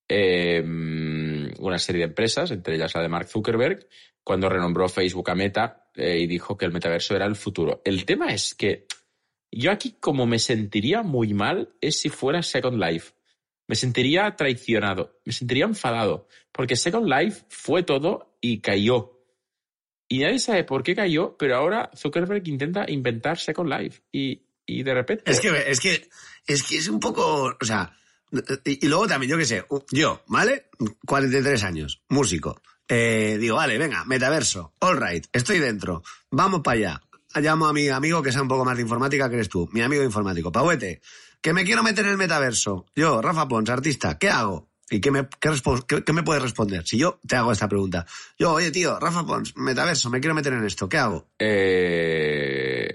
eh, 0.09 0.61
una 1.59 1.79
serie 1.79 2.01
de 2.01 2.09
empresas, 2.09 2.51
entre 2.51 2.75
ellas 2.75 2.95
la 2.95 3.03
de 3.03 3.09
Mark 3.09 3.29
Zuckerberg, 3.29 3.87
cuando 4.25 4.49
renombró 4.49 4.89
Facebook 4.89 5.31
a 5.31 5.35
Meta 5.35 5.89
eh, 5.95 6.19
y 6.19 6.27
dijo 6.27 6.57
que 6.57 6.65
el 6.65 6.73
metaverso 6.73 7.15
era 7.15 7.27
el 7.27 7.37
futuro. 7.37 7.81
El 7.85 8.05
tema 8.05 8.33
es 8.33 8.55
que 8.55 8.87
yo 9.53 9.71
aquí 9.71 9.97
como 10.01 10.27
me 10.27 10.39
sentiría 10.39 11.03
muy 11.03 11.35
mal 11.35 11.75
es 11.81 12.01
si 12.01 12.09
fuera 12.09 12.43
Second 12.43 12.83
Life. 12.83 13.13
Me 13.69 13.77
sentiría 13.77 14.35
traicionado, 14.35 15.21
me 15.25 15.33
sentiría 15.33 15.65
enfadado, 15.65 16.27
porque 16.51 16.77
Second 16.77 17.07
Life 17.09 17.45
fue 17.49 17.83
todo 17.83 18.37
y 18.41 18.61
cayó. 18.61 19.12
Y 20.13 20.19
nadie 20.19 20.39
sabe 20.39 20.65
por 20.65 20.83
qué 20.83 20.95
cayó, 20.95 21.39
pero 21.39 21.57
ahora 21.57 21.91
Zuckerberg 21.97 22.47
intenta 22.47 22.85
inventar 22.87 23.39
Second 23.39 23.71
Life. 23.71 24.03
Y, 24.13 24.43
y 24.67 24.83
de 24.83 24.93
repente... 24.93 25.31
Es 25.31 25.41
que, 25.41 25.49
es 25.67 25.81
que, 25.81 26.07
es 26.47 26.63
que 26.65 26.77
es 26.77 26.89
un 26.89 27.01
poco, 27.01 27.57
o 27.59 27.65
sea, 27.65 27.97
y, 28.63 28.87
luego 28.89 29.07
también, 29.07 29.31
yo 29.31 29.39
qué 29.39 29.47
sé, 29.47 29.65
yo, 29.91 30.23
¿vale? 30.27 30.69
43 31.07 31.63
años, 31.65 32.03
músico. 32.11 32.61
Eh, 32.87 33.39
digo, 33.41 33.57
vale, 33.57 33.79
venga, 33.79 34.05
metaverso, 34.05 34.75
all 34.81 35.01
right, 35.01 35.25
estoy 35.33 35.61
dentro, 35.61 36.03
vamos 36.31 36.61
para 36.61 36.77
allá. 36.77 37.03
Llamo 37.37 37.65
a 37.67 37.73
mi 37.73 37.89
amigo 37.89 38.23
que 38.23 38.33
sea 38.33 38.43
un 38.43 38.49
poco 38.49 38.67
más 38.67 38.77
de 38.77 38.83
informática 38.83 39.31
que 39.31 39.37
eres 39.37 39.49
tú, 39.49 39.67
mi 39.73 39.81
amigo 39.81 40.03
informático, 40.03 40.53
Pauete, 40.53 41.01
que 41.41 41.55
me 41.55 41.65
quiero 41.65 41.83
meter 41.83 42.05
en 42.05 42.11
el 42.11 42.19
metaverso. 42.19 42.85
Yo, 42.95 43.23
Rafa 43.23 43.49
Pons, 43.49 43.71
artista, 43.71 44.19
¿qué 44.19 44.29
hago? 44.29 44.72
¿Y 44.93 45.01
qué 45.01 45.11
me, 45.11 45.27
qué, 45.41 45.51
qué- 45.89 46.05
qué 46.05 46.13
me 46.13 46.23
puedes 46.23 46.43
responder? 46.43 46.87
Si 46.87 46.99
yo 46.99 47.19
te 47.27 47.35
hago 47.37 47.51
esta 47.51 47.67
pregunta. 47.67 48.05
Yo, 48.39 48.53
oye, 48.53 48.71
tío, 48.71 49.01
Rafa 49.01 49.25
Pons, 49.25 49.57
metaverso, 49.57 50.11
me 50.11 50.21
quiero 50.21 50.35
meter 50.35 50.53
en 50.53 50.67
esto, 50.67 50.87
¿qué 50.87 50.99
hago? 50.99 51.31
Eh, 51.39 52.93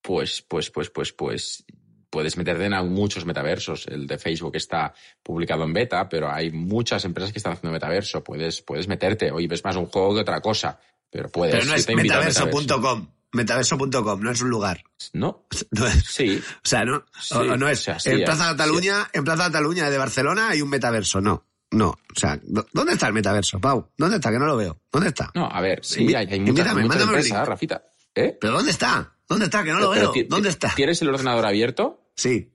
pues, 0.00 0.42
pues, 0.48 0.70
pues, 0.70 0.88
pues, 0.90 1.12
pues. 1.12 1.64
Puedes 2.08 2.36
meterte 2.36 2.64
en 2.64 2.92
muchos 2.92 3.26
metaversos. 3.26 3.88
El 3.88 4.06
de 4.06 4.18
Facebook 4.18 4.54
está 4.54 4.94
publicado 5.22 5.64
en 5.64 5.72
beta, 5.72 6.08
pero 6.08 6.30
hay 6.30 6.50
muchas 6.52 7.04
empresas 7.04 7.32
que 7.32 7.38
están 7.38 7.54
haciendo 7.54 7.72
metaverso. 7.72 8.22
Puedes, 8.22 8.62
puedes 8.62 8.86
meterte. 8.86 9.32
Hoy 9.32 9.48
ves 9.48 9.64
más 9.64 9.74
un 9.74 9.86
juego 9.86 10.14
que 10.14 10.20
otra 10.20 10.40
cosa. 10.40 10.78
Pero 11.10 11.28
puedes. 11.28 11.56
Pero 11.56 11.66
no 11.66 11.74
es 11.74 11.88
metaverso.com. 11.88 13.08
Metaverso.com, 13.34 14.20
no 14.22 14.30
es 14.30 14.40
un 14.42 14.50
lugar. 14.50 14.82
No, 15.12 15.46
No 15.72 15.86
es- 15.86 16.04
sí. 16.06 16.40
O 16.42 16.60
sea, 16.68 16.84
no, 16.84 17.04
Sí, 17.20 17.34
o- 17.34 17.40
o 17.52 17.56
no 17.56 17.68
es. 17.68 17.80
o 17.80 17.82
sea, 17.82 17.98
sí, 17.98 18.10
en 18.10 18.16
hay- 18.18 18.24
Plaza 18.24 18.48
Cataluña, 18.50 19.08
en 19.12 19.24
Plaza 19.24 19.44
Cataluña 19.44 19.90
de 19.90 19.98
Barcelona 19.98 20.48
hay 20.50 20.62
un 20.62 20.70
metaverso, 20.70 21.20
no. 21.20 21.44
No, 21.70 21.88
o 21.88 22.18
sea, 22.18 22.38
¿dó- 22.44 22.66
¿dónde 22.72 22.92
está 22.92 23.08
el 23.08 23.14
metaverso, 23.14 23.60
Pau? 23.60 23.90
¿Dónde 23.98 24.16
está? 24.16 24.30
Que 24.30 24.38
no 24.38 24.46
lo 24.46 24.56
veo. 24.56 24.80
¿Dónde 24.92 25.08
está? 25.08 25.30
No, 25.34 25.46
a 25.50 25.60
ver, 25.60 25.80
sí, 25.84 26.06
Invi- 26.06 26.16
hay, 26.16 26.26
hay 26.30 26.40
muchas, 26.40 26.74
muchas 26.76 27.02
empresas. 27.02 27.48
Rafita. 27.48 27.82
¿Eh? 28.14 28.38
¿Pero 28.40 28.52
dónde 28.52 28.70
está? 28.70 29.12
¿Dónde 29.28 29.46
está? 29.46 29.64
Que 29.64 29.72
no 29.72 29.80
lo 29.80 29.90
Pero 29.92 30.12
veo. 30.12 30.24
¿Dónde 30.28 30.50
está? 30.50 30.72
¿Tienes 30.76 31.02
el 31.02 31.08
ordenador 31.08 31.44
abierto? 31.46 32.10
Sí. 32.14 32.52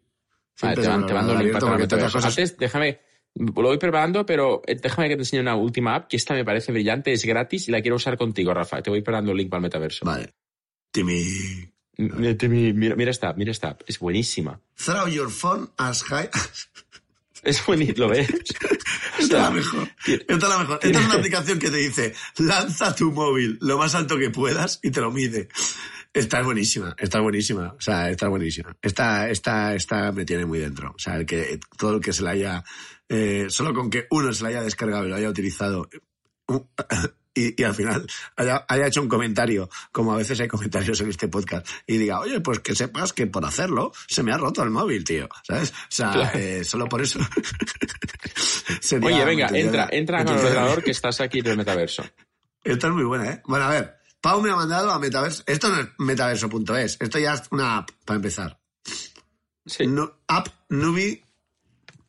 Vale, 0.62 0.76
te, 0.82 0.88
van- 0.88 0.96
tengo 1.00 1.08
te 1.08 1.14
mando 1.14 1.34
un 1.34 1.40
link 1.44 1.52
para 1.60 1.74
el 1.74 1.80
metaverso. 1.80 2.18
cosas- 2.18 2.38
Antes, 2.38 2.58
déjame, 2.58 3.02
lo 3.36 3.52
voy 3.54 3.78
preparando, 3.78 4.26
pero 4.26 4.62
eh, 4.66 4.76
déjame 4.82 5.10
que 5.10 5.16
te 5.16 5.22
enseñe 5.24 5.42
una 5.42 5.56
última 5.58 5.96
app 5.96 6.08
que 6.08 6.16
esta 6.16 6.34
me 6.34 6.46
parece 6.46 6.72
brillante, 6.72 7.12
es 7.12 7.26
gratis 7.26 7.68
y 7.68 7.72
la 7.72 7.82
quiero 7.82 7.98
usar 7.98 8.18
contigo, 8.18 8.54
Rafa. 8.54 8.82
Te 8.82 8.90
voy 8.90 9.02
preparando 9.02 9.32
el 9.32 9.38
link 9.38 9.50
para 9.50 9.60
el 9.60 9.64
metaverso. 9.64 10.06
Vale. 10.06 10.34
Timmy. 10.92 11.72
Mira, 11.98 12.36
mira, 12.48 12.96
mira 12.96 13.12
esta 13.12 13.30
app, 13.30 13.38
mira 13.38 13.52
esta 13.52 13.70
app. 13.70 13.82
Es 13.88 14.00
buenísima. 14.00 14.62
Throw 14.76 15.08
your 15.08 15.30
phone 15.30 15.70
as 15.78 16.04
high. 16.04 16.30
Es 17.44 17.66
buenísimo, 17.66 18.00
¿lo 18.00 18.10
ves? 18.10 18.30
Esta 19.20 19.38
es 19.38 19.44
la 19.44 19.52
mejor. 19.52 19.90
Esta 20.06 20.34
es 20.36 20.44
la 20.44 20.58
mejor. 20.60 20.80
Esta 20.82 21.00
es 21.00 21.06
una 21.06 21.16
aplicación 21.16 21.60
que 21.60 21.70
te 21.70 21.78
dice, 21.78 22.14
lanza 22.38 22.96
tu 22.96 23.12
móvil 23.12 23.58
lo 23.62 23.78
más 23.78 23.96
alto 23.96 24.18
que 24.18 24.30
puedas 24.30 24.80
y 24.84 24.92
te 24.92 25.02
lo 25.02 25.12
mide. 25.12 25.50
Esta 26.14 26.40
es 26.40 26.46
buenísima, 26.46 26.96
esta 26.98 27.18
es 27.20 27.24
buenísima. 27.24 27.74
O 27.78 27.82
sea, 27.82 28.10
esta 28.10 28.26
es 28.26 28.30
buenísima. 28.30 28.76
Esta, 28.82 29.30
esta, 29.30 29.76
esta 29.76 30.12
me 30.12 30.26
tiene 30.26 30.46
muy 30.46 30.60
dentro. 30.60 30.92
O 30.96 31.00
sea, 31.00 31.18
el 31.18 31.26
que, 31.26 31.60
todo 31.78 31.96
el 31.96 32.02
que 32.02 32.14
se 32.14 32.24
la 32.24 32.32
haya, 32.32 32.64
eh, 33.08 33.46
solo 33.50 33.74
con 33.74 33.90
que 33.90 34.08
uno 34.10 34.34
se 34.34 34.44
la 34.44 34.50
haya 34.50 34.62
descargado 34.62 35.06
y 35.06 35.10
lo 35.10 35.16
haya 35.16 35.30
utilizado, 35.30 35.88
uh, 36.48 36.66
y, 37.34 37.62
y 37.62 37.64
al 37.66 37.74
final 37.76 38.06
haya, 38.36 38.66
haya 38.68 38.88
hecho 38.88 39.02
un 39.02 39.08
comentario, 39.10 39.70
como 39.92 40.14
a 40.14 40.18
veces 40.18 40.40
hay 40.40 40.48
comentarios 40.48 41.00
en 41.02 41.10
este 41.10 41.28
podcast, 41.28 41.68
y 41.88 41.98
diga, 41.98 42.20
oye, 42.20 42.42
pues 42.42 42.60
que 42.60 42.76
sepas 42.76 43.14
que 43.14 43.28
por 43.28 43.46
hacerlo 43.46 43.92
se 44.08 44.24
me 44.24 44.32
ha 44.32 44.38
roto 44.38 44.64
el 44.64 44.70
móvil, 44.72 45.04
tío. 45.04 45.30
¿Sabes? 45.48 45.72
O 45.72 45.76
sea, 45.90 46.12
Claro. 46.12 46.40
eh, 46.40 46.64
solo 46.64 46.88
por 46.88 47.02
eso. 47.02 47.20
Sería- 48.82 49.08
Oye, 49.08 49.26
venga, 49.26 49.48
entra, 49.54 49.88
entra 49.92 50.24
con 50.26 50.34
el 50.38 50.46
ordenador 50.46 50.84
que 50.86 50.92
estás 50.92 51.20
aquí 51.22 51.40
en 51.40 51.48
el 51.48 51.58
metaverso. 51.58 52.04
Esta 52.64 52.88
es 52.88 52.94
muy 52.94 53.04
buena, 53.06 53.32
¿eh? 53.32 53.42
Bueno, 53.46 53.66
a 53.66 53.70
ver. 53.70 53.96
Pau 54.22 54.42
me 54.42 54.52
ha 54.52 54.56
mandado 54.56 54.92
a 54.92 55.00
metaverso. 55.00 55.44
Esto 55.48 55.70
no 55.70 55.80
es 55.80 55.88
metaverso.es. 55.98 56.98
Esto 57.00 57.20
ya 57.20 57.36
es 57.36 57.44
una 57.52 57.78
app, 57.78 57.90
para 58.04 58.18
empezar. 58.18 58.60
Sí. 59.66 59.88
No, 59.88 60.20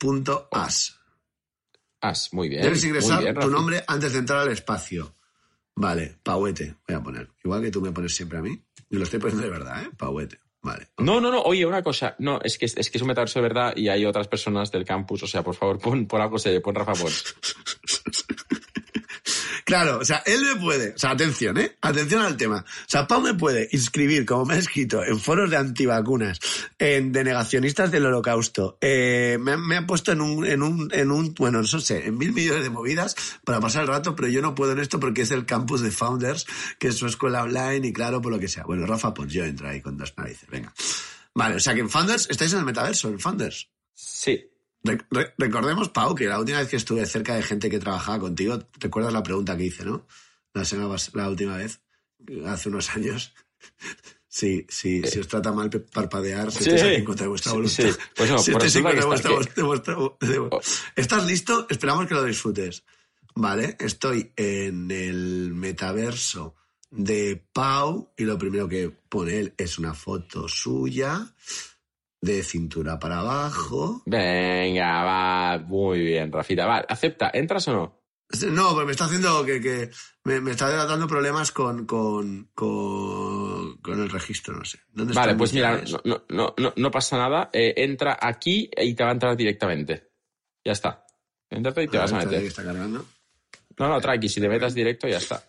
appnubi.as. 0.00 0.99
As, 2.00 2.32
muy 2.32 2.48
bien. 2.48 2.62
Debes 2.62 2.84
ingresar 2.84 3.22
bien, 3.22 3.34
tu 3.34 3.50
nombre 3.50 3.84
antes 3.86 4.12
de 4.12 4.20
entrar 4.20 4.40
al 4.40 4.52
espacio. 4.52 5.14
Vale, 5.76 6.18
Pauete. 6.22 6.76
Voy 6.86 6.96
a 6.96 7.02
poner. 7.02 7.28
Igual 7.44 7.62
que 7.62 7.70
tú 7.70 7.80
me 7.80 7.92
pones 7.92 8.14
siempre 8.14 8.38
a 8.38 8.42
mí. 8.42 8.62
Y 8.88 8.96
lo 8.96 9.04
estoy 9.04 9.20
poniendo 9.20 9.44
de 9.44 9.50
verdad, 9.50 9.82
¿eh? 9.82 9.90
Pauete. 9.96 10.40
Vale. 10.62 10.88
No, 10.98 11.20
no, 11.20 11.30
no. 11.30 11.40
Oye, 11.42 11.64
una 11.64 11.82
cosa. 11.82 12.16
No, 12.18 12.38
es 12.42 12.58
que 12.58 12.66
es, 12.66 12.74
que 12.74 12.98
es 12.98 13.02
un 13.02 13.08
metaverso 13.08 13.38
de 13.38 13.44
verdad 13.44 13.72
y 13.76 13.88
hay 13.88 14.04
otras 14.04 14.28
personas 14.28 14.70
del 14.70 14.84
campus. 14.84 15.22
O 15.22 15.26
sea, 15.26 15.42
por 15.42 15.54
favor, 15.54 15.78
pon, 15.78 16.06
pon 16.06 16.20
algo 16.20 16.38
serio, 16.38 16.60
pon 16.60 16.74
Rafa 16.74 16.92
Pons. 16.92 17.34
Claro, 19.70 19.98
o 20.00 20.04
sea, 20.04 20.24
él 20.26 20.42
me 20.42 20.56
puede, 20.56 20.94
o 20.94 20.98
sea, 20.98 21.11
atención, 21.12 21.56
¿eh? 21.56 21.76
Atención 21.80 22.22
al 22.22 22.37
tema. 22.37 22.64
O 22.66 22.88
sea, 22.88 23.06
Pau 23.06 23.20
me 23.20 23.35
puede 23.35 23.68
inscribir, 23.70 24.26
como 24.26 24.44
me 24.46 24.54
ha 24.54 24.59
escrito, 24.59 25.04
en 25.04 25.20
foros 25.20 25.48
de 25.48 25.59
antivacunas, 25.59 26.40
en 26.76 27.12
denegacionistas 27.12 27.92
del 27.92 28.06
holocausto. 28.06 28.78
Eh, 28.80 29.38
me, 29.40 29.56
me 29.56 29.76
ha 29.76 29.87
puesto 29.87 30.11
en 30.11 30.22
un, 30.22 30.44
en 30.44 30.64
un, 30.64 30.90
en 30.92 31.12
un, 31.12 31.35
bueno, 31.35 31.61
no 31.62 31.80
sé, 31.80 32.04
en 32.04 32.18
mil 32.18 32.33
millones 32.33 32.64
de 32.64 32.70
movidas 32.70 33.14
para 33.44 33.61
pasar 33.61 33.83
el 33.83 33.88
rato, 33.88 34.16
pero 34.16 34.26
yo 34.26 34.42
no 34.42 34.56
puedo 34.56 34.72
en 34.72 34.80
esto 34.80 34.98
porque 34.98 35.22
es 35.22 35.30
el 35.30 35.46
campus 35.46 35.83
de 35.83 35.92
Founders, 35.92 36.48
que 36.80 36.88
es 36.88 36.96
su 36.96 37.06
escuela 37.06 37.44
online 37.44 37.87
y 37.87 37.92
claro, 37.92 38.20
por 38.20 38.33
lo 38.33 38.40
que 38.40 38.48
sea. 38.48 38.64
Bueno, 38.64 38.87
Rafa, 38.87 39.14
pues 39.14 39.33
yo 39.33 39.44
entro 39.44 39.68
ahí 39.68 39.80
con 39.80 39.96
dos 39.96 40.12
narices, 40.16 40.48
venga. 40.50 40.74
Vale, 41.33 41.54
o 41.54 41.61
sea 41.61 41.74
que 41.74 41.80
en 41.80 41.90
Founders, 41.90 42.26
estáis 42.28 42.52
en 42.54 42.59
el 42.59 42.64
metaverso, 42.64 43.09
en 43.09 43.20
Founders. 43.20 43.68
Sí. 43.94 44.49
Re- 44.82 45.04
re- 45.10 45.34
recordemos, 45.36 45.88
Pau, 45.90 46.14
que 46.14 46.26
la 46.26 46.38
última 46.38 46.58
vez 46.60 46.68
que 46.68 46.76
estuve 46.76 47.04
cerca 47.06 47.34
de 47.34 47.42
gente 47.42 47.68
que 47.68 47.78
trabajaba 47.78 48.18
contigo, 48.20 48.58
¿recuerdas 48.78 49.12
la 49.12 49.22
pregunta 49.22 49.56
que 49.56 49.64
hice, 49.64 49.84
no? 49.84 50.06
La, 50.54 50.64
semana 50.64 50.96
la 51.14 51.28
última 51.28 51.56
vez, 51.56 51.80
hace 52.46 52.68
unos 52.68 52.90
años. 52.90 53.34
Sí, 54.32 54.64
sí, 54.68 55.02
si 55.02 55.18
os 55.18 55.26
trata 55.26 55.50
mal 55.50 55.68
parpadear, 55.70 56.52
si 56.52 56.62
Sí. 56.62 56.70
estáis 56.70 56.98
en 56.98 57.04
contra 57.04 57.24
de 57.24 57.30
vuestra 57.30 57.50
voluntad. 57.52 57.82
sí. 57.82 57.90
Pues 58.14 58.30
no, 58.30 58.38
si 58.42 58.52
por 58.52 58.64
estáis 58.64 58.76
en 58.76 58.84
resulta 58.84 58.92
contra 58.92 58.94
de 58.94 59.00
que 59.00 59.06
vuestra, 59.06 59.30
estás 59.40 59.54
de 59.56 59.62
vuestra- 59.64 59.94
de 60.28 60.40
vu- 60.40 60.90
¿Estás 60.94 61.26
listo? 61.26 61.66
Esperamos 61.68 62.06
que 62.06 62.14
lo 62.14 62.22
disfrutes. 62.22 62.84
Vale, 63.34 63.76
estoy 63.80 64.32
en 64.36 64.88
el 64.92 65.52
metaverso 65.52 66.54
de 66.92 67.44
Pau 67.52 68.12
y 68.16 68.22
lo 68.22 68.38
primero 68.38 68.68
que 68.68 68.88
pone 68.90 69.36
él 69.40 69.54
es 69.58 69.78
una 69.78 69.94
foto 69.94 70.46
suya 70.48 71.26
de 72.20 72.42
cintura 72.42 72.98
para 72.98 73.20
abajo. 73.20 74.02
Venga, 74.06 75.02
va. 75.04 75.59
Muy 75.59 76.00
bien, 76.00 76.30
Rafita. 76.30 76.66
Va, 76.66 76.78
acepta. 76.88 77.30
¿Entras 77.33 77.66
o 77.68 77.72
no? 77.72 78.00
No, 78.48 78.74
pues 78.74 78.87
me 78.87 78.92
está 78.92 79.06
haciendo 79.06 79.44
que, 79.44 79.61
que 79.61 79.90
me, 80.22 80.40
me 80.40 80.52
está 80.52 80.68
dando 80.87 81.09
problemas 81.09 81.50
con, 81.50 81.85
con, 81.85 82.50
con, 82.54 83.78
con 83.78 84.00
el 84.00 84.09
registro, 84.09 84.56
no 84.56 84.64
sé. 84.64 84.78
¿Dónde 84.92 85.14
Vale, 85.14 85.35
pues 85.35 85.52
mira, 85.52 85.83
no, 85.90 86.00
no, 86.04 86.24
no, 86.28 86.54
no, 86.56 86.72
no 86.76 86.90
pasa 86.92 87.18
nada. 87.18 87.50
Eh, 87.52 87.74
entra 87.78 88.16
aquí 88.20 88.70
y 88.76 88.94
te 88.94 89.02
va 89.02 89.11
a 89.11 89.14
entrar 89.14 89.37
directamente. 89.37 90.11
Ya 90.64 90.72
está. 90.72 91.04
Entrate 91.48 91.83
y 91.83 91.88
te 91.88 91.98
A 91.98 92.02
vas 92.02 92.12
a 92.12 92.18
ver, 92.18 92.26
meter. 92.28 92.44
está 92.44 92.62
cargando. 92.62 93.04
No, 93.78 93.88
no, 93.88 94.00
tranqui, 94.00 94.28
si 94.28 94.40
te 94.40 94.48
metas 94.48 94.74
directo 94.74 95.09
ya 95.09 95.16
está. 95.18 95.42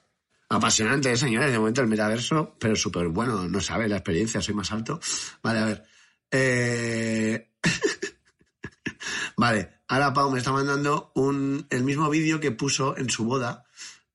Apasionante, 0.49 1.11
¿eh, 1.11 1.17
señores. 1.17 1.51
De 1.51 1.59
momento 1.59 1.81
el 1.81 1.87
metaverso, 1.87 2.55
pero 2.59 2.75
súper 2.75 3.09
bueno. 3.09 3.47
No 3.47 3.61
sabe 3.61 3.87
la 3.87 3.97
experiencia, 3.97 4.41
soy 4.41 4.55
más 4.55 4.71
alto. 4.71 4.99
Vale, 5.43 5.59
a 5.59 5.65
ver. 5.65 5.83
Eh... 6.31 7.49
vale, 9.37 9.69
ahora 9.87 10.13
Pau 10.13 10.31
me 10.31 10.39
está 10.39 10.51
mandando 10.51 11.11
un, 11.15 11.67
el 11.69 11.83
mismo 11.83 12.09
vídeo 12.09 12.39
que 12.39 12.51
puso 12.51 12.97
en 12.97 13.09
su 13.09 13.25
boda, 13.25 13.65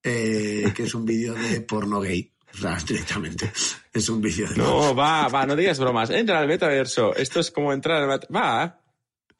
eh, 0.02 0.72
que 0.74 0.85
es 0.85 0.94
un 0.94 1.05
vídeo 1.05 1.35
de 1.35 1.61
porno 1.61 2.00
gay. 2.00 2.33
O 2.55 2.57
sea, 2.59 2.76
directamente. 2.87 3.52
Es 3.92 4.09
un 4.09 4.20
vídeo 4.20 4.48
de... 4.48 4.57
No, 4.57 4.94
va, 4.94 5.29
va, 5.29 5.46
no 5.46 5.55
digas 5.55 5.79
bromas. 5.79 6.11
Entra 6.11 6.38
al 6.38 6.48
metaverso. 6.48 7.14
Esto 7.14 7.40
es 7.40 7.50
como 7.50 7.72
entrar 7.72 8.02
al 8.02 8.09
metaverso. 8.09 8.33
Va. 8.33 8.81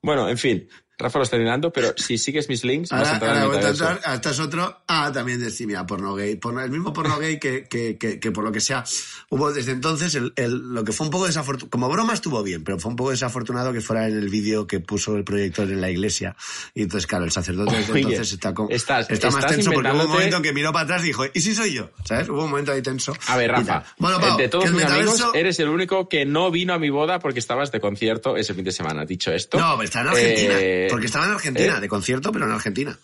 Bueno, 0.02 0.28
en 0.28 0.38
fin. 0.38 0.68
Rafa 0.98 1.18
lo 1.18 1.24
está 1.24 1.37
mirando, 1.37 1.70
pero 1.72 1.92
si 1.98 2.16
sigues 2.16 2.48
mis 2.48 2.64
links, 2.64 2.88
vas 2.90 3.00
a 3.00 3.02
Ahora, 3.02 3.14
entrar 3.16 3.30
ahora 3.37 3.46
voy 3.59 3.64
a 3.66 3.68
entrar, 3.68 4.00
ah, 4.04 4.14
este 4.14 4.30
es 4.30 4.40
otro. 4.40 4.78
Ah, 4.88 5.11
también 5.12 5.38
decía, 5.40 5.85
porno 5.87 6.14
gay. 6.14 6.37
Porno- 6.37 6.62
el 6.62 6.70
mismo 6.70 6.94
porno 6.94 7.18
gay 7.18 7.38
que, 7.38 7.64
que, 7.68 7.98
que, 7.98 8.18
que 8.18 8.32
por 8.32 8.44
lo 8.44 8.50
que 8.52 8.61
sea 8.61 8.82
hubo 9.28 9.52
desde 9.52 9.72
entonces, 9.72 10.14
el, 10.14 10.32
el- 10.37 10.72
lo 10.72 10.85
que 10.85 10.92
fue 10.92 11.04
un 11.06 11.11
poco 11.11 11.26
desafortunado, 11.26 11.68
como 11.70 11.90
broma 11.90 12.14
estuvo 12.14 12.42
bien, 12.42 12.64
pero 12.64 12.78
fue 12.78 12.90
un 12.90 12.96
poco 12.96 13.11
desafortunado 13.11 13.74
que 13.74 13.82
fuera 13.82 14.09
en 14.09 14.16
el 14.16 14.30
vídeo 14.30 14.66
que 14.66 14.80
puso 14.80 15.16
el 15.16 15.24
proyector 15.24 15.68
en 15.70 15.82
la 15.82 15.90
iglesia. 15.90 16.35
Y 16.74 16.82
entonces, 16.82 17.06
claro, 17.06 17.26
el 17.26 17.30
sacerdote 17.32 17.76
desde 17.76 17.92
Oye, 17.92 18.00
entonces 18.02 18.32
está, 18.32 18.54
con, 18.54 18.68
estás- 18.72 19.11
está 19.11 19.26
más 19.30 19.37
estás 19.44 19.56
tenso 19.56 19.72
porque 19.72 19.90
hubo 19.90 20.02
un 20.02 20.09
momento 20.09 20.37
en 20.38 20.42
que 20.42 20.52
miró 20.54 20.72
para 20.72 20.85
atrás 20.85 21.02
y 21.04 21.09
dijo, 21.09 21.24
¿y 21.32 21.40
si 21.42 21.54
soy 21.54 21.74
yo? 21.74 21.90
¿Sabes? 22.06 22.28
Hubo 22.30 22.44
un 22.44 22.50
momento 22.50 22.72
ahí 22.72 22.80
tenso. 22.80 23.12
A 23.26 23.37
ver, 23.37 23.50
Rafa. 23.50 23.85
Bueno, 23.98 24.18
Pau, 24.18 24.38
de 24.38 24.44
que 24.44 24.48
todos 24.48 24.72
mis 24.72 24.82
amigos, 24.85 25.20
metaverso- 25.20 25.35
eres 25.35 25.61
el 25.61 25.68
único 25.68 26.09
que 26.09 26.24
no 26.24 26.50
vino 26.50 26.72
a 26.72 26.78
mi 26.78 26.88
boda 26.88 27.18
porque 27.18 27.38
estabas 27.40 27.70
de 27.70 27.80
concierto 27.80 28.38
ese 28.38 28.54
fin 28.54 28.64
de 28.64 28.72
semana. 28.72 29.04
Dicho 29.04 29.30
esto. 29.30 29.59
No, 29.59 29.82
está 29.82 30.00
en 30.00 30.09
Argentina. 30.09 30.54
eh, 30.59 30.86
porque 30.90 31.07
estaba 31.07 31.27
en 31.27 31.33
Argentina, 31.33 31.79
¿eh? 31.79 31.81
de 31.81 31.88
concierto, 31.88 32.33
pero 32.33 32.46
en 32.46 32.53
Argentina. 32.53 32.96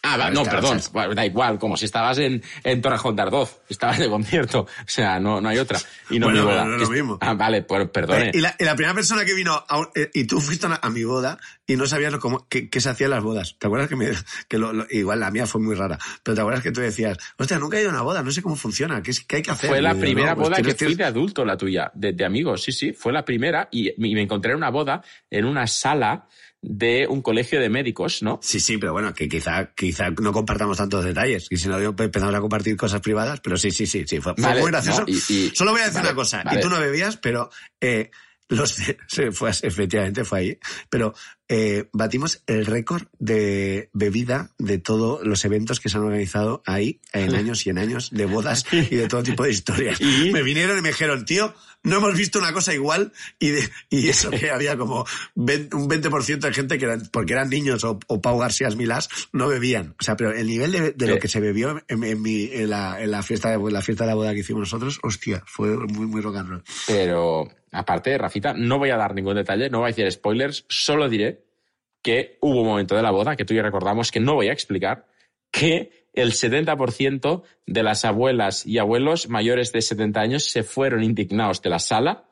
Ah, 0.00 0.16
va, 0.16 0.30
no, 0.30 0.44
perdón, 0.44 0.80
da 1.16 1.26
igual, 1.26 1.58
como 1.58 1.76
si 1.76 1.84
estabas 1.84 2.18
en, 2.18 2.40
en 2.62 2.80
Torrejón 2.80 3.16
de 3.16 3.22
Ardoz, 3.22 3.60
estabas 3.68 3.98
de 3.98 4.08
concierto, 4.08 4.60
o 4.60 4.66
sea, 4.86 5.18
no, 5.18 5.40
no 5.40 5.48
hay 5.48 5.58
otra. 5.58 5.80
Y 6.08 6.20
no 6.20 6.26
Bueno, 6.26 6.40
mi 6.42 6.46
boda. 6.46 6.62
pero 6.62 6.68
no 6.70 6.76
es 6.76 6.88
lo 6.88 6.94
mismo. 6.94 7.18
Ah, 7.20 7.34
vale, 7.34 7.62
pues 7.62 7.88
perdone. 7.90 8.30
Y 8.32 8.40
la, 8.40 8.54
y 8.60 8.64
la 8.64 8.76
primera 8.76 8.94
persona 8.94 9.24
que 9.24 9.34
vino, 9.34 9.52
a 9.68 9.88
eh, 9.96 10.08
y 10.14 10.24
tú 10.24 10.40
fuiste 10.40 10.68
a, 10.80 10.88
mi 10.90 11.02
boda 11.02 11.36
y 11.66 11.74
no 11.74 11.84
sabías 11.88 12.12
lo- 12.12 12.20
cómo, 12.20 12.46
qué, 12.48 12.70
qué 12.70 12.80
se 12.80 12.90
hacía 12.90 13.06
en 13.06 13.10
las 13.10 13.24
bodas. 13.24 13.56
¿Te 13.58 13.66
acuerdas 13.66 13.88
que, 13.88 13.96
me, 13.96 14.10
que 14.46 14.56
lo- 14.56 14.72
lo- 14.72 14.86
igual 14.88 15.18
la 15.18 15.32
mía 15.32 15.48
fue 15.48 15.60
muy 15.60 15.74
rara, 15.74 15.98
pero 16.22 16.36
te 16.36 16.40
acuerdas 16.42 16.62
que 16.62 16.70
tú 16.70 16.80
decías, 16.80 17.18
hostia, 17.36 17.58
nunca 17.58 17.76
he 17.76 17.80
ido 17.80 17.90
a 17.90 17.94
una 17.94 18.02
boda, 18.02 18.22
no 18.22 18.30
sé 18.30 18.40
cómo 18.40 18.54
funciona, 18.54 19.02
qué, 19.02 19.10
qué 19.26 19.36
hay 19.36 19.42
que 19.42 19.50
hacer? 19.50 19.68
Fue 19.68 19.82
la 19.82 19.96
primera 19.96 20.30
no, 20.30 20.36
pues 20.36 20.48
boda 20.50 20.62
que 20.62 20.74
fui 20.76 20.94
de 20.94 21.04
adulto, 21.04 21.44
la 21.44 21.56
tuya, 21.56 21.90
de, 21.92 22.12
de 22.12 22.24
amigos, 22.24 22.62
sí, 22.62 22.70
sí, 22.70 22.92
fue 22.92 23.12
la 23.12 23.24
primera 23.24 23.68
y, 23.72 23.88
y 23.88 24.14
me 24.14 24.22
encontré 24.22 24.52
en 24.52 24.58
una 24.58 24.70
boda 24.70 25.02
en 25.28 25.44
una 25.44 25.66
sala 25.66 26.28
de 26.60 27.06
un 27.06 27.22
colegio 27.22 27.60
de 27.60 27.68
médicos, 27.68 28.22
¿no? 28.22 28.40
Sí, 28.42 28.58
sí, 28.60 28.78
pero 28.78 28.92
bueno, 28.92 29.14
que 29.14 29.28
quizá, 29.28 29.72
quizá 29.74 30.10
no 30.10 30.32
compartamos 30.32 30.76
tantos 30.76 31.04
detalles. 31.04 31.46
Y 31.50 31.56
si 31.56 31.68
no, 31.68 31.80
yo 31.80 31.94
empezamos 31.98 32.34
a 32.34 32.40
compartir 32.40 32.76
cosas 32.76 33.00
privadas, 33.00 33.40
pero 33.40 33.56
sí, 33.56 33.70
sí, 33.70 33.86
sí, 33.86 34.04
sí, 34.06 34.20
fue, 34.20 34.34
Vale, 34.38 34.60
muy 34.60 34.70
gracioso. 34.70 35.02
no, 35.02 35.06
y- 35.08 35.22
y- 35.28 35.52
Solo 35.54 35.70
voy 35.72 35.80
a 35.80 35.84
decir 35.84 35.98
vale, 36.00 36.08
una 36.08 36.16
cosa, 36.16 36.42
vale. 36.44 36.58
y 36.58 36.62
tú 36.62 36.68
no 36.68 36.80
bebías, 36.80 37.16
pero 37.16 37.48
eh, 37.80 38.10
los 38.48 38.76
se 39.06 39.30
fue, 39.32 39.50
efectivamente 39.50 40.24
fue 40.24 40.38
ahí, 40.40 40.58
pero 40.90 41.14
eh, 41.48 41.88
batimos 41.92 42.42
el 42.46 42.66
récord 42.66 43.04
de 43.18 43.90
bebida 43.92 44.50
de 44.58 44.78
todos 44.78 45.26
los 45.26 45.44
eventos 45.44 45.80
que 45.80 45.88
se 45.88 45.96
han 45.96 46.04
organizado 46.04 46.62
ahí 46.66 47.00
en 47.12 47.34
años 47.34 47.66
y 47.66 47.70
en 47.70 47.78
años, 47.78 48.10
de 48.10 48.26
bodas 48.26 48.64
y 48.72 48.96
de 48.96 49.08
todo 49.08 49.22
tipo 49.22 49.44
de 49.44 49.50
historias. 49.50 50.00
¿Y? 50.00 50.30
Me 50.30 50.42
vinieron 50.42 50.78
y 50.78 50.82
me 50.82 50.88
dijeron, 50.88 51.24
tío, 51.24 51.54
no 51.82 51.98
hemos 51.98 52.16
visto 52.16 52.38
una 52.38 52.52
cosa 52.52 52.74
igual 52.74 53.12
y, 53.38 53.48
de, 53.48 53.68
y 53.88 54.08
eso 54.08 54.30
que 54.30 54.50
había 54.50 54.76
como 54.76 55.06
20 55.36 55.76
un 55.76 55.88
20% 55.88 56.38
de 56.38 56.52
gente 56.52 56.78
que 56.78 56.84
eran, 56.84 57.08
porque 57.12 57.32
eran 57.32 57.48
niños 57.48 57.84
o, 57.84 57.98
o 58.06 58.20
Pau 58.20 58.38
García 58.38 58.68
Milás, 58.76 59.08
no 59.32 59.48
bebían. 59.48 59.94
O 59.98 60.04
sea, 60.04 60.16
pero 60.16 60.32
el 60.32 60.46
nivel 60.46 60.72
de, 60.72 60.92
de 60.92 61.06
lo 61.06 61.18
que 61.18 61.28
se 61.28 61.40
bebió 61.40 61.82
en, 61.88 62.04
en 62.04 62.22
mi, 62.22 62.50
en, 62.52 62.70
la, 62.70 63.00
en 63.00 63.10
la 63.10 63.22
fiesta 63.22 63.56
de 63.56 63.70
la 63.70 63.82
fiesta 63.82 64.04
de 64.04 64.08
la 64.08 64.14
boda 64.14 64.34
que 64.34 64.40
hicimos 64.40 64.60
nosotros, 64.60 64.98
hostia, 65.02 65.42
fue 65.46 65.76
muy, 65.76 66.06
muy 66.06 66.20
rock 66.20 66.36
and 66.36 66.48
roll. 66.50 66.62
Pero 66.86 67.48
aparte, 67.72 68.16
Rafita, 68.18 68.54
no 68.54 68.78
voy 68.78 68.90
a 68.90 68.96
dar 68.96 69.14
ningún 69.14 69.36
detalle, 69.36 69.70
no 69.70 69.78
voy 69.78 69.86
a 69.86 69.94
decir 69.94 70.10
spoilers, 70.10 70.64
solo 70.68 71.08
diré 71.08 71.37
que 72.08 72.38
hubo 72.40 72.62
un 72.62 72.66
momento 72.66 72.96
de 72.96 73.02
la 73.02 73.10
boda 73.10 73.36
que 73.36 73.44
tú 73.44 73.52
y 73.52 73.56
yo 73.58 73.62
recordamos 73.62 74.10
que 74.10 74.18
no 74.20 74.34
voy 74.34 74.48
a 74.48 74.52
explicar, 74.52 75.06
que 75.50 76.08
el 76.14 76.32
70% 76.32 77.42
de 77.66 77.82
las 77.82 78.04
abuelas 78.06 78.64
y 78.64 78.78
abuelos 78.78 79.28
mayores 79.28 79.72
de 79.72 79.82
70 79.82 80.18
años 80.20 80.44
se 80.44 80.62
fueron 80.62 81.02
indignados 81.02 81.60
de 81.60 81.68
la 81.70 81.78
sala 81.78 82.24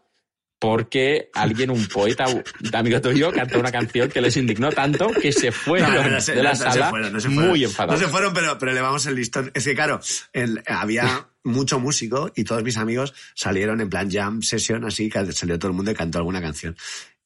porque 0.59 1.29
alguien, 1.35 1.71
un 1.71 1.87
poeta 1.89 2.25
amigo 2.73 3.01
tuyo, 3.03 3.31
cantó 3.31 3.61
una 3.61 3.71
canción 3.71 4.09
que 4.09 4.23
les 4.23 4.37
indignó 4.39 4.71
tanto 4.71 5.09
que 5.09 5.31
se 5.31 5.53
fueron 5.53 5.93
No, 5.95 6.03
no, 6.05 6.09
no 6.13 6.21
se- 6.23 6.35
de 6.35 6.43
la 6.43 6.55
no, 6.55 6.59
no 6.65 6.73
sala 6.73 6.89
fueron, 6.91 7.13
no 7.13 7.21
fueron. 7.21 7.49
muy 7.51 7.61
No 7.61 7.67
enfadados. 7.67 8.01
se 8.01 8.07
fueron, 8.09 8.33
pero, 8.33 8.59
pero 8.59 8.73
elevamos 8.73 9.05
el 9.05 9.17
listón. 9.17 9.51
Es 9.53 9.65
que, 9.65 9.75
claro, 9.75 10.01
el- 10.33 10.63
había 10.67 11.29
mucho 11.45 11.79
músico 11.79 12.33
y 12.35 12.45
todos 12.45 12.63
mis 12.63 12.79
amigos 12.79 13.13
salieron 13.35 13.83
en 13.83 13.91
plan 13.91 14.11
jam 14.11 14.41
session, 14.41 14.87
así 14.87 15.11
que 15.11 15.31
salió 15.33 15.59
todo 15.59 15.71
el 15.71 15.77
mundo 15.77 15.91
y 15.91 15.95
cantó 15.95 16.19
alguna 16.19 16.41
canción. 16.41 16.75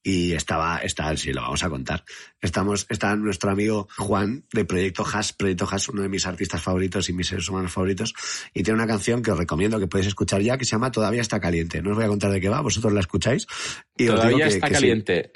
Y 0.02 0.32
estaba, 0.32 0.78
estaba, 0.78 1.14
sí, 1.16 1.30
lo 1.32 1.42
vamos 1.42 1.62
a 1.62 1.68
contar. 1.68 2.04
Estamos, 2.40 2.86
está 2.88 3.14
nuestro 3.16 3.50
amigo 3.50 3.86
Juan 3.98 4.44
de 4.52 4.64
Proyecto 4.64 5.04
Hash, 5.04 5.32
Proyecto 5.36 5.68
Hash, 5.70 5.90
uno 5.90 6.00
de 6.02 6.08
mis 6.08 6.26
artistas 6.26 6.62
favoritos 6.62 7.08
y 7.10 7.12
mis 7.12 7.26
seres 7.28 7.46
humanos 7.50 7.70
favoritos, 7.72 8.14
y 8.54 8.62
tiene 8.62 8.78
una 8.82 8.86
canción 8.86 9.20
que 9.22 9.30
os 9.30 9.36
recomiendo 9.38 9.78
que 9.78 9.86
podéis 9.88 10.08
escuchar 10.08 10.40
ya, 10.40 10.56
que 10.56 10.64
se 10.64 10.70
llama 10.72 10.90
Todavía 10.90 11.20
está 11.20 11.38
caliente. 11.38 11.82
No 11.82 11.90
os 11.90 11.96
voy 11.96 12.06
a 12.06 12.08
contar 12.08 12.30
de 12.32 12.40
qué 12.40 12.48
va, 12.48 12.62
vosotros 12.62 12.92
la 12.94 13.00
escucháis. 13.00 13.46
Y 13.96 14.04
os 14.08 14.14
digo 14.14 14.16
Todavía 14.16 14.48
que- 14.48 14.54
está 14.54 14.68
que 14.68 14.74
caliente. 14.74 15.32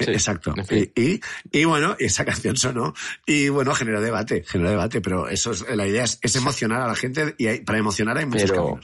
Sí, 0.00 0.12
Exacto. 0.12 0.54
en 0.56 0.64
fin. 0.64 0.92
Y, 0.94 1.02
y, 1.14 1.20
y 1.52 1.64
bueno, 1.64 1.96
esa 1.98 2.24
canción 2.24 2.56
sonó 2.56 2.94
y 3.26 3.48
bueno, 3.48 3.74
generó 3.74 4.00
debate, 4.00 4.44
generó 4.46 4.70
debate, 4.70 5.00
pero 5.00 5.28
eso 5.28 5.50
es, 5.50 5.64
la 5.74 5.86
idea 5.88 6.04
es, 6.04 6.20
es 6.22 6.36
emocionar 6.36 6.82
a 6.82 6.86
la 6.86 6.94
gente 6.94 7.34
y 7.36 7.46
hay- 7.48 7.60
para 7.62 7.78
emocionar 7.80 8.16
hay 8.16 8.26
muchos 8.26 8.50
Pero 8.50 8.78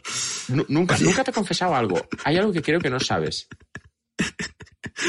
caminos. 0.48 0.70
nunca, 0.70 0.96
nunca 1.00 1.22
te 1.24 1.30
he 1.30 1.34
confesado 1.34 1.74
algo. 1.76 2.04
Hay 2.24 2.36
algo 2.36 2.52
que 2.52 2.62
creo 2.62 2.80
que 2.80 2.90
no 2.90 2.98
sabes. 2.98 3.46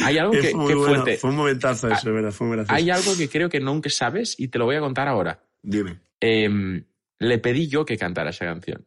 Hay 0.03 0.17
algo 0.17 0.31
que, 0.33 0.53
muy 0.53 0.67
que 0.67 0.75
bueno, 0.75 0.95
fuerte. 0.95 1.17
fue 1.17 1.29
un 1.29 1.35
momentazo 1.37 1.87
eso, 1.87 2.09
es 2.09 2.13
verdad, 2.15 2.31
fue 2.31 2.47
muy 2.47 2.57
gracioso. 2.57 2.75
Hay 2.75 2.89
algo 2.89 3.15
que 3.17 3.29
creo 3.29 3.49
que 3.49 3.59
nunca 3.59 3.89
sabes 3.89 4.35
y 4.39 4.47
te 4.49 4.57
lo 4.59 4.65
voy 4.65 4.75
a 4.75 4.79
contar 4.79 5.07
ahora. 5.07 5.43
Dime. 5.61 5.99
Em, 6.19 6.83
le 7.19 7.37
pedí 7.39 7.67
yo 7.67 7.85
que 7.85 7.97
cantara 7.97 8.29
esa 8.31 8.45
canción. 8.45 8.85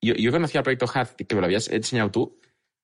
Yo, 0.00 0.14
yo 0.14 0.30
conocí 0.30 0.56
al 0.58 0.64
proyecto 0.64 0.86
Haz, 0.92 1.14
que 1.14 1.34
me 1.34 1.40
lo 1.40 1.46
habías 1.46 1.68
enseñado 1.68 2.10
tú, 2.10 2.38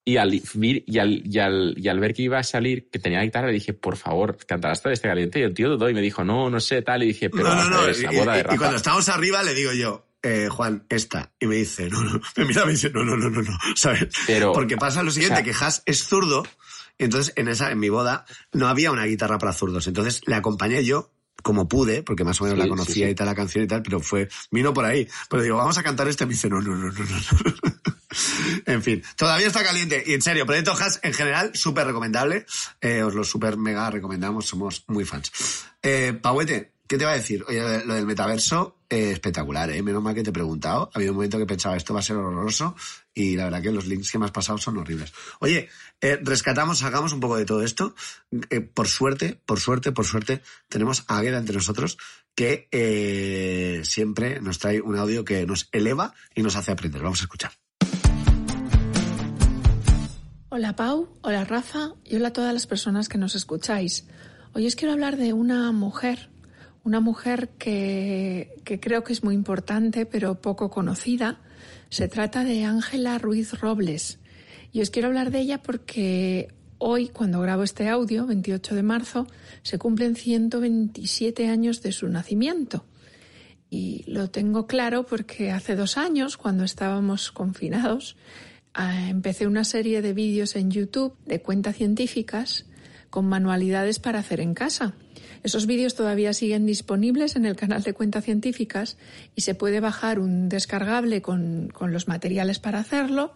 y 0.04 0.16
al, 0.16 0.34
y, 0.34 0.98
al, 0.98 1.22
y, 1.24 1.38
al, 1.38 1.74
y 1.78 1.88
al 1.88 2.00
ver 2.00 2.12
que 2.12 2.22
iba 2.22 2.38
a 2.38 2.42
salir, 2.42 2.90
que 2.90 2.98
tenía 2.98 3.20
guitarra, 3.22 3.46
le 3.48 3.52
dije, 3.52 3.72
por 3.72 3.96
favor, 3.96 4.36
cantarás 4.46 4.82
todo 4.82 4.92
este 4.92 5.06
caliente. 5.06 5.38
Y 5.38 5.42
el 5.42 5.54
tío 5.54 5.68
dudó 5.70 5.88
y 5.88 5.94
me 5.94 6.00
dijo, 6.00 6.24
no, 6.24 6.50
no 6.50 6.58
sé, 6.58 6.82
tal. 6.82 7.04
Y 7.04 7.06
dije, 7.08 7.30
pero 7.30 7.44
no, 7.54 7.64
no, 7.68 7.70
no. 7.82 7.86
es 7.88 8.02
la 8.02 8.10
boda 8.10 8.32
de 8.32 8.38
y- 8.38 8.40
y 8.40 8.42
Rafa. 8.44 8.58
cuando 8.58 8.76
estamos 8.78 9.08
arriba 9.08 9.42
le 9.44 9.54
digo 9.54 9.72
yo, 9.72 10.08
eh, 10.24 10.48
Juan, 10.50 10.84
esta. 10.88 11.32
Y 11.38 11.46
me 11.46 11.54
dice, 11.56 11.88
no, 11.88 12.02
no, 12.02 12.20
me 12.36 12.44
mira 12.44 12.62
y 12.62 12.66
me 12.66 12.72
dice, 12.72 12.90
no, 12.90 13.04
no, 13.04 13.16
no, 13.16 13.30
no, 13.30 13.42
no, 13.42 13.56
¿sabes? 13.76 14.08
Pero, 14.26 14.52
Porque 14.52 14.76
pasa 14.76 15.04
lo 15.04 15.12
siguiente, 15.12 15.34
o 15.40 15.44
sea- 15.44 15.44
que 15.44 15.64
Has 15.64 15.82
es 15.86 16.02
zurdo, 16.04 16.42
entonces 16.98 17.32
en 17.36 17.48
esa, 17.48 17.70
en 17.70 17.78
mi 17.78 17.88
boda, 17.88 18.24
no 18.52 18.68
había 18.68 18.92
una 18.92 19.04
guitarra 19.04 19.38
para 19.38 19.52
zurdos. 19.52 19.86
Entonces 19.86 20.22
le 20.26 20.34
acompañé 20.34 20.84
yo, 20.84 21.10
como 21.42 21.68
pude, 21.68 22.02
porque 22.02 22.24
más 22.24 22.40
o 22.40 22.44
menos 22.44 22.58
Sí, 22.58 22.62
la 22.62 22.68
conocía 22.68 23.06
sí. 23.06 23.12
y 23.12 23.14
tal, 23.14 23.26
la 23.26 23.34
canción 23.34 23.64
y 23.64 23.66
tal, 23.66 23.82
pero 23.82 24.00
fue, 24.00 24.28
vino 24.50 24.72
por 24.72 24.84
ahí. 24.84 25.08
Pero 25.28 25.42
digo, 25.42 25.56
vamos 25.56 25.76
a 25.78 25.82
cantar 25.82 26.08
este, 26.08 26.24
y 26.24 26.26
me 26.28 26.34
dice, 26.34 26.48
no, 26.48 26.60
no, 26.60 26.76
no, 26.76 26.92
no, 26.92 27.04
no. 27.04 27.72
En 28.66 28.82
fin, 28.82 29.02
todavía 29.16 29.46
está 29.46 29.64
caliente. 29.64 30.04
Y 30.06 30.12
en 30.12 30.22
serio, 30.22 30.44
Proyecto 30.44 30.72
Has 30.72 31.00
en 31.02 31.14
general, 31.14 31.50
súper 31.54 31.86
recomendable. 31.86 32.44
Eh, 32.80 33.02
os 33.02 33.14
lo 33.14 33.24
súper 33.24 33.56
mega 33.56 33.90
recomendamos, 33.90 34.46
somos 34.46 34.84
muy 34.88 35.04
fans. 35.04 35.32
Eh, 35.82 36.12
Pauete, 36.20 36.74
¿qué 36.86 36.98
te 36.98 37.04
va 37.06 37.12
a 37.12 37.16
decir? 37.16 37.44
Oye, 37.48 37.84
lo 37.86 37.94
del 37.94 38.06
metaverso, 38.06 38.76
eh, 38.90 39.12
espectacular, 39.12 39.70
¿eh? 39.70 39.82
Menos 39.82 40.02
mal 40.02 40.14
que 40.14 40.22
te 40.22 40.30
he 40.30 40.32
preguntado. 40.32 40.90
Ha 40.92 40.98
habido 40.98 41.12
un 41.12 41.16
momento 41.16 41.38
que 41.38 41.46
pensaba, 41.46 41.76
esto 41.76 41.94
va 41.94 42.00
a 42.00 42.02
ser 42.02 42.16
horroroso. 42.16 42.76
Y 43.14 43.36
la 43.36 43.44
verdad 43.44 43.62
que 43.62 43.72
los 43.72 43.86
links 43.86 44.10
que 44.10 44.18
me 44.18 44.26
has 44.26 44.30
pasado 44.30 44.58
son 44.58 44.76
horribles. 44.76 45.12
Oye, 45.40 45.68
eh, 46.02 46.18
rescatamos, 46.20 46.80
sacamos 46.80 47.12
un 47.12 47.20
poco 47.20 47.36
de 47.36 47.44
todo 47.44 47.62
esto. 47.62 47.94
Eh, 48.50 48.60
por 48.60 48.88
suerte, 48.88 49.40
por 49.46 49.60
suerte, 49.60 49.92
por 49.92 50.04
suerte, 50.04 50.42
tenemos 50.68 51.04
a 51.06 51.18
Águeda 51.18 51.38
entre 51.38 51.54
nosotros 51.54 51.96
que 52.34 52.68
eh, 52.72 53.82
siempre 53.84 54.40
nos 54.40 54.58
trae 54.58 54.80
un 54.80 54.96
audio 54.96 55.24
que 55.24 55.46
nos 55.46 55.68
eleva 55.70 56.12
y 56.34 56.42
nos 56.42 56.56
hace 56.56 56.72
aprender. 56.72 57.02
Vamos 57.02 57.20
a 57.20 57.24
escuchar. 57.24 57.52
Hola 60.48 60.76
Pau, 60.76 61.18
hola 61.22 61.44
Rafa 61.44 61.92
y 62.04 62.16
hola 62.16 62.28
a 62.28 62.32
todas 62.32 62.52
las 62.52 62.66
personas 62.66 63.08
que 63.08 63.16
nos 63.16 63.36
escucháis. 63.36 64.06
Hoy 64.54 64.66
os 64.66 64.74
quiero 64.74 64.92
hablar 64.92 65.16
de 65.16 65.32
una 65.32 65.70
mujer, 65.70 66.30
una 66.82 67.00
mujer 67.00 67.50
que 67.58 68.60
creo 68.82 69.04
que 69.04 69.12
es 69.12 69.22
muy 69.22 69.34
importante 69.34 70.04
pero 70.04 70.40
poco 70.40 70.68
conocida. 70.68 71.40
Se 71.90 72.08
trata 72.08 72.42
de 72.42 72.64
Ángela 72.64 73.18
Ruiz 73.18 73.54
Robles. 73.60 74.18
Y 74.72 74.80
os 74.80 74.90
quiero 74.90 75.08
hablar 75.08 75.30
de 75.30 75.40
ella 75.40 75.62
porque 75.62 76.48
hoy, 76.78 77.08
cuando 77.08 77.40
grabo 77.40 77.62
este 77.62 77.88
audio, 77.88 78.26
28 78.26 78.74
de 78.74 78.82
marzo, 78.82 79.26
se 79.62 79.78
cumplen 79.78 80.16
127 80.16 81.48
años 81.48 81.82
de 81.82 81.92
su 81.92 82.08
nacimiento. 82.08 82.84
Y 83.68 84.04
lo 84.06 84.30
tengo 84.30 84.66
claro 84.66 85.04
porque 85.04 85.50
hace 85.50 85.76
dos 85.76 85.96
años, 85.96 86.36
cuando 86.36 86.64
estábamos 86.64 87.30
confinados, 87.32 88.16
eh, 88.78 89.08
empecé 89.10 89.46
una 89.46 89.64
serie 89.64 90.02
de 90.02 90.14
vídeos 90.14 90.56
en 90.56 90.70
YouTube 90.70 91.14
de 91.26 91.40
cuentas 91.40 91.76
científicas 91.76 92.66
con 93.10 93.26
manualidades 93.26 93.98
para 93.98 94.20
hacer 94.20 94.40
en 94.40 94.54
casa. 94.54 94.94
Esos 95.42 95.66
vídeos 95.66 95.94
todavía 95.94 96.32
siguen 96.32 96.66
disponibles 96.66 97.36
en 97.36 97.46
el 97.46 97.56
canal 97.56 97.82
de 97.82 97.92
cuentas 97.92 98.24
científicas 98.24 98.96
y 99.34 99.42
se 99.42 99.54
puede 99.54 99.80
bajar 99.80 100.18
un 100.18 100.48
descargable 100.48 101.20
con, 101.20 101.68
con 101.68 101.92
los 101.92 102.08
materiales 102.08 102.58
para 102.58 102.78
hacerlo 102.78 103.34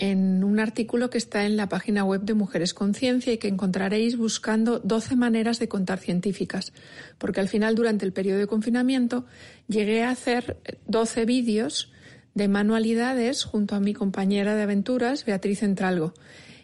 en 0.00 0.42
un 0.44 0.58
artículo 0.60 1.10
que 1.10 1.18
está 1.18 1.44
en 1.44 1.58
la 1.58 1.68
página 1.68 2.04
web 2.04 2.22
de 2.22 2.32
Mujeres 2.32 2.72
Conciencia 2.72 3.34
y 3.34 3.38
que 3.38 3.48
encontraréis 3.48 4.16
buscando 4.16 4.78
12 4.78 5.14
maneras 5.14 5.58
de 5.58 5.68
contar 5.68 5.98
científicas, 5.98 6.72
porque 7.18 7.40
al 7.40 7.48
final 7.48 7.74
durante 7.74 8.06
el 8.06 8.14
periodo 8.14 8.38
de 8.38 8.46
confinamiento 8.46 9.26
llegué 9.68 10.02
a 10.02 10.10
hacer 10.10 10.56
12 10.86 11.26
vídeos 11.26 11.92
de 12.34 12.48
manualidades 12.48 13.44
junto 13.44 13.74
a 13.74 13.80
mi 13.80 13.92
compañera 13.92 14.54
de 14.54 14.62
aventuras, 14.62 15.26
Beatriz 15.26 15.62
Entralgo. 15.62 16.14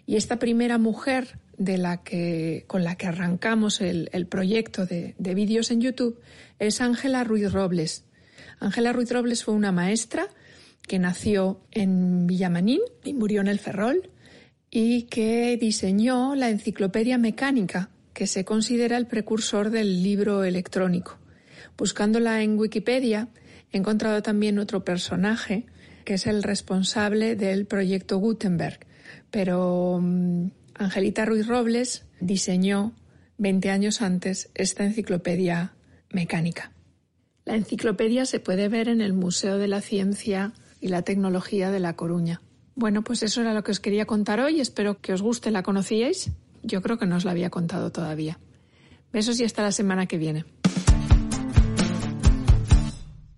Y 0.07 0.17
esta 0.17 0.39
primera 0.39 0.79
mujer 0.79 1.39
de 1.59 1.77
la 1.77 2.03
que, 2.03 2.65
con 2.67 2.85
la 2.85 2.97
que 2.97 3.07
arrancamos 3.07 3.83
el, 3.83 4.27
proyecto 4.31 4.87
de, 4.87 5.15
de 5.19 5.35
vídeos 5.35 5.71
en 5.71 5.83
YouTube 5.83 6.19
es 6.59 6.81
Ángela 6.81 7.23
Ruiz 7.23 7.53
Robles. 7.53 8.05
Ángela 8.61 8.95
Ruiz 8.95 9.13
Robles 9.13 9.45
fue 9.45 9.53
una 9.53 9.73
maestra 9.73 10.31
que 10.87 10.99
nació 10.99 11.61
en 11.73 12.27
Villamanín 12.27 12.81
y 13.05 13.15
murió 13.15 13.41
en 13.41 13.49
el 13.49 13.59
Ferrol 13.59 14.11
y 14.71 15.03
que 15.05 15.57
diseñó 15.57 16.35
la 16.35 16.51
enciclopedia 16.51 17.19
mecánica, 17.19 17.91
que 18.13 18.27
se 18.27 18.45
considera 18.45 18.97
el 18.97 19.07
precursor 19.07 19.71
del 19.71 20.03
libro 20.03 20.45
electrónico. 20.45 21.19
Buscándola 21.77 22.43
en 22.43 22.59
Wikipedia, 22.59 23.29
he 23.73 23.79
encontrado 23.79 24.23
también 24.23 24.59
otro 24.59 24.85
personaje 24.85 25.67
que 26.07 26.15
es 26.15 26.27
el 26.27 26.43
responsable 26.43 27.37
del 27.37 27.67
proyecto 27.67 28.19
Gutenberg. 28.19 28.79
Pero 29.31 29.97
um, 29.97 30.51
Angelita 30.75 31.25
Ruiz 31.25 31.47
Robles 31.47 32.05
diseñó 32.21 32.93
20 33.39 33.71
años 33.71 34.01
antes 34.01 34.49
esta 34.55 34.85
enciclopedia 34.85 35.75
mecánica. 36.11 36.73
La 37.45 37.57
enciclopedia 37.57 38.25
se 38.25 38.41
puede 38.41 38.69
ver 38.69 38.89
en 38.89 39.01
el 39.01 39.13
Museo 39.13 39.59
de 39.59 39.69
la 39.69 39.81
Ciencia 39.81 40.53
y 40.81 40.89
la 40.89 41.03
Tecnología 41.03 41.71
de 41.71 41.81
La 41.81 41.97
Coruña. 41.97 42.41
Bueno, 42.75 43.03
pues 43.03 43.23
eso 43.23 43.41
era 43.41 43.55
lo 43.55 43.65
que 43.65 43.71
os 43.71 43.81
quería 43.81 44.07
contar 44.07 44.41
hoy. 44.41 44.61
Espero 44.61 45.01
que 45.01 45.13
os 45.13 45.23
guste. 45.23 45.51
¿La 45.51 45.63
conocíais? 45.63 46.31
Yo 46.63 46.83
creo 46.83 46.99
que 46.99 47.07
no 47.07 47.17
os 47.17 47.25
la 47.25 47.31
había 47.31 47.51
contado 47.51 47.91
todavía. 47.91 48.39
Besos 49.13 49.41
y 49.41 49.45
hasta 49.45 49.63
la 49.63 49.73
semana 49.73 50.07
que 50.07 50.19
viene. 50.19 50.45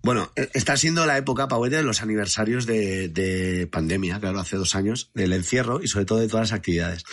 Bueno, 0.01 0.31
eh, 0.35 0.49
está 0.53 0.75
siendo 0.75 1.05
la 1.05 1.17
época, 1.17 1.47
Pauete, 1.47 1.77
de 1.77 1.83
los 1.83 2.01
aniversarios 2.01 2.65
de, 2.65 3.09
de 3.09 3.67
pandemia, 3.67 4.19
claro, 4.19 4.39
hace 4.39 4.57
dos 4.57 4.75
años, 4.75 5.11
del 5.13 5.33
encierro 5.33 5.81
y 5.81 5.87
sobre 5.87 6.05
todo 6.05 6.19
de 6.19 6.27
todas 6.27 6.51
las 6.51 6.57
actividades. 6.57 7.03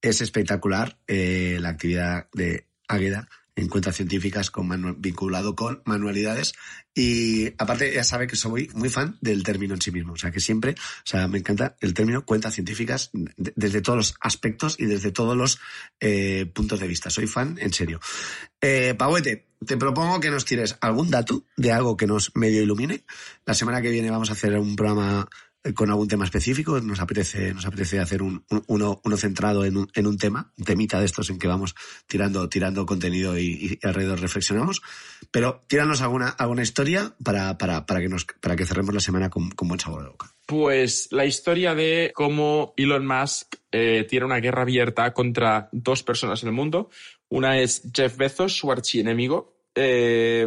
Es 0.00 0.20
espectacular 0.20 0.98
eh, 1.06 1.58
la 1.60 1.70
actividad 1.70 2.28
de 2.32 2.66
Águeda 2.88 3.28
en 3.58 3.68
cuentas 3.68 3.96
científicas 3.96 4.50
con 4.50 4.68
manu- 4.68 4.94
vinculado 4.98 5.54
con 5.56 5.82
manualidades 5.84 6.54
y 6.94 7.48
aparte 7.58 7.92
ya 7.92 8.04
sabe 8.04 8.26
que 8.26 8.36
soy 8.36 8.70
muy 8.74 8.88
fan 8.88 9.18
del 9.20 9.42
término 9.42 9.74
en 9.74 9.80
sí 9.80 9.90
mismo, 9.90 10.12
o 10.12 10.16
sea 10.16 10.30
que 10.30 10.40
siempre, 10.40 10.72
o 10.72 11.06
sea, 11.06 11.26
me 11.28 11.38
encanta 11.38 11.76
el 11.80 11.92
término 11.92 12.24
cuentas 12.24 12.54
científicas 12.54 13.10
de- 13.12 13.52
desde 13.56 13.80
todos 13.82 13.96
los 13.96 14.14
aspectos 14.20 14.76
y 14.78 14.86
desde 14.86 15.10
todos 15.12 15.36
los 15.36 15.58
eh, 16.00 16.46
puntos 16.54 16.78
de 16.80 16.86
vista. 16.88 17.10
Soy 17.10 17.26
fan, 17.26 17.58
en 17.60 17.72
serio. 17.72 18.00
Eh, 18.60 18.94
Pauete, 18.96 19.46
te 19.66 19.76
propongo 19.76 20.20
que 20.20 20.30
nos 20.30 20.44
tires 20.44 20.76
algún 20.80 21.10
dato 21.10 21.44
de 21.56 21.72
algo 21.72 21.96
que 21.96 22.06
nos 22.06 22.34
medio 22.36 22.62
ilumine. 22.62 23.04
La 23.44 23.54
semana 23.54 23.82
que 23.82 23.90
viene 23.90 24.10
vamos 24.10 24.30
a 24.30 24.34
hacer 24.34 24.56
un 24.58 24.76
programa 24.76 25.28
con 25.74 25.90
algún 25.90 26.08
tema 26.08 26.24
específico. 26.24 26.80
Nos 26.80 27.00
apetece, 27.00 27.52
nos 27.54 27.66
apetece 27.66 28.00
hacer 28.00 28.22
un, 28.22 28.44
un- 28.50 28.64
uno, 28.66 29.00
uno 29.04 29.16
centrado 29.16 29.64
en 29.64 29.76
un, 29.76 29.90
en 29.94 30.06
un 30.06 30.18
tema, 30.18 30.52
un 30.58 30.64
temita 30.64 30.98
de 31.00 31.06
estos 31.06 31.30
en 31.30 31.38
que 31.38 31.48
vamos 31.48 31.74
tirando, 32.06 32.48
tirando 32.48 32.86
contenido 32.86 33.38
y, 33.38 33.78
y 33.82 33.86
alrededor 33.86 34.20
reflexionamos. 34.20 34.82
Pero 35.30 35.64
tíranos 35.66 36.00
alguna, 36.02 36.28
alguna 36.28 36.62
historia 36.62 37.14
para, 37.22 37.58
para, 37.58 37.86
para, 37.86 38.00
que 38.00 38.08
nos, 38.08 38.24
para 38.40 38.56
que 38.56 38.66
cerremos 38.66 38.94
la 38.94 39.00
semana 39.00 39.30
con, 39.30 39.50
con 39.50 39.68
buen 39.68 39.80
sabor 39.80 40.02
de 40.02 40.08
boca. 40.10 40.32
Pues 40.46 41.08
la 41.10 41.26
historia 41.26 41.74
de 41.74 42.12
cómo 42.14 42.72
Elon 42.76 43.06
Musk 43.06 43.56
eh, 43.70 44.06
tiene 44.08 44.24
una 44.26 44.40
guerra 44.40 44.62
abierta 44.62 45.12
contra 45.12 45.68
dos 45.72 46.02
personas 46.02 46.42
en 46.42 46.48
el 46.48 46.54
mundo. 46.54 46.88
Una 47.28 47.60
es 47.60 47.82
Jeff 47.94 48.16
Bezos, 48.16 48.56
su 48.56 48.72
archienemigo, 48.72 49.58
eh, 49.74 50.46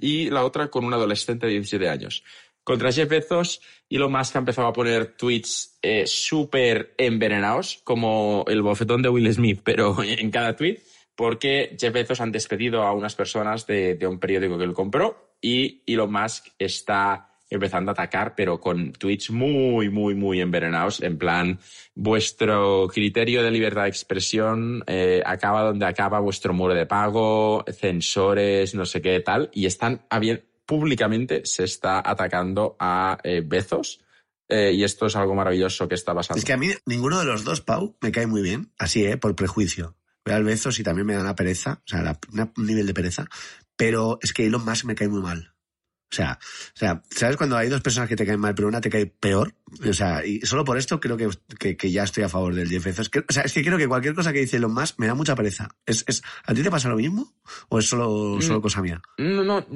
y 0.00 0.30
la 0.30 0.44
otra 0.44 0.68
con 0.68 0.84
un 0.84 0.94
adolescente 0.94 1.46
de 1.46 1.52
17 1.52 1.88
años. 1.88 2.24
Contra 2.66 2.90
Jeff 2.90 3.08
Bezos, 3.08 3.60
Elon 3.88 4.10
Musk 4.10 4.34
ha 4.34 4.40
empezado 4.40 4.66
a 4.66 4.72
poner 4.72 5.14
tweets 5.16 5.78
eh, 5.82 6.04
súper 6.04 6.94
envenenados, 6.98 7.80
como 7.84 8.44
el 8.48 8.60
bofetón 8.60 9.02
de 9.02 9.08
Will 9.08 9.32
Smith, 9.32 9.60
pero 9.62 10.02
en 10.02 10.32
cada 10.32 10.56
tweet, 10.56 10.80
porque 11.14 11.76
Jeff 11.78 11.92
Bezos 11.92 12.20
han 12.20 12.32
despedido 12.32 12.82
a 12.82 12.92
unas 12.92 13.14
personas 13.14 13.68
de, 13.68 13.96
un 14.08 14.18
periódico 14.18 14.58
que 14.58 14.64
él 14.64 14.72
compró 14.72 15.36
y 15.40 15.84
Elon 15.86 16.10
Musk 16.10 16.46
está 16.58 17.28
empezando 17.48 17.92
a 17.92 17.94
atacar, 17.94 18.34
pero 18.34 18.58
con 18.58 18.90
tweets 18.94 19.30
muy, 19.30 19.88
muy, 19.88 20.16
muy 20.16 20.40
envenenados, 20.40 21.00
en 21.00 21.18
plan, 21.18 21.60
vuestro 21.94 22.88
criterio 22.92 23.44
de 23.44 23.52
libertad 23.52 23.84
de 23.84 23.90
expresión 23.90 24.82
eh, 24.88 25.22
acaba 25.24 25.62
donde 25.62 25.86
acaba 25.86 26.18
vuestro 26.18 26.52
muro 26.52 26.74
de 26.74 26.86
pago, 26.86 27.64
censores, 27.70 28.74
no 28.74 28.84
sé 28.84 29.00
qué 29.00 29.20
tal, 29.20 29.50
y 29.52 29.66
están 29.66 30.00
habi- 30.10 30.42
públicamente 30.66 31.42
se 31.44 31.64
está 31.64 32.02
atacando 32.04 32.76
a 32.78 33.18
eh, 33.22 33.42
Bezos, 33.44 34.00
eh, 34.48 34.72
y 34.72 34.84
esto 34.84 35.06
es 35.06 35.16
algo 35.16 35.34
maravilloso 35.34 35.88
que 35.88 35.94
está 35.94 36.14
pasando. 36.14 36.38
Es 36.38 36.44
que 36.44 36.52
a 36.52 36.56
mí 36.56 36.70
ninguno 36.84 37.18
de 37.18 37.24
los 37.24 37.44
dos, 37.44 37.60
Pau, 37.60 37.96
me 38.00 38.12
cae 38.12 38.26
muy 38.26 38.42
bien, 38.42 38.72
así, 38.78 39.04
¿eh? 39.04 39.16
Por 39.16 39.34
prejuicio. 39.34 39.96
Veo 40.24 40.36
al 40.36 40.44
Bezos 40.44 40.78
y 40.78 40.82
también 40.82 41.06
me 41.06 41.14
da 41.14 41.20
una 41.20 41.34
pereza, 41.36 41.80
o 41.84 41.88
sea, 41.88 42.02
la- 42.02 42.18
un 42.56 42.66
nivel 42.66 42.86
de 42.86 42.94
pereza, 42.94 43.26
pero 43.76 44.18
es 44.22 44.32
que 44.32 44.46
Elon 44.46 44.64
Musk 44.64 44.84
me 44.84 44.94
cae 44.94 45.08
muy 45.08 45.22
mal. 45.22 45.52
O 46.10 46.14
sea, 46.14 46.38
o 46.40 46.76
sea, 46.76 47.02
¿sabes 47.10 47.36
cuando 47.36 47.56
hay 47.56 47.68
dos 47.68 47.80
personas 47.80 48.08
que 48.08 48.14
te 48.16 48.24
caen 48.24 48.38
mal, 48.40 48.54
pero 48.54 48.68
una 48.68 48.80
te 48.80 48.88
cae 48.90 49.06
peor? 49.06 49.54
O 49.88 49.92
sea, 49.92 50.24
y 50.24 50.40
solo 50.42 50.64
por 50.64 50.78
esto 50.78 51.00
creo 51.00 51.16
que, 51.16 51.28
que, 51.58 51.76
que 51.76 51.90
ya 51.90 52.04
estoy 52.04 52.22
a 52.22 52.28
favor 52.28 52.54
del 52.54 52.68
Jeff 52.68 52.84
Bezos. 52.84 53.10
O 53.28 53.32
sea, 53.32 53.42
es 53.42 53.52
que 53.52 53.64
creo 53.64 53.76
que 53.76 53.88
cualquier 53.88 54.14
cosa 54.14 54.32
que 54.32 54.38
dice 54.38 54.56
Elon 54.58 54.72
Musk 54.72 54.98
me 54.98 55.08
da 55.08 55.14
mucha 55.14 55.34
pereza. 55.34 55.68
¿Es, 55.84 56.04
es, 56.06 56.22
¿A 56.44 56.54
ti 56.54 56.62
te 56.62 56.70
pasa 56.70 56.88
lo 56.88 56.96
mismo? 56.96 57.34
¿O 57.68 57.78
es 57.80 57.88
solo, 57.88 58.36
Mm. 58.36 58.42
solo 58.42 58.62
cosa 58.62 58.80
mía? 58.82 59.02
No, 59.18 59.42
no, 59.42 59.66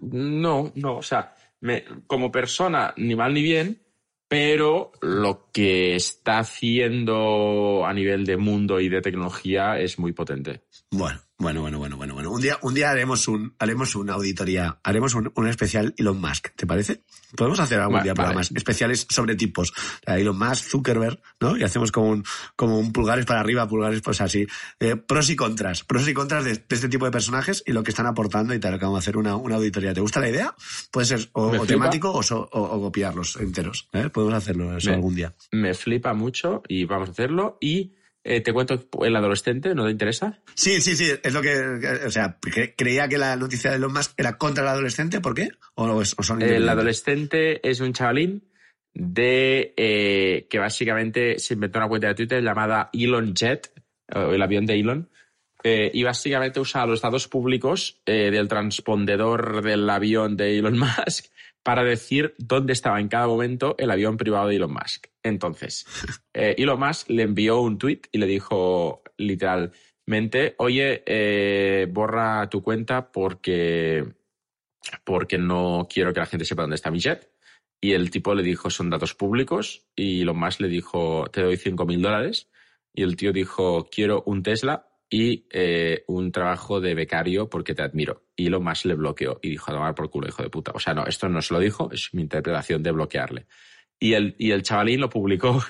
no, 0.00 0.72
no, 0.74 0.96
o 0.96 1.02
sea, 1.02 1.34
me- 1.60 1.84
como 2.06 2.30
persona, 2.30 2.92
ni 2.96 3.14
mal 3.16 3.32
ni 3.34 3.42
bien, 3.42 3.82
pero 4.28 4.92
lo 5.00 5.50
que 5.52 5.96
está 5.96 6.38
haciendo 6.38 7.86
a 7.86 7.92
nivel 7.94 8.24
de 8.26 8.36
mundo 8.36 8.80
y 8.80 8.88
de 8.88 9.00
tecnología 9.00 9.78
es 9.80 9.98
muy 9.98 10.12
potente. 10.12 10.64
Bueno, 10.90 11.20
Bueno, 11.40 11.60
bueno, 11.60 11.78
bueno, 11.78 11.96
bueno, 11.96 12.14
bueno. 12.14 12.32
Un 12.32 12.40
día, 12.40 12.58
un 12.62 12.74
día 12.74 12.90
haremos 12.90 13.28
un, 13.28 13.54
haremos 13.60 13.94
una 13.94 14.14
auditoría, 14.14 14.80
haremos 14.82 15.14
un, 15.14 15.30
un 15.36 15.46
especial 15.46 15.94
Elon 15.96 16.20
Musk, 16.20 16.48
¿te 16.56 16.66
parece? 16.66 17.02
Podemos 17.36 17.60
hacer 17.60 17.78
algún 17.78 18.02
día 18.02 18.12
vale. 18.12 18.14
programas 18.14 18.50
especiales 18.56 19.06
sobre 19.08 19.36
tipos. 19.36 19.72
Elon 20.04 20.36
Musk, 20.36 20.64
Zuckerberg, 20.68 21.20
¿no? 21.38 21.56
Y 21.56 21.62
hacemos 21.62 21.92
como 21.92 22.08
un, 22.08 22.24
como 22.56 22.76
un 22.80 22.92
pulgares 22.92 23.24
para 23.24 23.38
arriba, 23.38 23.68
pulgares 23.68 24.00
pues 24.00 24.20
así. 24.20 24.48
Eh, 24.80 24.96
pros 24.96 25.30
y 25.30 25.36
contras. 25.36 25.84
Pros 25.84 26.08
y 26.08 26.12
contras 26.14 26.44
de, 26.44 26.54
de 26.54 26.64
este 26.70 26.88
tipo 26.88 27.04
de 27.04 27.12
personajes 27.12 27.62
y 27.64 27.70
lo 27.72 27.84
que 27.84 27.90
están 27.92 28.06
aportando 28.06 28.52
y 28.52 28.58
tal. 28.58 28.76
Que 28.76 28.84
vamos 28.86 28.96
a 28.96 29.00
hacer 29.00 29.16
una, 29.16 29.36
una 29.36 29.54
auditoría. 29.56 29.94
¿Te 29.94 30.00
gusta 30.00 30.18
la 30.18 30.30
idea? 30.30 30.56
Puede 30.90 31.06
ser 31.06 31.28
o, 31.34 31.56
o 31.56 31.66
temático 31.66 32.10
o, 32.12 32.20
so- 32.24 32.48
o- 32.50 32.62
o 32.62 32.80
copiarlos 32.80 33.36
enteros. 33.36 33.88
¿eh? 33.92 34.08
Podemos 34.08 34.34
hacerlo 34.34 34.76
eso 34.76 34.88
Me- 34.90 34.96
algún 34.96 35.14
día. 35.14 35.32
Me 35.52 35.72
flipa 35.72 36.14
mucho 36.14 36.62
y 36.66 36.84
vamos 36.84 37.10
a 37.10 37.12
hacerlo. 37.12 37.58
Y 37.60 37.92
eh, 38.30 38.40
te 38.42 38.52
cuento 38.52 38.88
el 39.04 39.16
adolescente, 39.16 39.74
¿no 39.74 39.84
te 39.86 39.90
interesa? 39.90 40.38
Sí, 40.54 40.80
sí, 40.80 40.94
sí, 40.96 41.10
es 41.22 41.32
lo 41.32 41.40
que, 41.40 41.56
o 42.06 42.10
sea, 42.10 42.38
cre- 42.40 42.74
creía 42.76 43.08
que 43.08 43.16
la 43.18 43.34
noticia 43.36 43.70
de 43.70 43.76
Elon 43.76 43.92
Musk 43.92 44.12
era 44.16 44.36
contra 44.36 44.62
el 44.64 44.68
adolescente, 44.68 45.20
¿por 45.20 45.34
qué? 45.34 45.48
¿O, 45.74 45.86
no 45.86 46.02
es- 46.02 46.14
o 46.18 46.22
son 46.22 46.42
El 46.42 46.68
adolescente 46.68 47.66
es 47.68 47.80
un 47.80 47.92
chavalín 47.92 48.44
de 48.94 49.74
eh, 49.76 50.46
que 50.50 50.58
básicamente 50.58 51.38
se 51.38 51.54
inventó 51.54 51.78
una 51.78 51.88
cuenta 51.88 52.08
de 52.08 52.14
Twitter 52.14 52.42
llamada 52.42 52.90
Elon 52.92 53.34
Jet, 53.34 53.72
o 54.14 54.32
el 54.32 54.42
avión 54.42 54.66
de 54.66 54.74
Elon, 54.80 55.08
eh, 55.64 55.90
y 55.92 56.02
básicamente 56.04 56.60
usa 56.60 56.86
los 56.86 57.00
datos 57.00 57.28
públicos 57.28 58.00
eh, 58.06 58.30
del 58.30 58.48
transpondedor 58.48 59.62
del 59.62 59.88
avión 59.90 60.36
de 60.36 60.58
Elon 60.58 60.78
Musk 60.78 61.26
para 61.68 61.84
decir 61.84 62.34
dónde 62.38 62.72
estaba 62.72 62.98
en 62.98 63.08
cada 63.08 63.26
momento 63.26 63.74
el 63.76 63.90
avión 63.90 64.16
privado 64.16 64.48
de 64.48 64.56
Elon 64.56 64.72
Musk. 64.72 65.08
Entonces, 65.22 65.84
eh, 66.32 66.54
Elon 66.56 66.80
Musk 66.80 67.10
le 67.10 67.24
envió 67.24 67.60
un 67.60 67.76
tweet 67.76 68.00
y 68.10 68.16
le 68.16 68.24
dijo 68.24 69.02
literalmente, 69.18 70.54
oye, 70.56 71.02
eh, 71.04 71.86
borra 71.90 72.48
tu 72.48 72.62
cuenta 72.62 73.12
porque, 73.12 74.02
porque 75.04 75.36
no 75.36 75.86
quiero 75.92 76.14
que 76.14 76.20
la 76.20 76.24
gente 76.24 76.46
sepa 76.46 76.62
dónde 76.62 76.76
está 76.76 76.90
mi 76.90 77.00
jet. 77.00 77.30
Y 77.82 77.92
el 77.92 78.10
tipo 78.10 78.34
le 78.34 78.42
dijo, 78.42 78.70
son 78.70 78.88
datos 78.88 79.12
públicos. 79.14 79.86
Y 79.94 80.22
Elon 80.22 80.38
Musk 80.38 80.60
le 80.60 80.68
dijo, 80.68 81.26
te 81.30 81.42
doy 81.42 81.58
5 81.58 81.84
mil 81.84 82.00
dólares. 82.00 82.48
Y 82.94 83.02
el 83.02 83.14
tío 83.14 83.30
dijo, 83.30 83.90
quiero 83.92 84.22
un 84.24 84.42
Tesla 84.42 84.87
y 85.10 85.46
eh, 85.50 86.04
un 86.06 86.32
trabajo 86.32 86.80
de 86.80 86.94
becario 86.94 87.48
porque 87.48 87.74
te 87.74 87.82
admiro. 87.82 88.24
Y 88.36 88.46
Elon 88.46 88.62
Musk 88.62 88.84
le 88.86 88.94
bloqueó 88.94 89.38
y 89.42 89.50
dijo, 89.50 89.70
a 89.70 89.74
tomar 89.74 89.94
por 89.94 90.10
culo, 90.10 90.28
hijo 90.28 90.42
de 90.42 90.50
puta. 90.50 90.72
O 90.74 90.78
sea, 90.78 90.94
no, 90.94 91.06
esto 91.06 91.28
no 91.28 91.40
se 91.40 91.54
lo 91.54 91.60
dijo, 91.60 91.90
es 91.92 92.10
mi 92.12 92.22
interpretación 92.22 92.82
de 92.82 92.92
bloquearle. 92.92 93.46
Y 93.98 94.12
el, 94.12 94.36
y 94.38 94.50
el 94.50 94.62
chavalín 94.62 95.00
lo 95.00 95.08
publicó. 95.08 95.62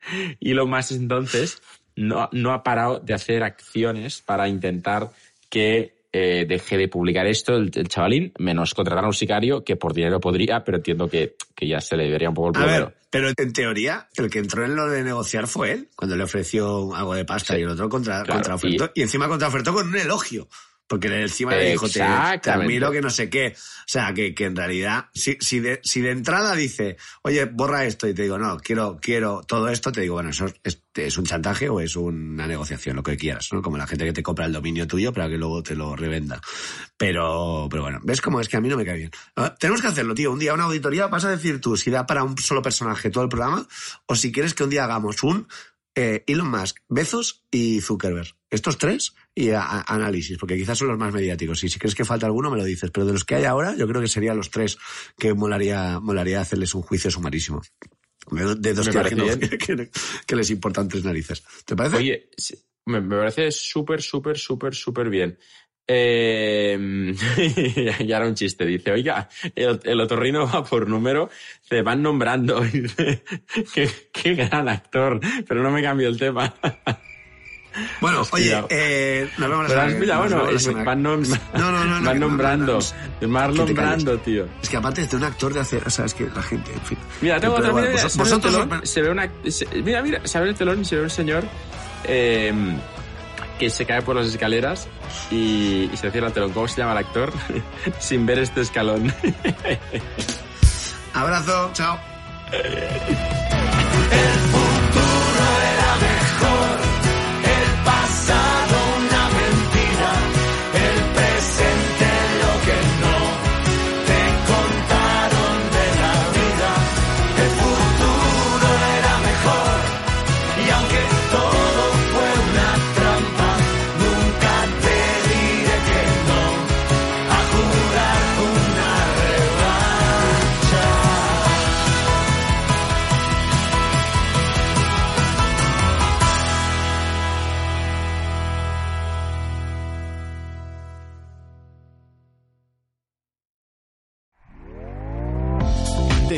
y 0.40 0.50
Elon 0.50 0.70
Musk 0.70 0.92
entonces 0.92 1.62
no, 1.96 2.28
no 2.32 2.52
ha 2.52 2.62
parado 2.62 3.00
de 3.00 3.14
hacer 3.14 3.42
acciones 3.42 4.20
para 4.20 4.48
intentar 4.48 5.10
que 5.48 5.95
eh, 6.18 6.46
deje 6.46 6.76
de 6.78 6.88
publicar 6.88 7.26
esto 7.26 7.56
el, 7.56 7.70
el 7.74 7.88
chavalín, 7.88 8.32
menos 8.38 8.72
contratar 8.74 9.04
a 9.04 9.08
un 9.08 9.12
sicario 9.14 9.62
que 9.64 9.76
por 9.76 9.92
dinero 9.92 10.18
podría, 10.20 10.64
pero 10.64 10.78
entiendo 10.78 11.08
que, 11.08 11.36
que 11.54 11.68
ya 11.68 11.80
se 11.80 11.96
le 11.96 12.04
debería 12.04 12.28
un 12.30 12.34
poco 12.34 12.48
el 12.48 12.56
A 12.56 12.58
plumero. 12.64 12.86
ver, 12.86 12.94
pero 13.10 13.28
en 13.36 13.52
teoría, 13.52 14.08
el 14.16 14.30
que 14.30 14.38
entró 14.38 14.64
en 14.64 14.74
lo 14.76 14.88
de 14.88 15.02
negociar 15.04 15.46
fue 15.46 15.72
él, 15.72 15.88
cuando 15.94 16.16
le 16.16 16.24
ofreció 16.24 16.94
algo 16.94 17.14
de 17.14 17.24
pasta 17.24 17.54
Sí. 17.54 17.60
y 17.60 17.62
el 17.64 17.68
otro 17.70 17.88
contra, 17.88 18.22
Claro, 18.22 18.34
contraofertó. 18.40 18.90
Y... 18.94 19.02
encima 19.02 19.28
contraofertó 19.28 19.72
con 19.74 19.88
un 19.88 19.96
elogio. 19.96 20.48
Porque 20.88 21.08
encima 21.08 21.56
le 21.56 21.70
dijo, 21.70 21.88
te, 21.88 22.00
te 22.40 22.50
admiro 22.50 22.92
que 22.92 23.00
no 23.00 23.10
sé 23.10 23.28
qué. 23.28 23.54
O 23.56 23.88
sea, 23.88 24.14
que, 24.14 24.34
que 24.34 24.44
en 24.44 24.54
realidad, 24.54 25.06
si, 25.12 25.36
si, 25.40 25.58
de, 25.58 25.80
si 25.82 26.00
de 26.00 26.12
entrada 26.12 26.54
dice, 26.54 26.96
oye, 27.22 27.44
borra 27.44 27.86
esto, 27.86 28.06
y 28.06 28.14
te 28.14 28.22
digo, 28.22 28.38
no, 28.38 28.56
quiero, 28.58 28.98
quiero 29.00 29.42
todo 29.46 29.68
esto, 29.68 29.90
te 29.90 30.02
digo, 30.02 30.14
bueno, 30.14 30.30
eso 30.30 30.46
es, 30.62 30.80
es 30.94 31.18
un 31.18 31.24
chantaje 31.24 31.68
o 31.68 31.80
es 31.80 31.96
una 31.96 32.46
negociación, 32.46 32.94
lo 32.94 33.02
que 33.02 33.16
quieras, 33.16 33.52
¿no? 33.52 33.62
Como 33.62 33.76
la 33.76 33.86
gente 33.88 34.04
que 34.04 34.12
te 34.12 34.22
compra 34.22 34.46
el 34.46 34.52
dominio 34.52 34.86
tuyo 34.86 35.12
para 35.12 35.28
que 35.28 35.36
luego 35.36 35.62
te 35.62 35.74
lo 35.74 35.96
revenda. 35.96 36.40
Pero, 36.96 37.66
pero 37.68 37.82
bueno, 37.82 37.98
¿ves 38.04 38.20
cómo 38.20 38.40
es 38.40 38.48
que 38.48 38.56
a 38.56 38.60
mí 38.60 38.68
no 38.68 38.76
me 38.76 38.84
cae 38.84 38.96
bien? 38.96 39.10
Ah, 39.34 39.54
Tenemos 39.58 39.82
que 39.82 39.88
hacerlo, 39.88 40.14
tío. 40.14 40.30
Un 40.30 40.38
día 40.38 40.54
una 40.54 40.64
auditoría, 40.64 41.08
vas 41.08 41.24
a 41.24 41.30
decir 41.30 41.60
tú 41.60 41.76
si 41.76 41.90
da 41.90 42.06
para 42.06 42.22
un 42.22 42.38
solo 42.38 42.62
personaje 42.62 43.10
todo 43.10 43.24
el 43.24 43.28
programa 43.28 43.66
o 44.06 44.14
si 44.14 44.30
quieres 44.30 44.54
que 44.54 44.62
un 44.62 44.70
día 44.70 44.84
hagamos 44.84 45.22
un 45.24 45.48
eh, 45.96 46.22
Elon 46.26 46.50
Musk, 46.50 46.76
Bezos 46.88 47.44
y 47.50 47.80
Zuckerberg. 47.80 48.34
Estos 48.50 48.78
tres 48.78 49.14
y 49.38 49.50
a- 49.50 49.60
a- 49.60 49.94
análisis, 49.94 50.38
porque 50.38 50.56
quizás 50.56 50.78
son 50.78 50.88
los 50.88 50.98
más 50.98 51.12
mediáticos. 51.12 51.62
Y 51.62 51.68
si 51.68 51.78
crees 51.78 51.94
que 51.94 52.04
falta 52.06 52.24
alguno, 52.26 52.50
me 52.50 52.56
lo 52.56 52.64
dices. 52.64 52.90
Pero 52.90 53.06
de 53.06 53.12
los 53.12 53.24
que 53.24 53.34
hay 53.36 53.44
ahora, 53.44 53.76
yo 53.76 53.86
creo 53.86 54.00
que 54.00 54.08
serían 54.08 54.36
los 54.38 54.50
tres 54.50 54.78
que 55.18 55.34
molaría, 55.34 56.00
molaría 56.00 56.40
hacerles 56.40 56.74
un 56.74 56.80
juicio 56.82 57.10
sumarísimo. 57.10 57.60
De, 58.30 58.54
de 58.56 58.74
dos 58.74 58.88
que, 58.88 59.14
no- 59.14 59.24
que- 59.58 59.90
que 60.26 60.36
les 60.36 60.50
importan 60.50 60.88
tres 60.88 61.04
narices. 61.04 61.44
¿Te 61.66 61.76
parece? 61.76 61.96
Oye, 61.98 62.30
me, 62.86 63.00
me 63.02 63.16
parece 63.18 63.52
súper, 63.52 64.00
súper, 64.02 64.38
súper, 64.38 64.74
súper 64.74 65.10
bien. 65.10 65.38
Eh, 65.88 67.14
y 68.00 68.12
ahora 68.12 68.26
un 68.26 68.34
chiste, 68.34 68.64
dice, 68.66 68.90
oiga, 68.90 69.28
el, 69.54 69.78
el 69.84 70.00
otorrino 70.00 70.46
va 70.52 70.64
por 70.64 70.88
número, 70.88 71.30
se 71.62 71.82
van 71.82 72.02
nombrando. 72.02 72.64
Y 72.66 72.80
dice, 72.80 73.22
qué, 73.72 73.88
qué 74.12 74.34
gran 74.34 74.68
actor, 74.68 75.20
pero 75.46 75.62
no 75.62 75.70
me 75.70 75.82
cambio 75.82 76.08
el 76.08 76.18
tema. 76.18 76.54
Bueno, 78.00 78.22
oye, 78.30 78.64
eh, 78.70 79.30
nos 79.38 79.48
vemos 79.50 79.64
la 79.64 79.68
semana- 79.70 79.98
nos 80.16 80.18
bueno, 80.18 80.48
es- 80.56 80.84
van, 80.84 81.04
nom- 81.04 81.40
No, 81.54 81.70
no, 81.72 81.84
no, 81.84 82.00
no, 82.00 82.06
van 83.30 83.54
nombrando, 83.54 84.14
es 84.14 84.22
tío. 84.24 84.46
Es 84.62 84.68
que 84.68 84.76
aparte 84.76 85.06
de 85.06 85.16
un 85.16 85.24
actor 85.24 85.52
de 85.54 85.60
hacer, 85.60 85.82
o 85.86 85.90
sea, 85.90 86.04
es 86.06 86.14
que 86.14 86.28
la 86.34 86.42
gente, 86.42 86.72
en 86.72 86.80
fin. 86.82 86.98
Mira, 87.20 87.38
tengo 87.40 87.54
otra 87.54 87.70
bueno, 87.70 87.88
mira, 87.88 88.02
vosotros 88.02 88.40
telón, 88.52 88.86
se 88.86 89.02
ve 89.02 89.10
una, 89.10 89.30
se- 89.48 89.66
mira, 89.82 90.02
mira, 90.02 90.20
se 90.24 90.38
abre 90.38 90.50
el 90.50 90.56
telón 90.56 90.80
y 90.80 90.84
se 90.84 90.96
ve 90.96 91.02
un 91.02 91.10
señor 91.10 91.44
eh, 92.04 92.52
que 93.58 93.70
se 93.70 93.84
cae 93.86 94.02
por 94.02 94.16
las 94.16 94.26
escaleras 94.26 94.86
y, 95.30 95.90
y 95.92 95.96
se 95.96 96.10
cierra 96.10 96.28
el 96.28 96.32
telón. 96.32 96.52
¿Cómo 96.52 96.68
se 96.68 96.76
llama 96.80 96.92
el 96.92 96.98
actor? 96.98 97.32
Sin 97.98 98.26
ver 98.26 98.38
este 98.40 98.60
escalón. 98.62 99.12
Abrazo, 101.14 101.70
chao. 101.72 101.98